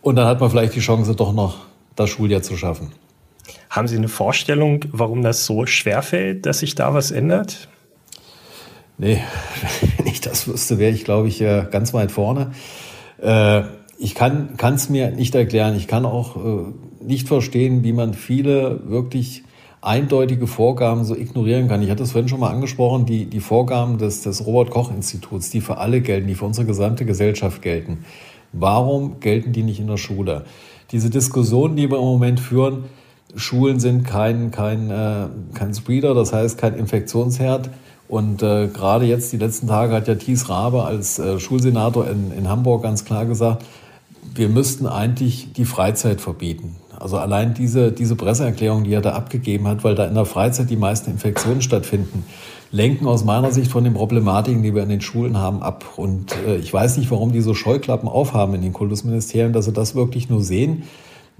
Und 0.00 0.16
dann 0.16 0.26
hat 0.26 0.40
man 0.40 0.48
vielleicht 0.48 0.74
die 0.74 0.80
Chance, 0.80 1.14
doch 1.14 1.34
noch 1.34 1.58
das 1.96 2.08
Schuljahr 2.08 2.40
zu 2.40 2.56
schaffen. 2.56 2.92
Haben 3.68 3.88
Sie 3.88 3.96
eine 3.96 4.08
Vorstellung, 4.08 4.84
warum 4.92 5.22
das 5.22 5.46
so 5.46 5.66
schwerfällt, 5.66 6.46
dass 6.46 6.60
sich 6.60 6.74
da 6.74 6.94
was 6.94 7.10
ändert? 7.10 7.68
Nee, 8.98 9.20
wenn 9.96 10.06
ich 10.06 10.20
das 10.20 10.46
wüsste, 10.46 10.78
wäre 10.78 10.92
ich, 10.92 11.04
glaube 11.04 11.28
ich, 11.28 11.38
ganz 11.70 11.94
weit 11.94 12.12
vorne. 12.12 12.52
Äh, 13.20 13.62
ich 13.98 14.14
kann 14.14 14.56
es 14.74 14.88
mir 14.88 15.10
nicht 15.10 15.34
erklären. 15.34 15.76
Ich 15.76 15.86
kann 15.86 16.06
auch 16.06 16.36
äh, 16.36 16.64
nicht 17.00 17.28
verstehen, 17.28 17.84
wie 17.84 17.92
man 17.92 18.14
viele 18.14 18.88
wirklich 18.88 19.44
eindeutige 19.82 20.46
Vorgaben 20.46 21.04
so 21.04 21.14
ignorieren 21.14 21.68
kann. 21.68 21.82
Ich 21.82 21.90
hatte 21.90 22.02
es 22.02 22.12
vorhin 22.12 22.28
schon 22.28 22.40
mal 22.40 22.50
angesprochen, 22.50 23.06
die, 23.06 23.26
die 23.26 23.40
Vorgaben 23.40 23.98
des, 23.98 24.22
des 24.22 24.44
Robert-Koch-Instituts, 24.44 25.50
die 25.50 25.60
für 25.60 25.78
alle 25.78 26.00
gelten, 26.00 26.28
die 26.28 26.34
für 26.34 26.44
unsere 26.44 26.66
gesamte 26.66 27.06
Gesellschaft 27.06 27.62
gelten. 27.62 28.04
Warum 28.52 29.20
gelten 29.20 29.52
die 29.52 29.62
nicht 29.62 29.80
in 29.80 29.86
der 29.86 29.96
Schule? 29.96 30.44
Diese 30.92 31.08
Diskussion, 31.08 31.76
die 31.76 31.90
wir 31.90 31.98
im 31.98 32.04
Moment 32.04 32.40
führen, 32.40 32.84
Schulen 33.36 33.80
sind 33.80 34.04
kein, 34.04 34.50
kein, 34.50 34.90
äh, 34.90 35.26
kein 35.54 35.74
Spreader, 35.74 36.14
das 36.14 36.32
heißt 36.32 36.58
kein 36.58 36.74
Infektionsherd. 36.74 37.70
Und 38.08 38.42
äh, 38.42 38.66
gerade 38.66 39.04
jetzt, 39.04 39.32
die 39.32 39.36
letzten 39.36 39.68
Tage, 39.68 39.94
hat 39.94 40.08
ja 40.08 40.16
Thies 40.16 40.48
Rabe 40.48 40.84
als 40.84 41.18
äh, 41.18 41.38
Schulsenator 41.38 42.08
in, 42.08 42.32
in 42.36 42.48
Hamburg 42.48 42.82
ganz 42.82 43.04
klar 43.04 43.24
gesagt, 43.24 43.64
wir 44.34 44.48
müssten 44.48 44.86
eigentlich 44.86 45.52
die 45.52 45.64
Freizeit 45.64 46.20
verbieten. 46.20 46.76
Also 46.98 47.16
allein 47.16 47.54
diese, 47.54 47.92
diese 47.92 48.16
Presseerklärung, 48.16 48.84
die 48.84 48.92
er 48.92 49.00
da 49.00 49.12
abgegeben 49.12 49.66
hat, 49.66 49.84
weil 49.84 49.94
da 49.94 50.04
in 50.04 50.14
der 50.14 50.26
Freizeit 50.26 50.68
die 50.68 50.76
meisten 50.76 51.10
Infektionen 51.10 51.62
stattfinden, 51.62 52.24
lenken 52.72 53.06
aus 53.06 53.24
meiner 53.24 53.52
Sicht 53.52 53.70
von 53.70 53.84
den 53.84 53.94
Problematiken, 53.94 54.62
die 54.62 54.74
wir 54.74 54.82
in 54.82 54.88
den 54.88 55.00
Schulen 55.00 55.38
haben, 55.38 55.62
ab. 55.62 55.84
Und 55.96 56.36
äh, 56.46 56.56
ich 56.56 56.72
weiß 56.72 56.98
nicht, 56.98 57.10
warum 57.10 57.32
die 57.32 57.40
so 57.40 57.54
Scheuklappen 57.54 58.08
aufhaben 58.08 58.54
in 58.54 58.62
den 58.62 58.72
Kultusministerien, 58.72 59.52
dass 59.52 59.64
sie 59.64 59.72
das 59.72 59.94
wirklich 59.94 60.28
nur 60.28 60.42
sehen. 60.42 60.82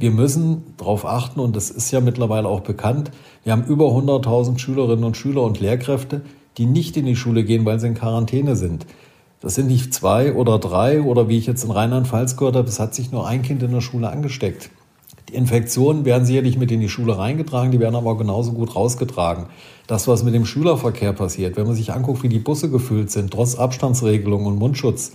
Wir 0.00 0.10
müssen 0.10 0.62
darauf 0.78 1.04
achten, 1.04 1.40
und 1.40 1.54
das 1.54 1.68
ist 1.68 1.90
ja 1.90 2.00
mittlerweile 2.00 2.48
auch 2.48 2.60
bekannt, 2.60 3.10
wir 3.44 3.52
haben 3.52 3.64
über 3.64 3.88
100.000 3.88 4.58
Schülerinnen 4.58 5.04
und 5.04 5.14
Schüler 5.14 5.42
und 5.42 5.60
Lehrkräfte, 5.60 6.22
die 6.56 6.64
nicht 6.64 6.96
in 6.96 7.04
die 7.04 7.16
Schule 7.16 7.44
gehen, 7.44 7.66
weil 7.66 7.78
sie 7.78 7.88
in 7.88 7.94
Quarantäne 7.94 8.56
sind. 8.56 8.86
Das 9.40 9.56
sind 9.56 9.66
nicht 9.66 9.92
zwei 9.92 10.32
oder 10.32 10.58
drei 10.58 11.02
oder 11.02 11.28
wie 11.28 11.36
ich 11.36 11.46
jetzt 11.46 11.64
in 11.64 11.70
Rheinland-Pfalz 11.70 12.38
gehört 12.38 12.56
habe, 12.56 12.66
es 12.66 12.80
hat 12.80 12.94
sich 12.94 13.12
nur 13.12 13.26
ein 13.26 13.42
Kind 13.42 13.62
in 13.62 13.72
der 13.72 13.82
Schule 13.82 14.08
angesteckt. 14.08 14.70
Die 15.28 15.34
Infektionen 15.34 16.06
werden 16.06 16.24
sicherlich 16.24 16.56
mit 16.56 16.72
in 16.72 16.80
die 16.80 16.88
Schule 16.88 17.18
reingetragen, 17.18 17.70
die 17.70 17.78
werden 17.78 17.94
aber 17.94 18.16
genauso 18.16 18.52
gut 18.52 18.74
rausgetragen. 18.74 19.48
Das, 19.86 20.08
was 20.08 20.24
mit 20.24 20.32
dem 20.32 20.46
Schülerverkehr 20.46 21.12
passiert, 21.12 21.58
wenn 21.58 21.66
man 21.66 21.76
sich 21.76 21.92
anguckt, 21.92 22.22
wie 22.22 22.30
die 22.30 22.38
Busse 22.38 22.70
gefüllt 22.70 23.10
sind, 23.10 23.32
trotz 23.32 23.54
Abstandsregelung 23.54 24.46
und 24.46 24.58
Mundschutz, 24.58 25.12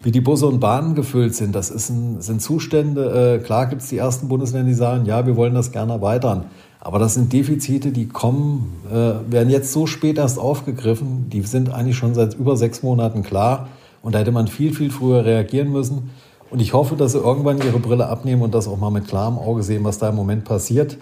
wie 0.00 0.12
die 0.12 0.20
Busse 0.20 0.46
und 0.46 0.60
Bahnen 0.60 0.94
gefüllt 0.94 1.34
sind, 1.34 1.54
das 1.54 1.70
ein, 1.90 2.20
sind 2.20 2.40
Zustände. 2.40 3.40
Äh, 3.40 3.44
klar 3.44 3.66
gibt 3.66 3.82
es 3.82 3.88
die 3.88 3.98
ersten 3.98 4.28
Bundesländer, 4.28 4.68
die 4.68 4.74
sagen, 4.74 5.06
ja, 5.06 5.26
wir 5.26 5.36
wollen 5.36 5.54
das 5.54 5.72
gerne 5.72 5.94
erweitern. 5.94 6.44
Aber 6.80 6.98
das 7.00 7.14
sind 7.14 7.32
Defizite, 7.32 7.90
die 7.90 8.06
kommen, 8.06 8.72
äh, 8.90 9.32
werden 9.32 9.50
jetzt 9.50 9.72
so 9.72 9.86
spät 9.86 10.18
erst 10.18 10.38
aufgegriffen. 10.38 11.28
Die 11.30 11.40
sind 11.42 11.70
eigentlich 11.72 11.96
schon 11.96 12.14
seit 12.14 12.34
über 12.34 12.56
sechs 12.56 12.82
Monaten 12.82 13.22
klar. 13.22 13.68
Und 14.00 14.14
da 14.14 14.20
hätte 14.20 14.30
man 14.30 14.46
viel, 14.46 14.72
viel 14.72 14.90
früher 14.90 15.24
reagieren 15.24 15.72
müssen. 15.72 16.10
Und 16.50 16.62
ich 16.62 16.72
hoffe, 16.72 16.94
dass 16.94 17.12
sie 17.12 17.18
irgendwann 17.18 17.58
ihre 17.58 17.80
Brille 17.80 18.06
abnehmen 18.06 18.42
und 18.42 18.54
das 18.54 18.68
auch 18.68 18.78
mal 18.78 18.90
mit 18.90 19.08
klarem 19.08 19.36
Auge 19.36 19.62
sehen, 19.62 19.84
was 19.84 19.98
da 19.98 20.08
im 20.08 20.14
Moment 20.14 20.44
passiert. 20.44 20.96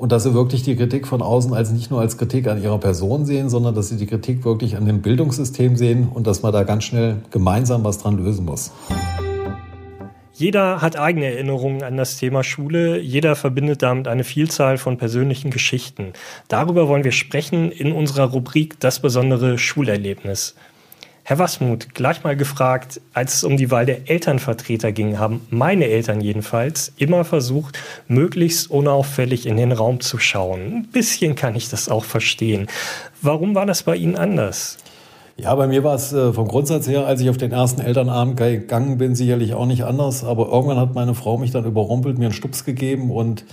Und 0.00 0.12
dass 0.12 0.22
sie 0.22 0.32
wirklich 0.32 0.62
die 0.62 0.76
Kritik 0.76 1.06
von 1.06 1.20
außen 1.20 1.52
als 1.52 1.72
nicht 1.72 1.90
nur 1.90 2.00
als 2.00 2.16
Kritik 2.16 2.48
an 2.48 2.62
ihrer 2.62 2.78
Person 2.78 3.26
sehen, 3.26 3.50
sondern 3.50 3.74
dass 3.74 3.90
sie 3.90 3.98
die 3.98 4.06
Kritik 4.06 4.46
wirklich 4.46 4.78
an 4.78 4.86
dem 4.86 5.02
Bildungssystem 5.02 5.76
sehen 5.76 6.08
und 6.08 6.26
dass 6.26 6.40
man 6.40 6.54
da 6.54 6.62
ganz 6.62 6.84
schnell 6.84 7.16
gemeinsam 7.30 7.84
was 7.84 7.98
dran 7.98 8.16
lösen 8.16 8.46
muss. 8.46 8.72
Jeder 10.32 10.80
hat 10.80 10.98
eigene 10.98 11.26
Erinnerungen 11.26 11.82
an 11.82 11.98
das 11.98 12.16
Thema 12.16 12.42
Schule. 12.42 12.98
Jeder 12.98 13.36
verbindet 13.36 13.82
damit 13.82 14.08
eine 14.08 14.24
Vielzahl 14.24 14.78
von 14.78 14.96
persönlichen 14.96 15.50
Geschichten. 15.50 16.14
Darüber 16.48 16.88
wollen 16.88 17.04
wir 17.04 17.12
sprechen 17.12 17.70
in 17.70 17.92
unserer 17.92 18.30
Rubrik 18.30 18.80
Das 18.80 19.00
besondere 19.00 19.58
Schulerlebnis. 19.58 20.54
Herr 21.30 21.38
Wasmuth, 21.38 21.94
gleich 21.94 22.24
mal 22.24 22.36
gefragt, 22.36 23.00
als 23.14 23.34
es 23.34 23.44
um 23.44 23.56
die 23.56 23.70
Wahl 23.70 23.86
der 23.86 24.10
Elternvertreter 24.10 24.90
ging, 24.90 25.20
haben 25.20 25.46
meine 25.48 25.84
Eltern 25.84 26.20
jedenfalls 26.20 26.92
immer 26.96 27.24
versucht, 27.24 27.78
möglichst 28.08 28.68
unauffällig 28.68 29.46
in 29.46 29.56
den 29.56 29.70
Raum 29.70 30.00
zu 30.00 30.18
schauen. 30.18 30.60
Ein 30.60 30.86
bisschen 30.90 31.36
kann 31.36 31.54
ich 31.54 31.68
das 31.68 31.88
auch 31.88 32.02
verstehen. 32.02 32.66
Warum 33.22 33.54
war 33.54 33.64
das 33.64 33.84
bei 33.84 33.94
Ihnen 33.94 34.16
anders? 34.16 34.78
Ja, 35.36 35.54
bei 35.54 35.68
mir 35.68 35.84
war 35.84 35.94
es 35.94 36.12
äh, 36.12 36.32
vom 36.32 36.48
Grundsatz 36.48 36.88
her, 36.88 37.06
als 37.06 37.20
ich 37.20 37.30
auf 37.30 37.36
den 37.36 37.52
ersten 37.52 37.80
Elternabend 37.80 38.36
gegangen 38.36 38.98
bin, 38.98 39.14
sicherlich 39.14 39.54
auch 39.54 39.66
nicht 39.66 39.84
anders. 39.84 40.24
Aber 40.24 40.48
irgendwann 40.48 40.78
hat 40.78 40.96
meine 40.96 41.14
Frau 41.14 41.38
mich 41.38 41.52
dann 41.52 41.64
überrumpelt, 41.64 42.18
mir 42.18 42.24
einen 42.24 42.34
Stups 42.34 42.64
gegeben 42.64 43.12
und 43.12 43.44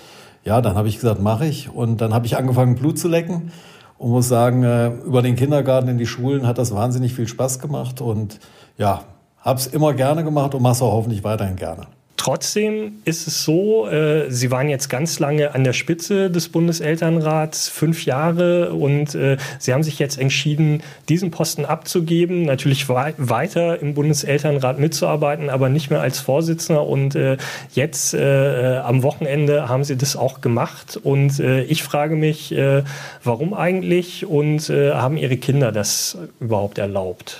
ja, 0.44 0.62
dann 0.62 0.74
habe 0.74 0.88
ich 0.88 0.96
gesagt, 0.96 1.22
mache 1.22 1.46
ich. 1.46 1.70
Und 1.70 2.02
dann 2.02 2.16
habe 2.16 2.26
ich 2.26 2.38
angefangen, 2.38 2.74
Blut 2.74 2.98
zu 2.98 3.08
lecken 3.08 3.52
und 3.98 4.12
muss 4.12 4.28
sagen, 4.28 4.64
äh, 4.64 4.88
über 4.88 5.22
den 5.22 5.36
Kindergarten 5.36 5.88
in 5.88 5.98
die 5.98 6.06
Schulen 6.06 6.46
hat 6.46 6.58
das 6.58 6.74
wahnsinnig 6.74 7.14
viel 7.14 7.28
Spaß 7.28 7.60
gemacht 7.60 8.02
und 8.02 8.40
ja, 8.78 9.04
habe 9.40 9.60
es 9.60 9.68
immer 9.68 9.94
gerne 9.94 10.24
gemacht 10.24 10.54
und 10.54 10.62
mache 10.62 10.74
es 10.74 10.82
auch 10.82 10.92
hoffentlich 10.92 11.24
weiterhin 11.24 11.56
gerne. 11.56 11.88
Trotzdem 12.18 12.94
ist 13.06 13.28
es 13.28 13.44
so, 13.44 13.88
äh, 13.88 14.30
Sie 14.30 14.50
waren 14.50 14.70
jetzt 14.70 14.90
ganz 14.90 15.20
lange 15.20 15.54
an 15.54 15.64
der 15.64 15.74
Spitze 15.74 16.32
des 16.32 16.50
Bundeselternrats, 16.50 17.70
fünf 17.70 18.06
Jahre, 18.06 18.74
und 18.74 19.14
äh, 19.14 19.38
Sie 19.60 19.72
haben 19.72 19.84
sich 19.84 20.00
jetzt 20.00 20.20
entschieden, 20.20 20.82
diesen 21.10 21.30
Posten 21.30 21.64
abzugeben, 21.64 22.42
natürlich 22.42 22.90
wei 22.90 23.14
weiter 23.18 23.80
im 23.82 23.94
Bundeselternrat 23.94 24.80
mitzuarbeiten, 24.80 25.52
aber 25.52 25.70
nicht 25.70 25.92
mehr 25.92 26.02
als 26.02 26.20
Vorsitzender. 26.20 26.88
Und 26.88 27.16
äh, 27.16 27.38
jetzt 27.74 28.16
äh, 28.16 28.82
am 28.84 29.04
Wochenende 29.04 29.70
haben 29.70 29.84
Sie 29.84 29.96
das 29.96 30.16
auch 30.16 30.42
gemacht. 30.42 31.00
Und 31.02 31.40
äh, 31.40 31.62
ich 31.64 31.84
frage 31.84 32.16
mich, 32.16 32.52
äh, 32.52 32.84
warum 33.24 33.54
eigentlich 33.54 34.26
und 34.26 34.70
äh, 34.72 34.92
haben 34.92 35.18
Ihre 35.18 35.38
Kinder 35.38 35.72
das 35.72 36.18
überhaupt 36.40 36.80
erlaubt? 36.80 37.38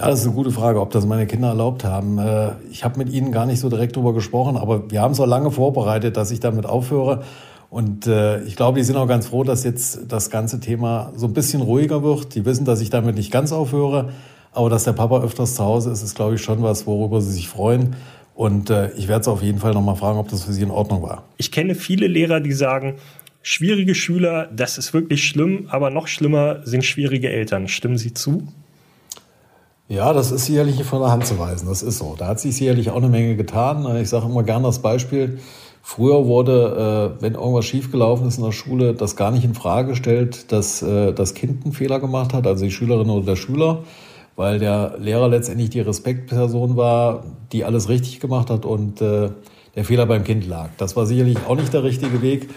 Ja, 0.00 0.08
das 0.08 0.20
ist 0.20 0.26
eine 0.26 0.34
gute 0.34 0.50
Frage, 0.50 0.80
ob 0.80 0.92
das 0.92 1.04
meine 1.04 1.26
Kinder 1.26 1.48
erlaubt 1.48 1.84
haben. 1.84 2.16
Äh, 2.16 2.52
ich 2.70 2.84
habe 2.84 2.96
mit 2.96 3.10
ihnen 3.10 3.32
gar 3.32 3.44
nicht 3.44 3.60
so 3.60 3.68
direkt 3.68 3.96
darüber 3.96 4.14
gesprochen, 4.14 4.56
aber 4.56 4.90
wir 4.90 5.02
haben 5.02 5.12
es 5.12 5.20
auch 5.20 5.26
lange 5.26 5.50
vorbereitet, 5.50 6.16
dass 6.16 6.30
ich 6.30 6.40
damit 6.40 6.64
aufhöre. 6.64 7.22
Und 7.68 8.06
äh, 8.06 8.40
ich 8.44 8.56
glaube, 8.56 8.78
die 8.78 8.84
sind 8.84 8.96
auch 8.96 9.06
ganz 9.06 9.26
froh, 9.26 9.44
dass 9.44 9.62
jetzt 9.62 10.00
das 10.08 10.30
ganze 10.30 10.58
Thema 10.58 11.12
so 11.16 11.26
ein 11.26 11.34
bisschen 11.34 11.60
ruhiger 11.60 12.02
wird. 12.02 12.34
Die 12.34 12.46
wissen, 12.46 12.64
dass 12.64 12.80
ich 12.80 12.88
damit 12.88 13.16
nicht 13.16 13.30
ganz 13.30 13.52
aufhöre, 13.52 14.08
aber 14.52 14.70
dass 14.70 14.84
der 14.84 14.94
Papa 14.94 15.20
öfters 15.20 15.56
zu 15.56 15.64
Hause 15.64 15.90
ist, 15.90 16.02
ist, 16.02 16.14
glaube 16.14 16.36
ich, 16.36 16.40
schon 16.40 16.62
was, 16.62 16.86
worüber 16.86 17.20
sie 17.20 17.32
sich 17.32 17.48
freuen. 17.50 17.94
Und 18.34 18.70
äh, 18.70 18.92
ich 18.92 19.06
werde 19.06 19.20
es 19.20 19.28
auf 19.28 19.42
jeden 19.42 19.58
Fall 19.58 19.74
nochmal 19.74 19.96
fragen, 19.96 20.18
ob 20.18 20.30
das 20.30 20.44
für 20.44 20.54
sie 20.54 20.62
in 20.62 20.70
Ordnung 20.70 21.02
war. 21.02 21.24
Ich 21.36 21.52
kenne 21.52 21.74
viele 21.74 22.06
Lehrer, 22.06 22.40
die 22.40 22.52
sagen, 22.52 22.94
schwierige 23.42 23.94
Schüler, 23.94 24.48
das 24.50 24.78
ist 24.78 24.94
wirklich 24.94 25.24
schlimm, 25.28 25.66
aber 25.68 25.90
noch 25.90 26.06
schlimmer 26.06 26.60
sind 26.64 26.86
schwierige 26.86 27.28
Eltern. 27.28 27.68
Stimmen 27.68 27.98
Sie 27.98 28.14
zu? 28.14 28.48
Ja, 29.90 30.12
das 30.12 30.30
ist 30.30 30.46
sicherlich 30.46 30.84
von 30.84 31.00
der 31.00 31.10
Hand 31.10 31.26
zu 31.26 31.36
weisen. 31.40 31.66
Das 31.66 31.82
ist 31.82 31.98
so. 31.98 32.14
Da 32.16 32.28
hat 32.28 32.38
sich 32.38 32.54
sicherlich 32.54 32.90
auch 32.90 32.98
eine 32.98 33.08
Menge 33.08 33.34
getan. 33.34 33.96
Ich 33.96 34.08
sage 34.08 34.26
immer 34.26 34.44
gerne 34.44 34.66
das 34.66 34.78
Beispiel. 34.78 35.40
Früher 35.82 36.26
wurde, 36.26 37.16
äh, 37.18 37.22
wenn 37.22 37.34
irgendwas 37.34 37.64
schiefgelaufen 37.64 38.28
ist 38.28 38.38
in 38.38 38.44
der 38.44 38.52
Schule, 38.52 38.94
das 38.94 39.16
gar 39.16 39.32
nicht 39.32 39.44
in 39.44 39.52
Frage 39.52 39.88
gestellt, 39.88 40.52
dass 40.52 40.80
äh, 40.80 41.12
das 41.12 41.34
Kind 41.34 41.64
einen 41.64 41.72
Fehler 41.72 41.98
gemacht 41.98 42.34
hat, 42.34 42.46
also 42.46 42.64
die 42.64 42.70
Schülerin 42.70 43.10
oder 43.10 43.26
der 43.26 43.34
Schüler, 43.34 43.80
weil 44.36 44.60
der 44.60 44.94
Lehrer 45.00 45.28
letztendlich 45.28 45.70
die 45.70 45.80
Respektperson 45.80 46.76
war, 46.76 47.24
die 47.50 47.64
alles 47.64 47.88
richtig 47.88 48.20
gemacht 48.20 48.48
hat 48.48 48.64
und 48.64 49.02
äh, 49.02 49.30
der 49.74 49.84
Fehler 49.84 50.06
beim 50.06 50.22
Kind 50.22 50.46
lag. 50.46 50.68
Das 50.76 50.94
war 50.94 51.04
sicherlich 51.04 51.38
auch 51.48 51.56
nicht 51.56 51.72
der 51.72 51.82
richtige 51.82 52.22
Weg. 52.22 52.48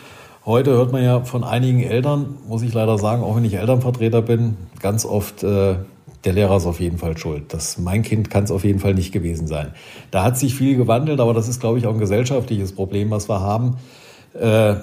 Heute 0.46 0.70
hört 0.74 0.92
man 0.92 1.04
ja 1.04 1.22
von 1.22 1.44
einigen 1.44 1.82
Eltern, 1.82 2.38
muss 2.48 2.62
ich 2.62 2.76
leider 2.76 3.00
sagen, 3.00 3.24
auch 3.24 3.36
wenn 3.36 3.46
ich 3.46 3.56
Elternvertreter 3.56 4.22
bin, 4.22 4.56
ganz 4.80 5.04
oft, 5.04 5.44
der 6.26 6.34
Lehrer 6.34 6.58
ist 6.58 6.66
auf 6.66 6.80
jeden 6.80 6.98
Fall 6.98 7.18
schuld. 7.18 7.54
Das, 7.54 7.78
mein 7.78 8.02
Kind 8.02 8.30
kann 8.30 8.44
es 8.44 8.52
auf 8.52 8.64
jeden 8.64 8.80
Fall 8.80 8.94
nicht 8.94 9.12
gewesen 9.12 9.48
sein. 9.48 9.74
Da 10.12 10.24
hat 10.24 10.38
sich 10.38 10.56
viel 10.56 10.78
gewandelt, 10.78 11.20
aber 11.20 11.34
das 11.34 11.48
ist, 11.48 11.60
glaube 11.60 11.80
ich, 11.80 11.88
auch 11.88 11.94
ein 11.94 12.00
gesellschaftliches 12.00 12.74
Problem, 12.74 13.12
was 13.12 13.30
wir 13.30 13.42
haben. 13.42 13.78
Äh, 14.34 14.76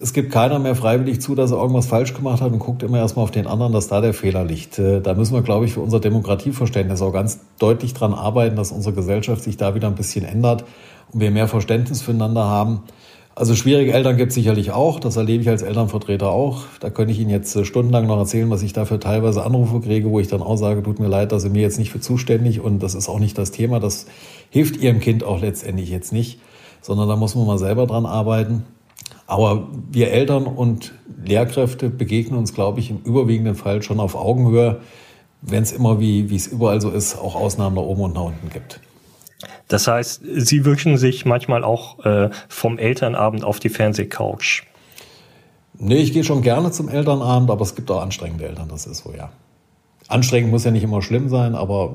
es 0.00 0.12
gibt 0.12 0.30
keiner 0.32 0.58
mehr 0.58 0.76
freiwillig 0.76 1.20
zu, 1.20 1.34
dass 1.34 1.50
er 1.50 1.58
irgendwas 1.58 1.86
falsch 1.86 2.14
gemacht 2.14 2.40
hat 2.40 2.52
und 2.52 2.60
guckt 2.60 2.82
immer 2.82 2.98
erstmal 2.98 3.24
auf 3.24 3.32
den 3.32 3.46
anderen, 3.46 3.72
dass 3.72 3.88
da 3.88 4.00
der 4.00 4.14
Fehler 4.14 4.44
liegt. 4.44 4.78
Äh, 4.78 5.00
da 5.00 5.14
müssen 5.14 5.34
wir, 5.34 5.42
glaube 5.42 5.64
ich, 5.64 5.72
für 5.72 5.80
unser 5.80 6.00
Demokratieverständnis 6.00 7.02
auch 7.02 7.12
ganz 7.12 7.40
deutlich 7.58 7.94
dran 7.94 8.14
arbeiten, 8.14 8.56
dass 8.56 8.70
unsere 8.70 8.94
Gesellschaft 8.94 9.42
sich 9.42 9.56
da 9.56 9.74
wieder 9.74 9.88
ein 9.88 9.96
bisschen 9.96 10.24
ändert 10.24 10.64
und 11.12 11.20
wir 11.20 11.30
mehr 11.30 11.48
Verständnis 11.48 12.02
füreinander 12.02 12.44
haben. 12.44 12.82
Also 13.38 13.54
schwierige 13.54 13.92
Eltern 13.92 14.16
gibt 14.16 14.30
es 14.30 14.34
sicherlich 14.34 14.72
auch. 14.72 14.98
Das 14.98 15.14
erlebe 15.14 15.44
ich 15.44 15.48
als 15.48 15.62
Elternvertreter 15.62 16.28
auch. 16.28 16.64
Da 16.80 16.90
könnte 16.90 17.12
ich 17.12 17.20
Ihnen 17.20 17.30
jetzt 17.30 17.54
äh, 17.54 17.64
stundenlang 17.64 18.08
noch 18.08 18.18
erzählen, 18.18 18.50
was 18.50 18.62
ich 18.62 18.72
dafür 18.72 18.98
teilweise 18.98 19.44
Anrufe 19.44 19.80
kriege, 19.80 20.10
wo 20.10 20.18
ich 20.18 20.26
dann 20.26 20.42
auch 20.42 20.56
sage, 20.56 20.82
tut 20.82 20.98
mir 20.98 21.06
leid, 21.06 21.30
dass 21.30 21.42
Sie 21.42 21.48
mir 21.48 21.62
jetzt 21.62 21.78
nicht 21.78 21.92
für 21.92 22.00
zuständig 22.00 22.60
und 22.60 22.82
das 22.82 22.96
ist 22.96 23.08
auch 23.08 23.20
nicht 23.20 23.38
das 23.38 23.52
Thema. 23.52 23.78
Das 23.78 24.06
hilft 24.50 24.78
Ihrem 24.78 24.98
Kind 24.98 25.22
auch 25.22 25.40
letztendlich 25.40 25.88
jetzt 25.88 26.12
nicht, 26.12 26.40
sondern 26.80 27.08
da 27.08 27.14
muss 27.14 27.36
man 27.36 27.46
mal 27.46 27.58
selber 27.58 27.86
dran 27.86 28.06
arbeiten. 28.06 28.64
Aber 29.28 29.68
wir 29.88 30.10
Eltern 30.10 30.46
und 30.46 30.94
Lehrkräfte 31.24 31.90
begegnen 31.90 32.40
uns, 32.40 32.54
glaube 32.54 32.80
ich, 32.80 32.90
im 32.90 32.98
überwiegenden 33.04 33.54
Fall 33.54 33.84
schon 33.84 34.00
auf 34.00 34.16
Augenhöhe, 34.16 34.80
wenn 35.42 35.62
es 35.62 35.70
immer, 35.70 36.00
wie 36.00 36.34
es 36.34 36.48
überall 36.48 36.80
so 36.80 36.90
ist, 36.90 37.16
auch 37.16 37.36
Ausnahmen 37.36 37.76
nach 37.76 37.82
oben 37.82 38.02
und 38.02 38.14
nach 38.16 38.24
unten 38.24 38.50
gibt. 38.50 38.80
Das 39.68 39.86
heißt, 39.86 40.22
Sie 40.34 40.64
wünschen 40.64 40.96
sich 40.96 41.26
manchmal 41.26 41.62
auch 41.62 42.04
äh, 42.04 42.30
vom 42.48 42.78
Elternabend 42.78 43.44
auf 43.44 43.60
die 43.60 43.68
Fernsehcouch. 43.68 44.62
Nee, 45.78 45.98
ich 45.98 46.12
gehe 46.12 46.24
schon 46.24 46.42
gerne 46.42 46.72
zum 46.72 46.88
Elternabend, 46.88 47.50
aber 47.50 47.62
es 47.62 47.74
gibt 47.74 47.90
auch 47.90 48.00
anstrengende 48.00 48.48
Eltern, 48.48 48.68
das 48.68 48.86
ist 48.86 49.04
so, 49.04 49.12
ja. 49.16 49.30
Anstrengend 50.08 50.50
muss 50.50 50.64
ja 50.64 50.70
nicht 50.70 50.82
immer 50.82 51.02
schlimm 51.02 51.28
sein, 51.28 51.54
aber 51.54 51.92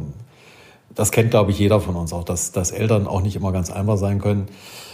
das 0.95 1.11
kennt, 1.11 1.31
glaube 1.31 1.51
ich, 1.51 1.59
jeder 1.59 1.81
von 1.81 1.95
uns 1.95 2.13
auch, 2.13 2.23
dass, 2.23 2.51
dass 2.51 2.71
Eltern 2.71 3.07
auch 3.07 3.21
nicht 3.21 3.35
immer 3.35 3.51
ganz 3.51 3.71
einfach 3.71 3.97
sein 3.97 4.21
können. 4.21 4.47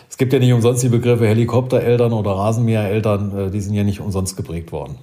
Es 0.09 0.17
gibt 0.17 0.33
ja 0.33 0.39
nicht 0.39 0.53
umsonst 0.53 0.81
die 0.81 0.89
Begriffe 0.89 1.27
Helikoptereltern 1.27 2.13
oder 2.13 2.31
Rasenmähereltern, 2.31 3.37
äh, 3.37 3.51
die 3.51 3.61
sind 3.61 3.73
ja 3.73 3.83
nicht 3.83 3.99
umsonst 3.99 4.37
geprägt 4.37 4.71
worden. 4.71 4.97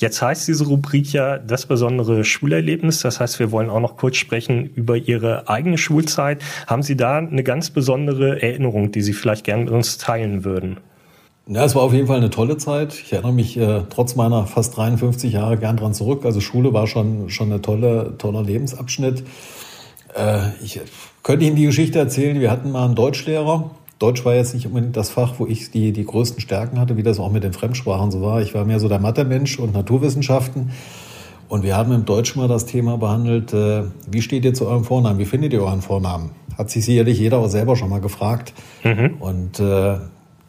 Jetzt 0.00 0.22
heißt 0.22 0.48
diese 0.48 0.64
Rubrik 0.64 1.12
ja 1.12 1.36
das 1.36 1.66
besondere 1.66 2.24
Schulerlebnis. 2.24 3.00
Das 3.00 3.20
heißt, 3.20 3.38
wir 3.38 3.52
wollen 3.52 3.68
auch 3.68 3.80
noch 3.80 3.98
kurz 3.98 4.16
sprechen 4.16 4.70
über 4.74 4.96
Ihre 4.96 5.50
eigene 5.50 5.76
Schulzeit. 5.76 6.42
Haben 6.66 6.82
Sie 6.82 6.96
da 6.96 7.18
eine 7.18 7.42
ganz 7.42 7.68
besondere 7.68 8.40
Erinnerung, 8.40 8.92
die 8.92 9.02
Sie 9.02 9.12
vielleicht 9.12 9.44
gerne 9.44 9.64
mit 9.64 9.74
uns 9.74 9.98
teilen 9.98 10.42
würden? 10.42 10.78
Ja, 11.48 11.66
es 11.66 11.74
war 11.74 11.82
auf 11.82 11.92
jeden 11.92 12.06
Fall 12.06 12.16
eine 12.16 12.30
tolle 12.30 12.56
Zeit. 12.56 12.94
Ich 12.94 13.12
erinnere 13.12 13.34
mich 13.34 13.58
äh, 13.58 13.82
trotz 13.90 14.14
meiner 14.14 14.46
fast 14.46 14.74
53 14.78 15.34
Jahre 15.34 15.58
gern 15.58 15.76
dran 15.76 15.92
zurück. 15.92 16.24
Also 16.24 16.40
Schule 16.40 16.72
war 16.72 16.86
schon, 16.86 17.28
schon 17.28 17.52
ein 17.52 17.60
tolle, 17.60 18.14
toller 18.16 18.42
Lebensabschnitt. 18.42 19.22
Äh, 20.16 20.48
ich 20.62 20.80
könnte 21.22 21.44
Ihnen 21.44 21.56
die 21.56 21.66
Geschichte 21.66 21.98
erzählen. 21.98 22.40
Wir 22.40 22.50
hatten 22.50 22.70
mal 22.70 22.86
einen 22.86 22.94
Deutschlehrer, 22.94 23.70
Deutsch 24.00 24.24
war 24.24 24.34
jetzt 24.34 24.54
nicht 24.54 24.66
unbedingt 24.66 24.96
das 24.96 25.10
Fach, 25.10 25.34
wo 25.38 25.46
ich 25.46 25.70
die, 25.70 25.92
die 25.92 26.04
größten 26.04 26.40
Stärken 26.40 26.80
hatte, 26.80 26.96
wie 26.96 27.02
das 27.02 27.20
auch 27.20 27.30
mit 27.30 27.44
den 27.44 27.52
Fremdsprachen 27.52 28.10
so 28.10 28.22
war. 28.22 28.40
Ich 28.40 28.54
war 28.54 28.64
mehr 28.64 28.80
so 28.80 28.88
der 28.88 28.98
Mathe-Mensch 28.98 29.58
und 29.58 29.74
Naturwissenschaften. 29.74 30.70
Und 31.50 31.64
wir 31.64 31.76
haben 31.76 31.92
im 31.92 32.06
Deutsch 32.06 32.34
mal 32.34 32.48
das 32.48 32.64
Thema 32.64 32.96
behandelt, 32.96 33.52
äh, 33.52 33.82
wie 34.10 34.22
steht 34.22 34.46
ihr 34.46 34.54
zu 34.54 34.66
eurem 34.66 34.84
Vornamen? 34.84 35.18
Wie 35.18 35.26
findet 35.26 35.52
ihr 35.52 35.62
euren 35.62 35.82
Vornamen? 35.82 36.30
Hat 36.56 36.70
sich 36.70 36.84
sicherlich 36.84 37.18
jeder 37.18 37.38
auch 37.38 37.48
selber 37.48 37.76
schon 37.76 37.90
mal 37.90 38.00
gefragt. 38.00 38.54
Mhm. 38.84 39.16
Und 39.20 39.60
äh, 39.60 39.98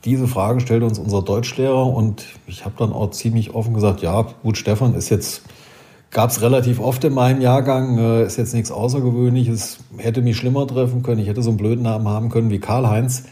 diese 0.05 0.27
Frage 0.27 0.61
stellte 0.61 0.85
uns 0.85 0.97
unser 0.97 1.21
Deutschlehrer 1.21 1.87
und 1.87 2.23
ich 2.47 2.63
habe 2.63 2.75
dann 2.77 2.93
auch 2.93 3.11
ziemlich 3.11 3.53
offen 3.53 3.73
gesagt, 3.73 4.01
ja, 4.01 4.27
gut, 4.43 4.57
Stefan 4.57 4.95
ist 4.95 5.09
jetzt, 5.09 5.41
gab 6.09 6.29
es 6.29 6.41
relativ 6.41 6.79
oft 6.79 7.03
in 7.03 7.13
meinem 7.13 7.41
Jahrgang, 7.41 7.97
äh, 7.97 8.23
ist 8.23 8.37
jetzt 8.37 8.53
nichts 8.53 8.71
Außergewöhnliches, 8.71 9.79
hätte 9.97 10.21
mich 10.21 10.37
schlimmer 10.37 10.65
treffen 10.65 11.03
können, 11.03 11.19
ich 11.19 11.27
hätte 11.27 11.43
so 11.43 11.49
einen 11.49 11.57
blöden 11.57 11.83
Namen 11.83 12.07
haben 12.07 12.29
können 12.29 12.49
wie 12.49 12.59
Karl-Heinz. 12.59 13.25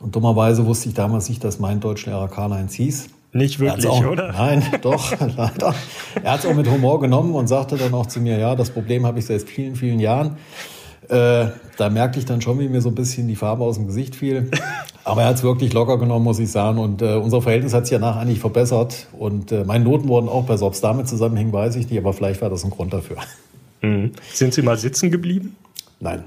Und 0.00 0.14
dummerweise 0.14 0.66
wusste 0.66 0.88
ich 0.88 0.94
damals 0.94 1.28
nicht, 1.28 1.42
dass 1.42 1.58
mein 1.58 1.80
Deutschlehrer 1.80 2.28
Karl-Heinz 2.28 2.74
hieß. 2.74 3.08
Nicht 3.32 3.60
wirklich, 3.60 3.86
auch, 3.86 4.04
oder? 4.04 4.32
Nein, 4.32 4.62
doch, 4.80 5.12
leider. 5.36 5.74
Er 6.22 6.32
hat 6.32 6.40
es 6.40 6.46
auch 6.46 6.54
mit 6.54 6.70
Humor 6.70 7.00
genommen 7.00 7.34
und 7.34 7.48
sagte 7.48 7.76
dann 7.76 7.92
auch 7.92 8.06
zu 8.06 8.20
mir, 8.20 8.38
ja, 8.38 8.54
das 8.54 8.70
Problem 8.70 9.04
habe 9.04 9.18
ich 9.18 9.26
seit 9.26 9.42
vielen, 9.42 9.76
vielen 9.76 10.00
Jahren. 10.00 10.36
Äh, 11.08 11.48
da 11.76 11.90
merkte 11.90 12.18
ich 12.18 12.24
dann 12.24 12.40
schon, 12.40 12.58
wie 12.58 12.68
mir 12.68 12.80
so 12.80 12.88
ein 12.88 12.94
bisschen 12.94 13.28
die 13.28 13.36
Farbe 13.36 13.64
aus 13.64 13.76
dem 13.76 13.86
Gesicht 13.86 14.16
fiel. 14.16 14.50
Aber 15.04 15.22
er 15.22 15.28
hat 15.28 15.36
es 15.36 15.42
wirklich 15.42 15.72
locker 15.72 15.98
genommen, 15.98 16.24
muss 16.24 16.38
ich 16.38 16.50
sagen. 16.50 16.78
Und 16.78 17.02
äh, 17.02 17.14
unser 17.14 17.42
Verhältnis 17.42 17.74
hat 17.74 17.86
sich 17.86 17.96
danach 17.96 18.16
eigentlich 18.16 18.40
verbessert. 18.40 19.06
Und 19.12 19.52
äh, 19.52 19.64
meine 19.64 19.84
Noten 19.84 20.08
wurden 20.08 20.28
auch 20.28 20.44
besser. 20.44 20.66
Ob 20.66 20.72
es 20.72 20.80
damit 20.80 21.06
zusammenhing, 21.06 21.52
weiß 21.52 21.76
ich 21.76 21.88
nicht. 21.90 21.98
Aber 21.98 22.12
vielleicht 22.12 22.42
war 22.42 22.50
das 22.50 22.64
ein 22.64 22.70
Grund 22.70 22.92
dafür. 22.92 23.18
Mhm. 23.82 24.12
Sind 24.32 24.54
Sie 24.54 24.62
mal 24.62 24.76
sitzen 24.76 25.10
geblieben? 25.10 25.56
Nein. 26.00 26.24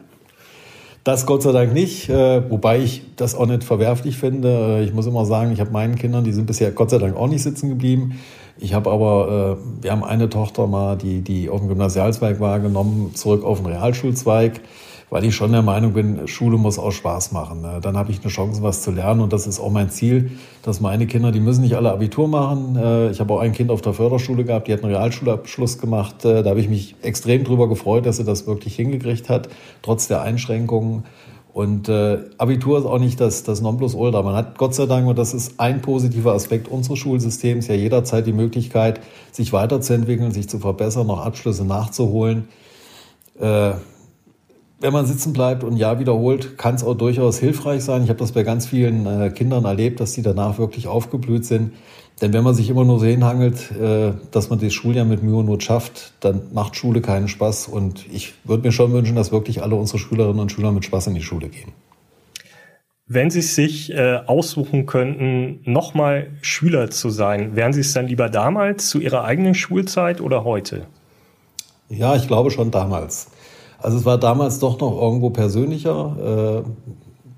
Das 1.09 1.25
Gott 1.25 1.41
sei 1.41 1.51
Dank 1.51 1.73
nicht, 1.73 2.07
äh, 2.07 2.51
wobei 2.51 2.77
ich 2.81 3.01
das 3.15 3.33
auch 3.33 3.47
nicht 3.47 3.63
verwerflich 3.63 4.15
finde. 4.15 4.77
Äh, 4.77 4.83
ich 4.83 4.93
muss 4.93 5.07
immer 5.07 5.25
sagen, 5.25 5.51
ich 5.51 5.59
habe 5.59 5.71
meinen 5.71 5.95
Kindern, 5.95 6.23
die 6.23 6.31
sind 6.31 6.45
bisher 6.45 6.69
Gott 6.69 6.91
sei 6.91 6.99
Dank 6.99 7.17
auch 7.17 7.27
nicht 7.27 7.41
sitzen 7.41 7.67
geblieben. 7.67 8.19
Ich 8.59 8.75
habe 8.75 8.91
aber, 8.91 9.57
äh, 9.57 9.83
wir 9.83 9.91
haben 9.91 10.03
eine 10.03 10.29
Tochter 10.29 10.67
mal, 10.67 10.97
die, 10.97 11.21
die 11.21 11.49
auf 11.49 11.61
dem 11.61 11.69
Gymnasialzweig 11.69 12.39
war, 12.39 12.59
genommen, 12.59 13.15
zurück 13.15 13.43
auf 13.43 13.57
den 13.57 13.65
Realschulzweig, 13.65 14.61
weil 15.09 15.25
ich 15.25 15.35
schon 15.35 15.51
der 15.51 15.61
Meinung 15.61 15.93
bin, 15.93 16.27
Schule 16.27 16.57
muss 16.57 16.77
auch 16.77 16.91
Spaß 16.91 17.31
machen. 17.31 17.61
Ne? 17.61 17.79
Dann 17.81 17.97
habe 17.97 18.11
ich 18.11 18.21
eine 18.21 18.29
Chance, 18.29 18.61
was 18.61 18.81
zu 18.81 18.91
lernen 18.91 19.21
und 19.21 19.33
das 19.33 19.47
ist 19.47 19.59
auch 19.59 19.71
mein 19.71 19.89
Ziel, 19.89 20.31
dass 20.61 20.81
meine 20.81 21.07
Kinder, 21.07 21.31
die 21.31 21.39
müssen 21.39 21.61
nicht 21.61 21.75
alle 21.75 21.91
Abitur 21.91 22.27
machen. 22.27 22.75
Äh, 22.75 23.09
ich 23.11 23.19
habe 23.19 23.33
auch 23.33 23.39
ein 23.39 23.53
Kind 23.53 23.71
auf 23.71 23.81
der 23.81 23.93
Förderschule 23.93 24.43
gehabt, 24.43 24.67
die 24.67 24.73
hat 24.73 24.83
einen 24.83 24.93
Realschulabschluss 24.93 25.79
gemacht. 25.79 26.25
Äh, 26.25 26.43
da 26.43 26.51
habe 26.51 26.59
ich 26.59 26.69
mich 26.69 26.95
extrem 27.01 27.43
drüber 27.43 27.67
gefreut, 27.67 28.05
dass 28.05 28.17
sie 28.17 28.23
das 28.23 28.45
wirklich 28.45 28.75
hingekriegt 28.75 29.29
hat, 29.29 29.49
trotz 29.81 30.07
der 30.07 30.21
Einschränkungen. 30.21 31.03
Und 31.51 31.89
äh, 31.89 32.19
Abitur 32.37 32.77
ist 32.77 32.85
auch 32.85 32.99
nicht 32.99 33.19
das, 33.19 33.43
das 33.43 33.59
Nonplusultra. 33.61 34.21
Man 34.21 34.35
hat 34.35 34.57
Gott 34.59 34.75
sei 34.75 34.85
Dank, 34.85 35.07
und 35.07 35.17
das 35.17 35.33
ist 35.33 35.59
ein 35.59 35.81
positiver 35.81 36.33
Aspekt 36.33 36.67
unseres 36.67 36.99
Schulsystems, 36.99 37.67
ja 37.67 37.73
jederzeit 37.73 38.27
die 38.27 38.33
Möglichkeit, 38.33 39.01
sich 39.31 39.51
weiterzuentwickeln, 39.51 40.31
sich 40.31 40.47
zu 40.47 40.59
verbessern, 40.59 41.07
noch 41.07 41.25
Abschlüsse 41.25 41.65
nachzuholen. 41.65 42.47
Äh, 43.39 43.71
wenn 44.79 44.93
man 44.93 45.05
sitzen 45.05 45.33
bleibt 45.33 45.63
und 45.63 45.77
ja 45.77 45.99
wiederholt, 45.99 46.57
kann 46.57 46.75
es 46.75 46.83
auch 46.83 46.95
durchaus 46.95 47.37
hilfreich 47.37 47.83
sein. 47.83 48.03
Ich 48.03 48.09
habe 48.09 48.19
das 48.19 48.31
bei 48.31 48.43
ganz 48.43 48.67
vielen 48.67 49.05
äh, 49.05 49.29
Kindern 49.29 49.65
erlebt, 49.65 49.99
dass 49.99 50.13
die 50.13 50.21
danach 50.21 50.57
wirklich 50.57 50.87
aufgeblüht 50.87 51.45
sind. 51.45 51.73
Denn 52.21 52.33
wenn 52.33 52.43
man 52.43 52.53
sich 52.53 52.69
immer 52.69 52.83
nur 52.83 52.99
so 52.99 53.05
hinhangelt, 53.05 53.71
äh, 53.71 54.13
dass 54.31 54.49
man 54.49 54.59
das 54.59 54.73
Schuljahr 54.73 55.05
mit 55.05 55.23
Mühe 55.23 55.37
und 55.37 55.45
Not 55.45 55.63
schafft, 55.63 56.13
dann 56.21 56.41
macht 56.53 56.75
Schule 56.75 57.01
keinen 57.01 57.27
Spaß. 57.27 57.67
Und 57.67 58.05
ich 58.11 58.33
würde 58.43 58.63
mir 58.63 58.71
schon 58.71 58.91
wünschen, 58.91 59.15
dass 59.15 59.31
wirklich 59.31 59.61
alle 59.61 59.75
unsere 59.75 59.99
Schülerinnen 59.99 60.39
und 60.39 60.51
Schüler 60.51 60.71
mit 60.71 60.85
Spaß 60.85 61.07
in 61.07 61.15
die 61.15 61.21
Schule 61.21 61.49
gehen. 61.49 61.71
Wenn 63.11 63.31
Sie 63.31 63.41
sich 63.41 63.91
äh, 63.91 64.19
aussuchen 64.27 64.85
könnten, 64.85 65.61
nochmal 65.65 66.27
Schüler 66.41 66.91
zu 66.91 67.09
sein, 67.09 67.55
wären 67.55 67.73
Sie 67.73 67.81
es 67.81 67.93
dann 67.93 68.07
lieber 68.07 68.29
damals 68.29 68.87
zu 68.87 68.99
Ihrer 68.99 69.23
eigenen 69.23 69.55
Schulzeit 69.55 70.21
oder 70.21 70.43
heute? 70.43 70.85
Ja, 71.89 72.15
ich 72.15 72.27
glaube 72.27 72.51
schon 72.51 72.69
damals. 72.69 73.31
Also 73.81 73.97
es 73.97 74.05
war 74.05 74.17
damals 74.17 74.59
doch 74.59 74.79
noch 74.79 74.99
irgendwo 75.01 75.29
persönlicher. 75.29 76.63
Äh, 76.65 76.69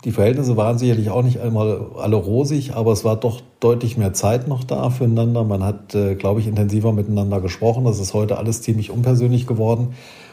die 0.04 0.12
Verhältnisse 0.12 0.58
waren 0.58 0.80
sicherlich 0.80 1.12
auch 1.12 1.22
nicht 1.22 1.40
einmal 1.40 1.92
alle 2.00 2.16
rosig, 2.16 2.74
aber 2.74 2.92
es 2.92 3.06
war 3.06 3.16
doch 3.18 3.42
deutlich 3.60 3.98
mehr 3.98 4.14
Zeit 4.14 4.48
noch 4.48 4.64
da 4.64 4.90
füreinander. 4.90 5.44
Man 5.44 5.64
hat, 5.64 5.94
äh, 5.94 6.16
glaube 6.16 6.40
ich, 6.40 6.48
intensiver 6.48 6.92
miteinander 6.92 7.40
gesprochen. 7.40 7.86
Das 7.86 8.00
ist 8.00 8.14
heute 8.14 8.38
alles 8.38 8.64
ziemlich 8.64 8.90
unpersönlich 8.90 9.46
geworden, 9.46 9.90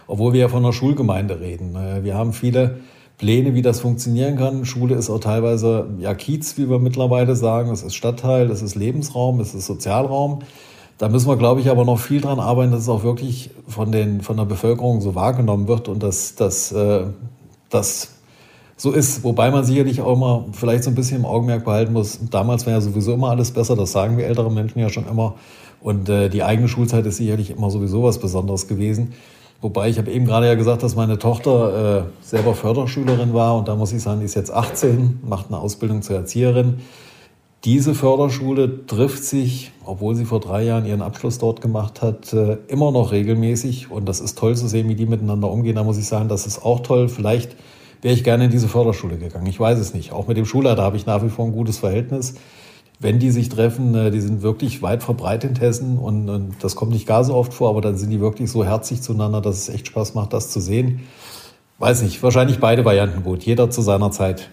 obwohl 0.06 0.32
wir 0.32 0.40
ja 0.40 0.48
von 0.48 0.64
einer 0.64 0.72
Schulgemeinde 0.72 1.40
reden. 1.40 1.76
Wir 2.02 2.14
haben 2.14 2.32
viele 2.32 2.78
Pläne, 3.18 3.54
wie 3.54 3.62
das 3.62 3.80
funktionieren 3.80 4.36
kann. 4.36 4.64
Schule 4.64 4.94
ist 4.94 5.10
auch 5.10 5.18
teilweise 5.18 5.88
ja 5.98 6.14
Kiez, 6.14 6.56
wie 6.56 6.70
wir 6.70 6.78
mittlerweile 6.78 7.34
sagen. 7.34 7.70
Es 7.70 7.82
ist 7.82 7.94
Stadtteil, 7.94 8.50
es 8.50 8.62
ist 8.62 8.76
Lebensraum, 8.76 9.40
es 9.40 9.54
ist 9.54 9.66
Sozialraum. 9.66 10.40
Da 10.98 11.08
müssen 11.08 11.28
wir, 11.28 11.36
glaube 11.36 11.60
ich, 11.60 11.70
aber 11.70 11.84
noch 11.84 12.00
viel 12.00 12.20
dran 12.20 12.40
arbeiten, 12.40 12.72
dass 12.72 12.82
es 12.82 12.88
auch 12.88 13.04
wirklich 13.04 13.50
von, 13.68 13.92
den, 13.92 14.20
von 14.20 14.36
der 14.36 14.44
Bevölkerung 14.44 15.00
so 15.00 15.14
wahrgenommen 15.14 15.68
wird 15.68 15.88
und 15.88 16.02
dass, 16.02 16.34
dass 16.34 16.72
äh, 16.72 17.04
das 17.70 18.14
so 18.76 18.90
ist. 18.90 19.22
Wobei 19.22 19.52
man 19.52 19.64
sicherlich 19.64 20.00
auch 20.00 20.12
immer 20.12 20.46
vielleicht 20.52 20.84
so 20.84 20.90
ein 20.90 20.96
bisschen 20.96 21.18
im 21.18 21.24
Augenmerk 21.24 21.64
behalten 21.64 21.92
muss. 21.92 22.18
Damals 22.30 22.66
war 22.66 22.72
ja 22.72 22.80
sowieso 22.80 23.14
immer 23.14 23.30
alles 23.30 23.52
besser, 23.52 23.76
das 23.76 23.92
sagen 23.92 24.18
wir 24.18 24.26
ältere 24.26 24.50
Menschen 24.50 24.80
ja 24.80 24.88
schon 24.88 25.06
immer. 25.08 25.34
Und 25.80 26.08
äh, 26.08 26.28
die 26.28 26.42
eigene 26.42 26.66
Schulzeit 26.66 27.06
ist 27.06 27.18
sicherlich 27.18 27.50
immer 27.50 27.70
sowieso 27.70 28.02
was 28.02 28.18
Besonderes 28.18 28.66
gewesen. 28.66 29.12
Wobei 29.60 29.88
ich 29.88 29.98
habe 29.98 30.10
eben 30.10 30.24
gerade 30.24 30.46
ja 30.46 30.54
gesagt, 30.54 30.82
dass 30.82 30.96
meine 30.96 31.18
Tochter 31.18 31.98
äh, 31.98 32.02
selber 32.24 32.54
Förderschülerin 32.54 33.34
war 33.34 33.56
und 33.56 33.68
da 33.68 33.74
muss 33.74 33.92
ich 33.92 34.02
sagen, 34.02 34.20
die 34.20 34.26
ist 34.26 34.34
jetzt 34.34 34.52
18, 34.52 35.20
macht 35.28 35.46
eine 35.48 35.58
Ausbildung 35.58 36.02
zur 36.02 36.16
Erzieherin. 36.16 36.78
Diese 37.64 37.94
Förderschule 37.94 38.86
trifft 38.86 39.24
sich, 39.24 39.72
obwohl 39.84 40.14
sie 40.14 40.24
vor 40.24 40.38
drei 40.38 40.62
Jahren 40.62 40.86
ihren 40.86 41.02
Abschluss 41.02 41.38
dort 41.38 41.60
gemacht 41.60 42.02
hat, 42.02 42.32
äh, 42.32 42.58
immer 42.68 42.92
noch 42.92 43.10
regelmäßig. 43.10 43.90
Und 43.90 44.08
das 44.08 44.20
ist 44.20 44.38
toll 44.38 44.56
zu 44.56 44.68
sehen, 44.68 44.88
wie 44.88 44.94
die 44.94 45.06
miteinander 45.06 45.50
umgehen. 45.50 45.74
Da 45.74 45.82
muss 45.82 45.98
ich 45.98 46.06
sagen, 46.06 46.28
das 46.28 46.46
ist 46.46 46.64
auch 46.64 46.80
toll. 46.80 47.08
Vielleicht 47.08 47.56
wäre 48.00 48.14
ich 48.14 48.22
gerne 48.22 48.44
in 48.44 48.50
diese 48.52 48.68
Förderschule 48.68 49.16
gegangen. 49.16 49.46
Ich 49.46 49.58
weiß 49.58 49.78
es 49.80 49.92
nicht. 49.92 50.12
Auch 50.12 50.28
mit 50.28 50.36
dem 50.36 50.44
Schulleiter 50.44 50.82
habe 50.82 50.96
ich 50.96 51.06
nach 51.06 51.24
wie 51.24 51.30
vor 51.30 51.46
ein 51.46 51.52
gutes 51.52 51.78
Verhältnis. 51.78 52.34
Wenn 53.00 53.18
die 53.18 53.32
sich 53.32 53.48
treffen, 53.48 53.92
äh, 53.96 54.12
die 54.12 54.20
sind 54.20 54.42
wirklich 54.42 54.80
weit 54.82 55.02
verbreitet 55.02 55.50
in 55.50 55.56
Hessen 55.56 55.98
und, 55.98 56.28
und 56.28 56.54
das 56.60 56.76
kommt 56.76 56.92
nicht 56.92 57.06
gar 57.06 57.24
so 57.24 57.34
oft 57.34 57.52
vor, 57.52 57.70
aber 57.70 57.80
dann 57.80 57.96
sind 57.96 58.10
die 58.10 58.20
wirklich 58.20 58.52
so 58.52 58.64
herzlich 58.64 59.02
zueinander, 59.02 59.40
dass 59.40 59.56
es 59.56 59.68
echt 59.68 59.88
Spaß 59.88 60.14
macht, 60.14 60.32
das 60.32 60.50
zu 60.50 60.60
sehen. 60.60 61.00
Weiß 61.78 62.02
nicht, 62.02 62.22
wahrscheinlich 62.22 62.60
beide 62.60 62.84
Varianten 62.84 63.24
gut, 63.24 63.42
jeder 63.42 63.68
zu 63.68 63.82
seiner 63.82 64.12
Zeit. 64.12 64.48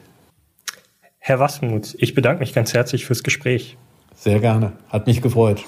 Herr 1.27 1.39
Wasmuth, 1.39 1.95
ich 1.97 2.13
bedanke 2.13 2.41
mich 2.41 2.53
ganz 2.53 2.75
herzlich 2.75 3.07
fürs 3.07 3.23
Gespräch. 3.23 3.77
Sehr 4.13 4.39
gerne, 4.39 4.73
hat 4.89 5.07
mich 5.07 5.23
gefreut. 5.23 5.63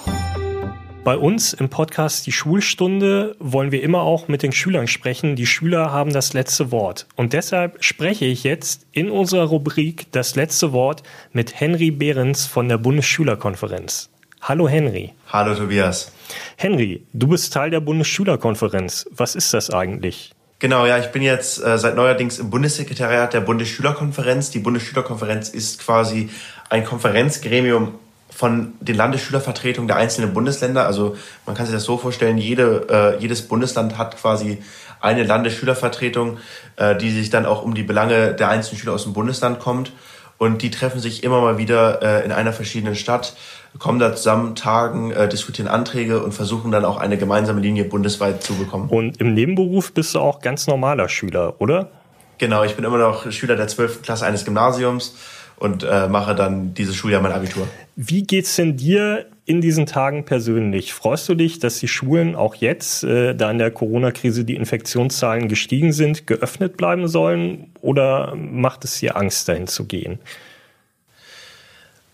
Bei 1.04 1.18
uns 1.18 1.54
im 1.54 1.70
Podcast 1.70 2.28
Die 2.28 2.32
Schulstunde 2.32 3.36
wollen 3.40 3.72
wir 3.72 3.82
immer 3.82 4.04
auch 4.04 4.28
mit 4.28 4.44
den 4.44 4.52
Schülern 4.52 4.86
sprechen. 4.86 5.36
Die 5.36 5.48
Schüler 5.48 5.92
haben 5.92 6.14
das 6.14 6.34
letzte 6.34 6.72
Wort. 6.72 7.08
Und 7.16 7.34
deshalb 7.34 7.84
spreche 7.84 8.26
ich 8.26 8.44
jetzt 8.44 8.86
in 8.92 9.10
unserer 9.10 9.46
Rubrik 9.46 10.12
Das 10.12 10.36
letzte 10.36 10.74
Wort 10.74 11.02
mit 11.34 11.60
Henry 11.60 11.90
Behrens 11.90 12.46
von 12.46 12.70
der 12.70 12.78
Bundesschülerkonferenz. 12.78 14.12
Hallo 14.42 14.70
Henry. 14.70 15.16
Hallo 15.26 15.56
Tobias. 15.56 16.12
Henry, 16.58 17.04
du 17.14 17.30
bist 17.30 17.52
Teil 17.52 17.72
der 17.72 17.80
Bundesschülerkonferenz. 17.80 19.10
Was 19.10 19.34
ist 19.34 19.56
das 19.56 19.72
eigentlich? 19.72 20.36
Genau, 20.60 20.88
ja, 20.88 20.98
ich 20.98 21.08
bin 21.08 21.22
jetzt 21.22 21.64
äh, 21.64 21.78
seit 21.78 21.96
neuerdings 21.96 22.40
im 22.40 22.50
Bundessekretariat 22.50 23.32
der 23.32 23.42
Bundesschülerkonferenz. 23.42 24.50
Die 24.50 24.58
Bundesschülerkonferenz 24.58 25.50
ist 25.50 25.80
quasi 25.80 26.32
ein 26.70 26.84
Konferenzgremium 26.84 27.94
von 28.32 28.74
den 28.80 28.96
Landesschülervertretungen 28.96 29.88
der 29.88 29.98
einzelnen 29.98 30.34
Bundesländer. 30.34 30.88
Also 30.88 31.16
man 31.46 31.56
kann 31.56 31.68
sich 31.68 31.76
das 31.76 31.84
so 31.84 32.00
vorstellen, 32.00 32.40
jede, 32.40 32.88
äh, 32.90 33.22
jedes 33.22 33.44
Bundesland 33.48 34.00
hat 34.00 34.18
quasi 34.18 34.58
eine 35.00 35.24
Landesschülervertretung, 35.24 36.40
äh, 36.78 36.96
die 36.96 37.12
sich 37.12 37.30
dann 37.30 37.46
auch 37.46 37.62
um 37.62 37.76
die 37.76 37.84
Belange 37.84 38.34
der 38.34 38.50
einzelnen 38.50 38.80
Schüler 38.80 38.94
aus 38.94 39.04
dem 39.04 39.14
Bundesland 39.14 39.60
kommt. 39.60 39.92
Und 40.40 40.64
die 40.64 40.72
treffen 40.72 41.00
sich 41.00 41.24
immer 41.24 41.40
mal 41.40 41.60
wieder 41.60 42.02
äh, 42.02 42.26
in 42.26 42.32
einer 42.32 42.54
verschiedenen 42.54 42.96
Stadt 42.96 43.36
kommen 43.80 44.00
da 44.00 44.16
zusammen, 44.16 44.56
tagen, 44.56 45.12
äh, 45.12 45.28
diskutieren 45.28 45.68
Anträge 45.68 46.24
und 46.24 46.34
versuchen 46.34 46.72
dann 46.72 46.86
auch 46.86 46.98
eine 46.98 47.18
gemeinsame 47.18 47.62
Linie 47.62 47.86
bundesweit 47.86 48.44
zu 48.44 48.56
bekommen. 48.56 48.90
Und 48.90 49.20
im 49.20 49.34
Nebenberuf 49.34 49.94
bist 49.94 50.16
du 50.16 50.20
auch 50.20 50.40
ganz 50.42 50.68
normaler 50.68 51.10
Schüler, 51.10 51.56
oder? 51.60 51.90
Genau, 52.38 52.64
ich 52.64 52.76
bin 52.76 52.86
immer 52.86 52.98
noch 52.98 53.32
Schüler 53.32 53.56
der 53.56 53.68
12. 53.68 54.02
Klasse 54.04 54.26
eines 54.26 54.46
Gymnasiums 54.46 55.16
und 55.58 55.84
äh, 55.84 56.08
mache 56.08 56.36
dann 56.36 56.74
dieses 56.74 56.96
Schuljahr 56.96 57.22
mein 57.22 57.32
Abitur. 57.32 57.68
Wie 57.96 58.24
geht's 58.24 58.56
denn 58.56 58.78
dir 58.78 59.26
in 59.46 59.60
diesen 59.60 59.88
Tagen 59.88 60.24
persönlich? 60.24 60.94
Freust 60.94 61.28
du 61.30 61.36
dich, 61.36 61.60
dass 61.60 61.80
die 61.80 61.88
Schulen 61.88 62.36
auch 62.36 62.56
jetzt, 62.56 63.04
äh, 63.04 63.34
da 63.34 63.50
in 63.50 63.58
der 63.58 63.72
Corona-Krise 63.72 64.46
die 64.46 64.56
Infektionszahlen 64.56 65.48
gestiegen 65.48 65.94
sind, 65.94 66.28
geöffnet 66.28 66.78
bleiben 66.78 67.08
sollen? 67.08 67.72
Oder 67.82 68.36
macht 68.36 68.84
es 68.84 69.00
dir 69.00 69.18
Angst, 69.18 69.48
dahin 69.50 69.66
zu 69.66 69.86
gehen? 69.86 70.20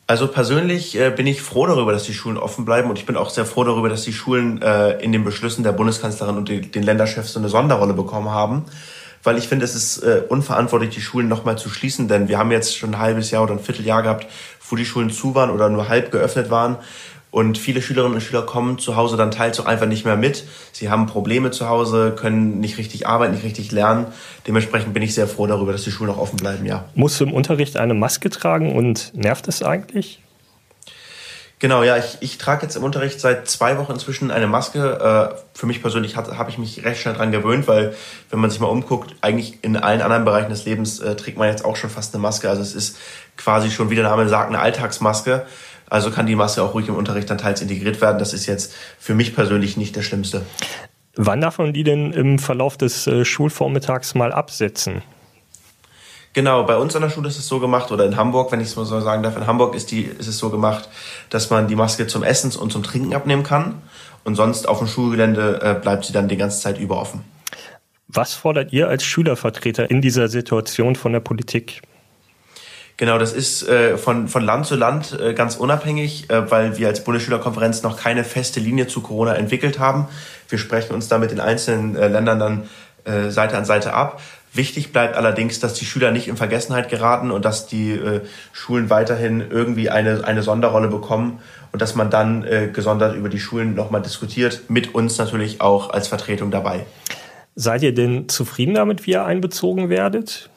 Also 0.06 0.28
persönlich 0.28 1.00
äh, 1.00 1.12
bin 1.12 1.28
ich 1.28 1.42
froh 1.42 1.66
darüber, 1.66 1.94
dass 1.94 2.04
die 2.04 2.14
Schulen 2.14 2.38
offen 2.38 2.66
bleiben 2.66 2.90
und 2.90 3.00
ich 3.00 3.06
bin 3.06 3.16
auch 3.16 3.30
sehr 3.30 3.46
froh 3.46 3.64
darüber, 3.64 3.88
dass 3.88 4.04
die 4.04 4.12
Schulen 4.12 4.62
äh, 4.62 5.02
in 5.02 5.14
den 5.14 5.24
Beschlüssen 5.24 5.64
der 5.64 5.72
Bundeskanzlerin 5.72 6.36
und 6.36 6.50
die, 6.50 6.60
den 6.60 6.84
Länderchefs 6.84 7.32
so 7.32 7.40
eine 7.40 7.48
Sonderrolle 7.48 7.94
bekommen 7.94 8.30
haben, 8.30 8.66
weil 9.24 9.38
ich 9.38 9.48
finde, 9.48 9.64
es 9.64 9.76
ist 9.76 10.00
äh, 10.00 10.24
unverantwortlich, 10.28 10.94
die 10.94 11.00
Schulen 11.00 11.30
nochmal 11.30 11.58
zu 11.58 11.70
schließen, 11.70 12.10
denn 12.10 12.28
wir 12.28 12.38
haben 12.38 12.52
jetzt 12.52 12.78
schon 12.78 12.96
ein 12.96 13.00
halbes 13.00 13.32
Jahr 13.32 13.44
oder 13.44 13.54
ein 13.54 13.62
Vierteljahr 13.62 14.04
gehabt, 14.04 14.28
wo 14.70 14.76
die 14.76 14.86
Schulen 14.86 15.10
zu 15.10 15.36
waren 15.36 15.50
oder 15.50 15.70
nur 15.70 15.88
halb 15.88 16.12
geöffnet 16.12 16.50
waren 16.50 16.78
und 17.34 17.58
viele 17.58 17.82
Schülerinnen 17.82 18.14
und 18.14 18.22
Schüler 18.22 18.44
kommen 18.44 18.78
zu 18.78 18.96
Hause 18.96 19.18
dann 19.18 19.32
teils 19.32 19.60
auch 19.60 19.66
einfach 19.66 19.88
nicht 19.88 20.06
mehr 20.06 20.16
mit. 20.16 20.44
Sie 20.72 20.92
haben 20.92 21.08
Probleme 21.08 21.50
zu 21.50 21.68
Hause, 21.68 22.14
können 22.16 22.60
nicht 22.60 22.78
richtig 22.78 23.08
arbeiten, 23.08 23.34
nicht 23.34 23.44
richtig 23.44 23.72
lernen. 23.72 24.06
Dementsprechend 24.46 24.94
bin 24.94 25.02
ich 25.02 25.16
sehr 25.16 25.28
froh 25.28 25.48
darüber, 25.48 25.72
dass 25.72 25.84
die 25.84 25.90
Schulen 25.90 26.12
auch 26.12 26.20
offen 26.20 26.38
bleiben, 26.38 26.64
ja. 26.64 26.86
Musst 26.94 27.20
du 27.20 27.24
im 27.24 27.34
Unterricht 27.34 27.76
eine 27.76 27.96
Maske 27.96 28.30
tragen 28.30 28.76
und 28.76 29.16
nervt 29.16 29.48
es 29.48 29.64
eigentlich? 29.64 30.22
Genau, 31.58 31.82
ja, 31.82 31.98
ich, 31.98 32.18
ich 32.20 32.38
trage 32.38 32.62
jetzt 32.62 32.76
im 32.76 32.84
Unterricht 32.84 33.20
seit 33.20 33.48
zwei 33.48 33.80
Wochen 33.80 33.94
inzwischen 33.94 34.30
eine 34.30 34.46
Maske. 34.46 35.34
Äh, 35.34 35.58
für 35.58 35.66
mich 35.66 35.82
persönlich 35.82 36.16
habe 36.18 36.50
ich 36.52 36.60
mich 36.60 36.86
recht 36.86 37.02
schnell 37.02 37.16
daran 37.16 37.32
gewöhnt, 37.32 37.68
weil 37.68 37.96
wenn 38.30 38.40
man 38.40 38.52
sich 38.52 38.60
mal 38.60 38.68
umguckt, 38.68 39.16
eigentlich 39.22 39.64
in 39.64 39.76
allen 39.76 40.02
anderen 40.02 40.24
Bereichen 40.24 40.50
des 40.50 40.66
Lebens 40.66 41.00
äh, 41.00 41.16
trägt 41.16 41.40
man 41.40 41.48
jetzt 41.48 41.66
auch 41.66 41.78
schon 41.78 41.90
fast 41.90 42.14
eine 42.14 42.22
Maske. 42.22 42.48
Also 42.48 42.62
es 42.62 42.76
ist 42.76 42.98
quasi 43.38 43.72
schon, 43.72 43.90
wie 43.90 43.96
der 43.96 44.04
Name 44.04 44.30
sagt, 44.30 44.50
eine 44.50 44.60
Alltagsmaske. 44.60 45.48
Also 45.90 46.12
kann 46.12 46.26
die 46.26 46.36
Maske 46.36 46.62
auch 46.64 46.74
ruhig 46.74 46.88
im 46.88 46.96
Unterricht 46.96 47.30
dann 47.30 47.38
teils 47.38 47.62
integriert 47.62 48.02
werden. 48.02 48.20
Das 48.20 48.34
ist 48.34 48.46
jetzt 48.46 48.74
für 49.00 49.14
mich 49.14 49.36
persönlich 49.36 49.78
nicht 49.78 49.96
das 49.96 50.06
Schlimmste. 50.06 50.44
Wann 51.16 51.42
darf 51.42 51.60
man 51.60 51.74
die 51.74 51.84
denn 51.84 52.12
im 52.12 52.40
Verlauf 52.40 52.78
des 52.78 53.06
äh, 53.06 53.24
Schulvormittags 53.24 54.16
mal 54.16 54.32
absetzen? 54.32 55.04
Genau, 56.34 56.64
bei 56.64 56.78
uns 56.78 56.96
an 56.96 57.04
der 57.04 57.12
Schule 57.12 57.30
ist 57.30 57.38
es 57.38 57.48
so 57.48 57.60
gemacht, 57.60 57.92
oder 57.92 58.06
in 58.06 58.18
Hamburg, 58.18 58.52
wenn 58.52 58.60
ich 58.60 58.68
es 58.68 58.76
mal 58.76 58.86
so 58.86 59.00
sagen 59.00 59.22
darf, 59.22 59.38
in 59.38 59.46
Hamburg 59.46 59.76
ist, 59.76 59.92
die, 59.92 60.02
ist 60.02 60.28
es 60.28 60.40
so 60.40 60.50
gemacht, 60.50 60.90
dass 61.30 61.52
man 61.52 61.68
die 61.68 61.76
Maske 61.76 62.08
zum 62.08 62.24
Essen 62.24 62.52
und 62.60 62.72
zum 62.72 62.82
Trinken 62.82 63.14
abnehmen 63.14 63.44
kann. 63.44 63.84
Und 64.24 64.36
sonst 64.36 64.68
auf 64.68 64.80
dem 64.80 64.88
Schulgelände 64.88 65.60
äh, 65.62 65.80
bleibt 65.80 66.06
sie 66.06 66.14
dann 66.14 66.28
die 66.28 66.38
ganze 66.38 66.60
Zeit 66.60 66.80
über 66.80 67.00
offen. 67.00 67.24
Was 68.08 68.34
fordert 68.34 68.74
ihr 68.74 68.88
als 68.88 69.04
Schülervertreter 69.04 69.92
in 69.92 70.02
dieser 70.02 70.28
Situation 70.28 70.96
von 70.96 71.14
der 71.14 71.20
Politik? 71.20 71.82
Genau, 72.98 73.18
das 73.18 73.34
ist 73.34 73.68
äh, 73.68 73.98
von, 73.98 74.28
von 74.28 74.44
Land 74.44 74.68
zu 74.68 74.76
Land 74.76 75.18
äh, 75.20 75.34
ganz 75.34 75.56
unabhängig, 75.56 76.30
äh, 76.30 76.52
weil 76.52 76.78
wir 76.78 76.88
als 76.88 77.04
Bundesschülerkonferenz 77.04 77.82
noch 77.82 77.98
keine 77.98 78.24
feste 78.24 78.60
Linie 78.60 78.88
zu 78.88 79.02
Corona 79.02 79.34
entwickelt 79.34 79.80
haben. 79.80 80.08
Wir 80.48 80.60
sprechen 80.60 80.94
uns 80.94 81.08
da 81.08 81.18
mit 81.18 81.32
den 81.32 81.40
einzelnen 81.40 81.96
äh, 81.96 82.08
Ländern 82.08 82.40
dann 82.40 82.70
äh, 83.06 83.32
Seite 83.32 83.58
an 83.58 83.66
Seite 83.66 83.94
ab. 83.94 84.22
Wichtig 84.54 84.94
bleibt 84.94 85.16
allerdings, 85.16 85.60
dass 85.60 85.74
die 85.74 85.86
Schüler 85.86 86.12
nicht 86.12 86.28
in 86.28 86.38
Vergessenheit 86.38 86.88
geraten 86.90 87.32
und 87.32 87.44
dass 87.44 87.66
die 87.66 87.94
äh, 87.94 88.22
Schulen 88.52 88.92
weiterhin 88.92 89.44
irgendwie 89.50 89.90
eine, 89.90 90.24
eine 90.24 90.44
Sonderrolle 90.44 90.90
bekommen 90.90 91.40
und 91.72 91.82
dass 91.82 91.96
man 91.96 92.12
dann 92.12 92.46
gesondert 92.72 93.16
über 93.16 93.30
die 93.30 93.40
Schulen 93.40 93.74
nochmal 93.74 94.04
diskutiert, 94.04 94.62
mit 94.68 94.94
uns 94.94 95.18
natürlich 95.18 95.60
auch 95.60 95.90
als 95.90 96.08
Vertretung 96.08 96.52
dabei. 96.52 96.86
Seid 97.56 97.82
ihr 97.82 97.96
denn 97.96 98.30
zufrieden 98.30 98.76
damit, 98.76 99.08
wie 99.08 99.14
ihr 99.14 99.26
einbezogen 99.26 99.90
werdet? 99.90 100.52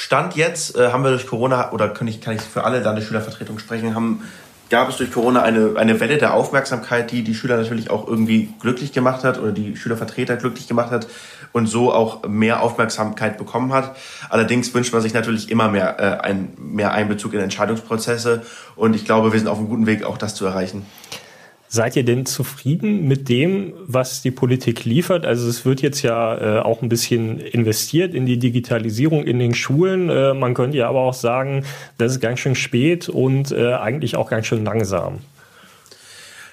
Stand 0.00 0.36
jetzt 0.36 0.76
äh, 0.76 0.92
haben 0.92 1.02
wir 1.02 1.10
durch 1.10 1.26
Corona, 1.26 1.72
oder 1.72 1.88
kann 1.88 2.06
ich, 2.06 2.20
kann 2.20 2.36
ich 2.36 2.40
für 2.40 2.62
alle 2.62 2.78
Landesschülervertretungen 2.78 3.58
sprechen, 3.58 3.96
haben 3.96 4.22
gab 4.70 4.88
es 4.88 4.98
durch 4.98 5.10
Corona 5.10 5.42
eine, 5.42 5.74
eine 5.74 5.98
Welle 5.98 6.18
der 6.18 6.34
Aufmerksamkeit, 6.34 7.10
die 7.10 7.24
die 7.24 7.34
Schüler 7.34 7.56
natürlich 7.56 7.90
auch 7.90 8.06
irgendwie 8.06 8.54
glücklich 8.60 8.92
gemacht 8.92 9.24
hat 9.24 9.40
oder 9.40 9.50
die 9.50 9.74
Schülervertreter 9.76 10.36
glücklich 10.36 10.68
gemacht 10.68 10.92
hat 10.92 11.08
und 11.50 11.66
so 11.66 11.92
auch 11.92 12.28
mehr 12.28 12.62
Aufmerksamkeit 12.62 13.38
bekommen 13.38 13.72
hat. 13.72 13.96
Allerdings 14.28 14.72
wünscht 14.72 14.92
man 14.92 15.02
sich 15.02 15.14
natürlich 15.14 15.50
immer 15.50 15.68
mehr, 15.68 15.98
äh, 15.98 16.24
ein, 16.24 16.52
mehr 16.58 16.92
Einbezug 16.92 17.34
in 17.34 17.40
Entscheidungsprozesse 17.40 18.46
und 18.76 18.94
ich 18.94 19.04
glaube, 19.04 19.32
wir 19.32 19.40
sind 19.40 19.48
auf 19.48 19.58
einem 19.58 19.68
guten 19.68 19.86
Weg, 19.86 20.04
auch 20.04 20.16
das 20.16 20.36
zu 20.36 20.46
erreichen. 20.46 20.86
Seid 21.70 21.96
ihr 21.96 22.04
denn 22.04 22.24
zufrieden 22.24 23.06
mit 23.06 23.28
dem, 23.28 23.74
was 23.86 24.22
die 24.22 24.30
Politik 24.30 24.86
liefert? 24.86 25.26
Also 25.26 25.46
es 25.48 25.66
wird 25.66 25.82
jetzt 25.82 26.00
ja 26.00 26.60
äh, 26.60 26.60
auch 26.60 26.80
ein 26.80 26.88
bisschen 26.88 27.38
investiert 27.40 28.14
in 28.14 28.24
die 28.24 28.38
Digitalisierung 28.38 29.24
in 29.24 29.38
den 29.38 29.54
Schulen. 29.54 30.08
Äh, 30.08 30.32
man 30.32 30.54
könnte 30.54 30.78
ja 30.78 30.88
aber 30.88 31.00
auch 31.00 31.14
sagen, 31.14 31.64
das 31.98 32.12
ist 32.12 32.20
ganz 32.20 32.40
schön 32.40 32.54
spät 32.54 33.10
und 33.10 33.52
äh, 33.52 33.74
eigentlich 33.74 34.16
auch 34.16 34.30
ganz 34.30 34.46
schön 34.46 34.64
langsam. 34.64 35.18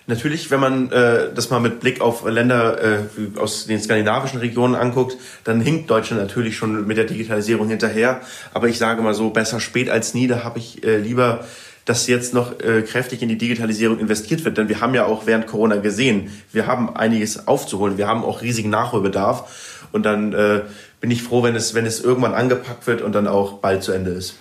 Natürlich, 0.08 0.52
wenn 0.52 0.60
man 0.60 0.92
äh, 0.92 1.34
das 1.34 1.50
mal 1.50 1.60
mit 1.60 1.80
Blick 1.80 2.02
auf 2.02 2.30
Länder 2.30 2.84
äh, 2.84 3.00
aus 3.38 3.66
den 3.66 3.80
skandinavischen 3.82 4.40
Regionen 4.40 4.76
anguckt, 4.76 5.18
dann 5.46 5.62
hinkt 5.62 5.90
Deutschland 5.90 6.22
natürlich 6.22 6.58
schon 6.58 6.86
mit 6.86 6.98
der 6.98 7.06
Digitalisierung 7.06 7.70
hinterher. 7.70 8.22
Aber 8.54 8.68
ich 8.68 8.78
sage 8.78 9.02
mal 9.02 9.16
so, 9.16 9.32
besser 9.32 9.60
spät 9.60 9.90
als 9.90 10.14
nie. 10.14 10.28
Da 10.28 10.44
habe 10.44 10.60
ich 10.60 10.84
äh, 10.84 10.98
lieber 10.98 11.46
dass 11.86 12.08
jetzt 12.08 12.34
noch 12.34 12.60
äh, 12.60 12.82
kräftig 12.82 13.22
in 13.22 13.30
die 13.30 13.38
Digitalisierung 13.38 14.00
investiert 14.00 14.44
wird. 14.44 14.58
Denn 14.58 14.70
wir 14.70 14.82
haben 14.82 14.96
ja 14.96 15.06
auch 15.06 15.28
während 15.28 15.46
Corona 15.46 15.78
gesehen, 15.78 16.32
wir 16.52 16.66
haben 16.66 16.96
einiges 16.96 17.48
aufzuholen. 17.48 17.98
Wir 17.98 18.08
haben 18.08 18.24
auch 18.24 18.42
riesigen 18.42 18.72
Nachholbedarf. 18.72 19.88
Und 19.92 20.04
dann 20.04 20.34
äh, 20.34 20.62
bin 21.00 21.12
ich 21.12 21.22
froh, 21.22 21.44
wenn 21.44 21.56
es, 21.56 21.76
wenn 21.76 21.86
es 21.86 22.04
irgendwann 22.04 22.34
angepackt 22.34 22.88
wird 22.88 23.02
und 23.02 23.14
dann 23.14 23.28
auch 23.28 23.60
bald 23.60 23.84
zu 23.84 23.92
Ende 23.92 24.12
ist. 24.12 24.38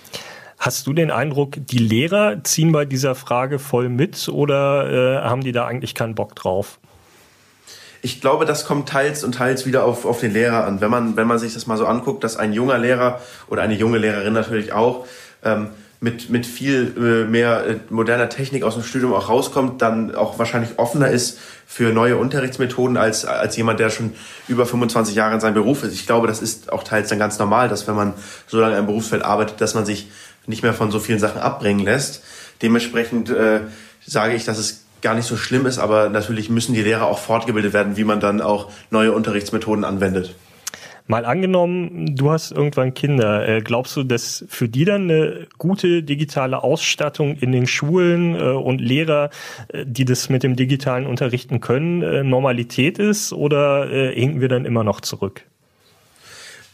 Hast 0.57 0.87
du 0.87 0.93
den 0.93 1.11
Eindruck, 1.11 1.53
die 1.57 1.77
Lehrer 1.77 2.43
ziehen 2.43 2.71
bei 2.71 2.85
dieser 2.85 3.13
Frage 3.13 3.59
voll 3.59 3.89
mit 3.89 4.27
oder 4.29 5.21
äh, 5.21 5.21
haben 5.21 5.41
die 5.41 5.51
da 5.51 5.67
eigentlich 5.67 5.93
keinen 5.93 6.15
Bock 6.15 6.35
drauf? 6.35 6.79
Ich 8.01 8.21
glaube, 8.21 8.45
das 8.45 8.65
kommt 8.65 8.89
teils 8.89 9.23
und 9.23 9.35
teils 9.35 9.65
wieder 9.65 9.83
auf, 9.83 10.05
auf 10.05 10.19
den 10.19 10.33
Lehrer 10.33 10.65
an. 10.65 10.81
Wenn 10.81 10.89
man, 10.89 11.17
wenn 11.17 11.27
man 11.27 11.39
sich 11.39 11.53
das 11.53 11.67
mal 11.67 11.77
so 11.77 11.85
anguckt, 11.85 12.23
dass 12.23 12.37
ein 12.37 12.53
junger 12.53 12.77
Lehrer 12.77 13.19
oder 13.47 13.61
eine 13.61 13.75
junge 13.75 13.97
Lehrerin 13.97 14.33
natürlich 14.33 14.73
auch 14.73 15.05
ähm, 15.43 15.69
mit, 15.99 16.29
mit 16.29 16.45
viel 16.45 16.93
äh, 16.97 17.29
mehr 17.29 17.65
äh, 17.65 17.75
moderner 17.89 18.29
Technik 18.29 18.63
aus 18.63 18.75
dem 18.75 18.83
Studium 18.83 19.13
auch 19.13 19.29
rauskommt, 19.29 19.81
dann 19.81 20.13
auch 20.13 20.37
wahrscheinlich 20.37 20.77
offener 20.77 21.09
ist 21.09 21.39
für 21.65 21.91
neue 21.91 22.17
Unterrichtsmethoden 22.17 22.97
als, 22.97 23.25
als 23.25 23.57
jemand, 23.57 23.79
der 23.79 23.89
schon 23.89 24.13
über 24.47 24.65
25 24.65 25.15
Jahre 25.15 25.33
in 25.33 25.39
seinem 25.39 25.55
Beruf 25.55 25.83
ist. 25.83 25.93
Ich 25.93 26.05
glaube, 26.05 26.27
das 26.27 26.41
ist 26.41 26.71
auch 26.71 26.83
teils 26.83 27.09
dann 27.09 27.19
ganz 27.19 27.39
normal, 27.39 27.69
dass 27.69 27.87
wenn 27.87 27.95
man 27.95 28.13
so 28.47 28.59
lange 28.59 28.77
im 28.77 28.85
Berufsfeld 28.85 29.23
arbeitet, 29.23 29.61
dass 29.61 29.73
man 29.73 29.85
sich 29.85 30.09
nicht 30.47 30.63
mehr 30.63 30.73
von 30.73 30.91
so 30.91 30.99
vielen 30.99 31.19
Sachen 31.19 31.41
abbringen 31.41 31.83
lässt. 31.83 32.23
Dementsprechend 32.61 33.29
äh, 33.29 33.61
sage 34.05 34.35
ich, 34.35 34.45
dass 34.45 34.57
es 34.57 34.85
gar 35.01 35.15
nicht 35.15 35.27
so 35.27 35.37
schlimm 35.37 35.65
ist, 35.65 35.77
aber 35.77 36.09
natürlich 36.09 36.49
müssen 36.49 36.73
die 36.73 36.81
Lehrer 36.81 37.05
auch 37.05 37.19
fortgebildet 37.19 37.73
werden, 37.73 37.97
wie 37.97 38.03
man 38.03 38.19
dann 38.19 38.41
auch 38.41 38.71
neue 38.89 39.11
Unterrichtsmethoden 39.11 39.83
anwendet. 39.83 40.35
Mal 41.07 41.23
angenommen, 41.23 42.15
du 42.15 42.31
hast 42.31 42.51
irgendwann 42.51 42.95
Kinder. 42.95 43.47
Äh, 43.47 43.61
glaubst 43.61 43.95
du, 43.95 44.03
dass 44.03 44.43
für 44.47 44.67
die 44.67 44.85
dann 44.85 45.03
eine 45.03 45.47
gute 45.59 46.01
digitale 46.01 46.63
Ausstattung 46.63 47.37
in 47.37 47.51
den 47.51 47.67
Schulen 47.67 48.33
äh, 48.35 48.39
und 48.39 48.81
Lehrer, 48.81 49.29
äh, 49.67 49.85
die 49.85 50.05
das 50.05 50.29
mit 50.29 50.41
dem 50.41 50.55
digitalen 50.55 51.05
unterrichten 51.05 51.61
können, 51.61 52.27
Normalität 52.27 52.97
ist 52.97 53.33
oder 53.33 53.87
hinken 53.87 54.41
wir 54.41 54.47
dann 54.47 54.65
immer 54.65 54.83
noch 54.83 55.01
zurück? 55.01 55.43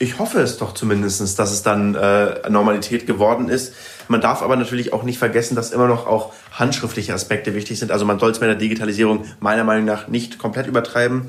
Ich 0.02 0.18
hoffe 0.18 0.40
es 0.40 0.58
doch 0.58 0.74
zumindest, 0.74 1.38
dass 1.38 1.52
es 1.52 1.62
dann 1.62 1.94
äh, 1.94 2.50
Normalität 2.50 3.06
geworden 3.06 3.50
ist. 3.50 3.76
Man 4.08 4.20
darf 4.20 4.42
aber 4.42 4.56
natürlich 4.56 4.94
auch 4.94 5.04
nicht 5.04 5.20
vergessen, 5.20 5.54
dass 5.54 5.70
immer 5.70 5.88
noch 5.88 6.08
auch 6.08 6.34
handschriftliche 6.54 7.14
Aspekte 7.14 7.54
wichtig 7.54 7.78
sind. 7.78 7.92
Also 7.92 8.04
man 8.06 8.18
soll 8.18 8.32
es 8.32 8.40
bei 8.40 8.48
der 8.48 8.56
Digitalisierung 8.56 9.26
meiner 9.42 9.64
Meinung 9.64 9.86
nach 9.86 10.08
nicht 10.08 10.40
komplett 10.40 10.66
übertreiben. 10.66 11.28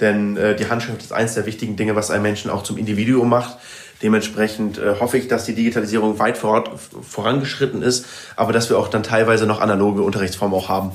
Denn 0.00 0.36
äh, 0.36 0.54
die 0.54 0.68
Handschrift 0.68 1.02
ist 1.02 1.12
eines 1.12 1.34
der 1.34 1.46
wichtigen 1.46 1.76
Dinge, 1.76 1.96
was 1.96 2.10
einen 2.10 2.22
Menschen 2.22 2.50
auch 2.50 2.62
zum 2.62 2.78
Individuum 2.78 3.28
macht. 3.28 3.58
Dementsprechend 4.02 4.78
äh, 4.78 4.94
hoffe 5.00 5.18
ich, 5.18 5.26
dass 5.28 5.44
die 5.44 5.54
Digitalisierung 5.54 6.18
weit 6.18 6.38
vor, 6.38 6.64
vorangeschritten 7.02 7.82
ist, 7.82 8.06
aber 8.36 8.52
dass 8.52 8.70
wir 8.70 8.78
auch 8.78 8.88
dann 8.88 9.02
teilweise 9.02 9.46
noch 9.46 9.60
analoge 9.60 10.02
Unterrichtsformen 10.02 10.56
auch 10.56 10.68
haben. 10.68 10.92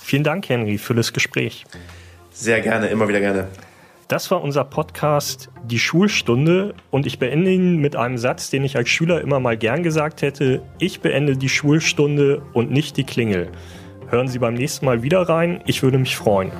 Vielen 0.00 0.24
Dank, 0.24 0.48
Henry, 0.48 0.78
für 0.78 0.94
das 0.94 1.12
Gespräch. 1.12 1.66
Sehr 2.32 2.60
gerne, 2.60 2.88
immer 2.88 3.08
wieder 3.08 3.20
gerne. 3.20 3.48
Das 4.08 4.30
war 4.30 4.40
unser 4.40 4.64
Podcast 4.64 5.50
Die 5.64 5.78
Schulstunde 5.78 6.74
und 6.90 7.04
ich 7.04 7.18
beende 7.18 7.50
ihn 7.50 7.76
mit 7.76 7.94
einem 7.94 8.16
Satz, 8.16 8.48
den 8.48 8.64
ich 8.64 8.76
als 8.78 8.88
Schüler 8.88 9.20
immer 9.20 9.38
mal 9.38 9.58
gern 9.58 9.82
gesagt 9.82 10.22
hätte. 10.22 10.62
Ich 10.78 11.00
beende 11.00 11.36
die 11.36 11.50
Schulstunde 11.50 12.40
und 12.54 12.70
nicht 12.70 12.96
die 12.96 13.04
Klingel. 13.04 13.50
Hören 14.08 14.28
Sie 14.28 14.38
beim 14.38 14.54
nächsten 14.54 14.86
Mal 14.86 15.02
wieder 15.02 15.28
rein, 15.28 15.60
ich 15.66 15.82
würde 15.82 15.98
mich 15.98 16.16
freuen. 16.16 16.52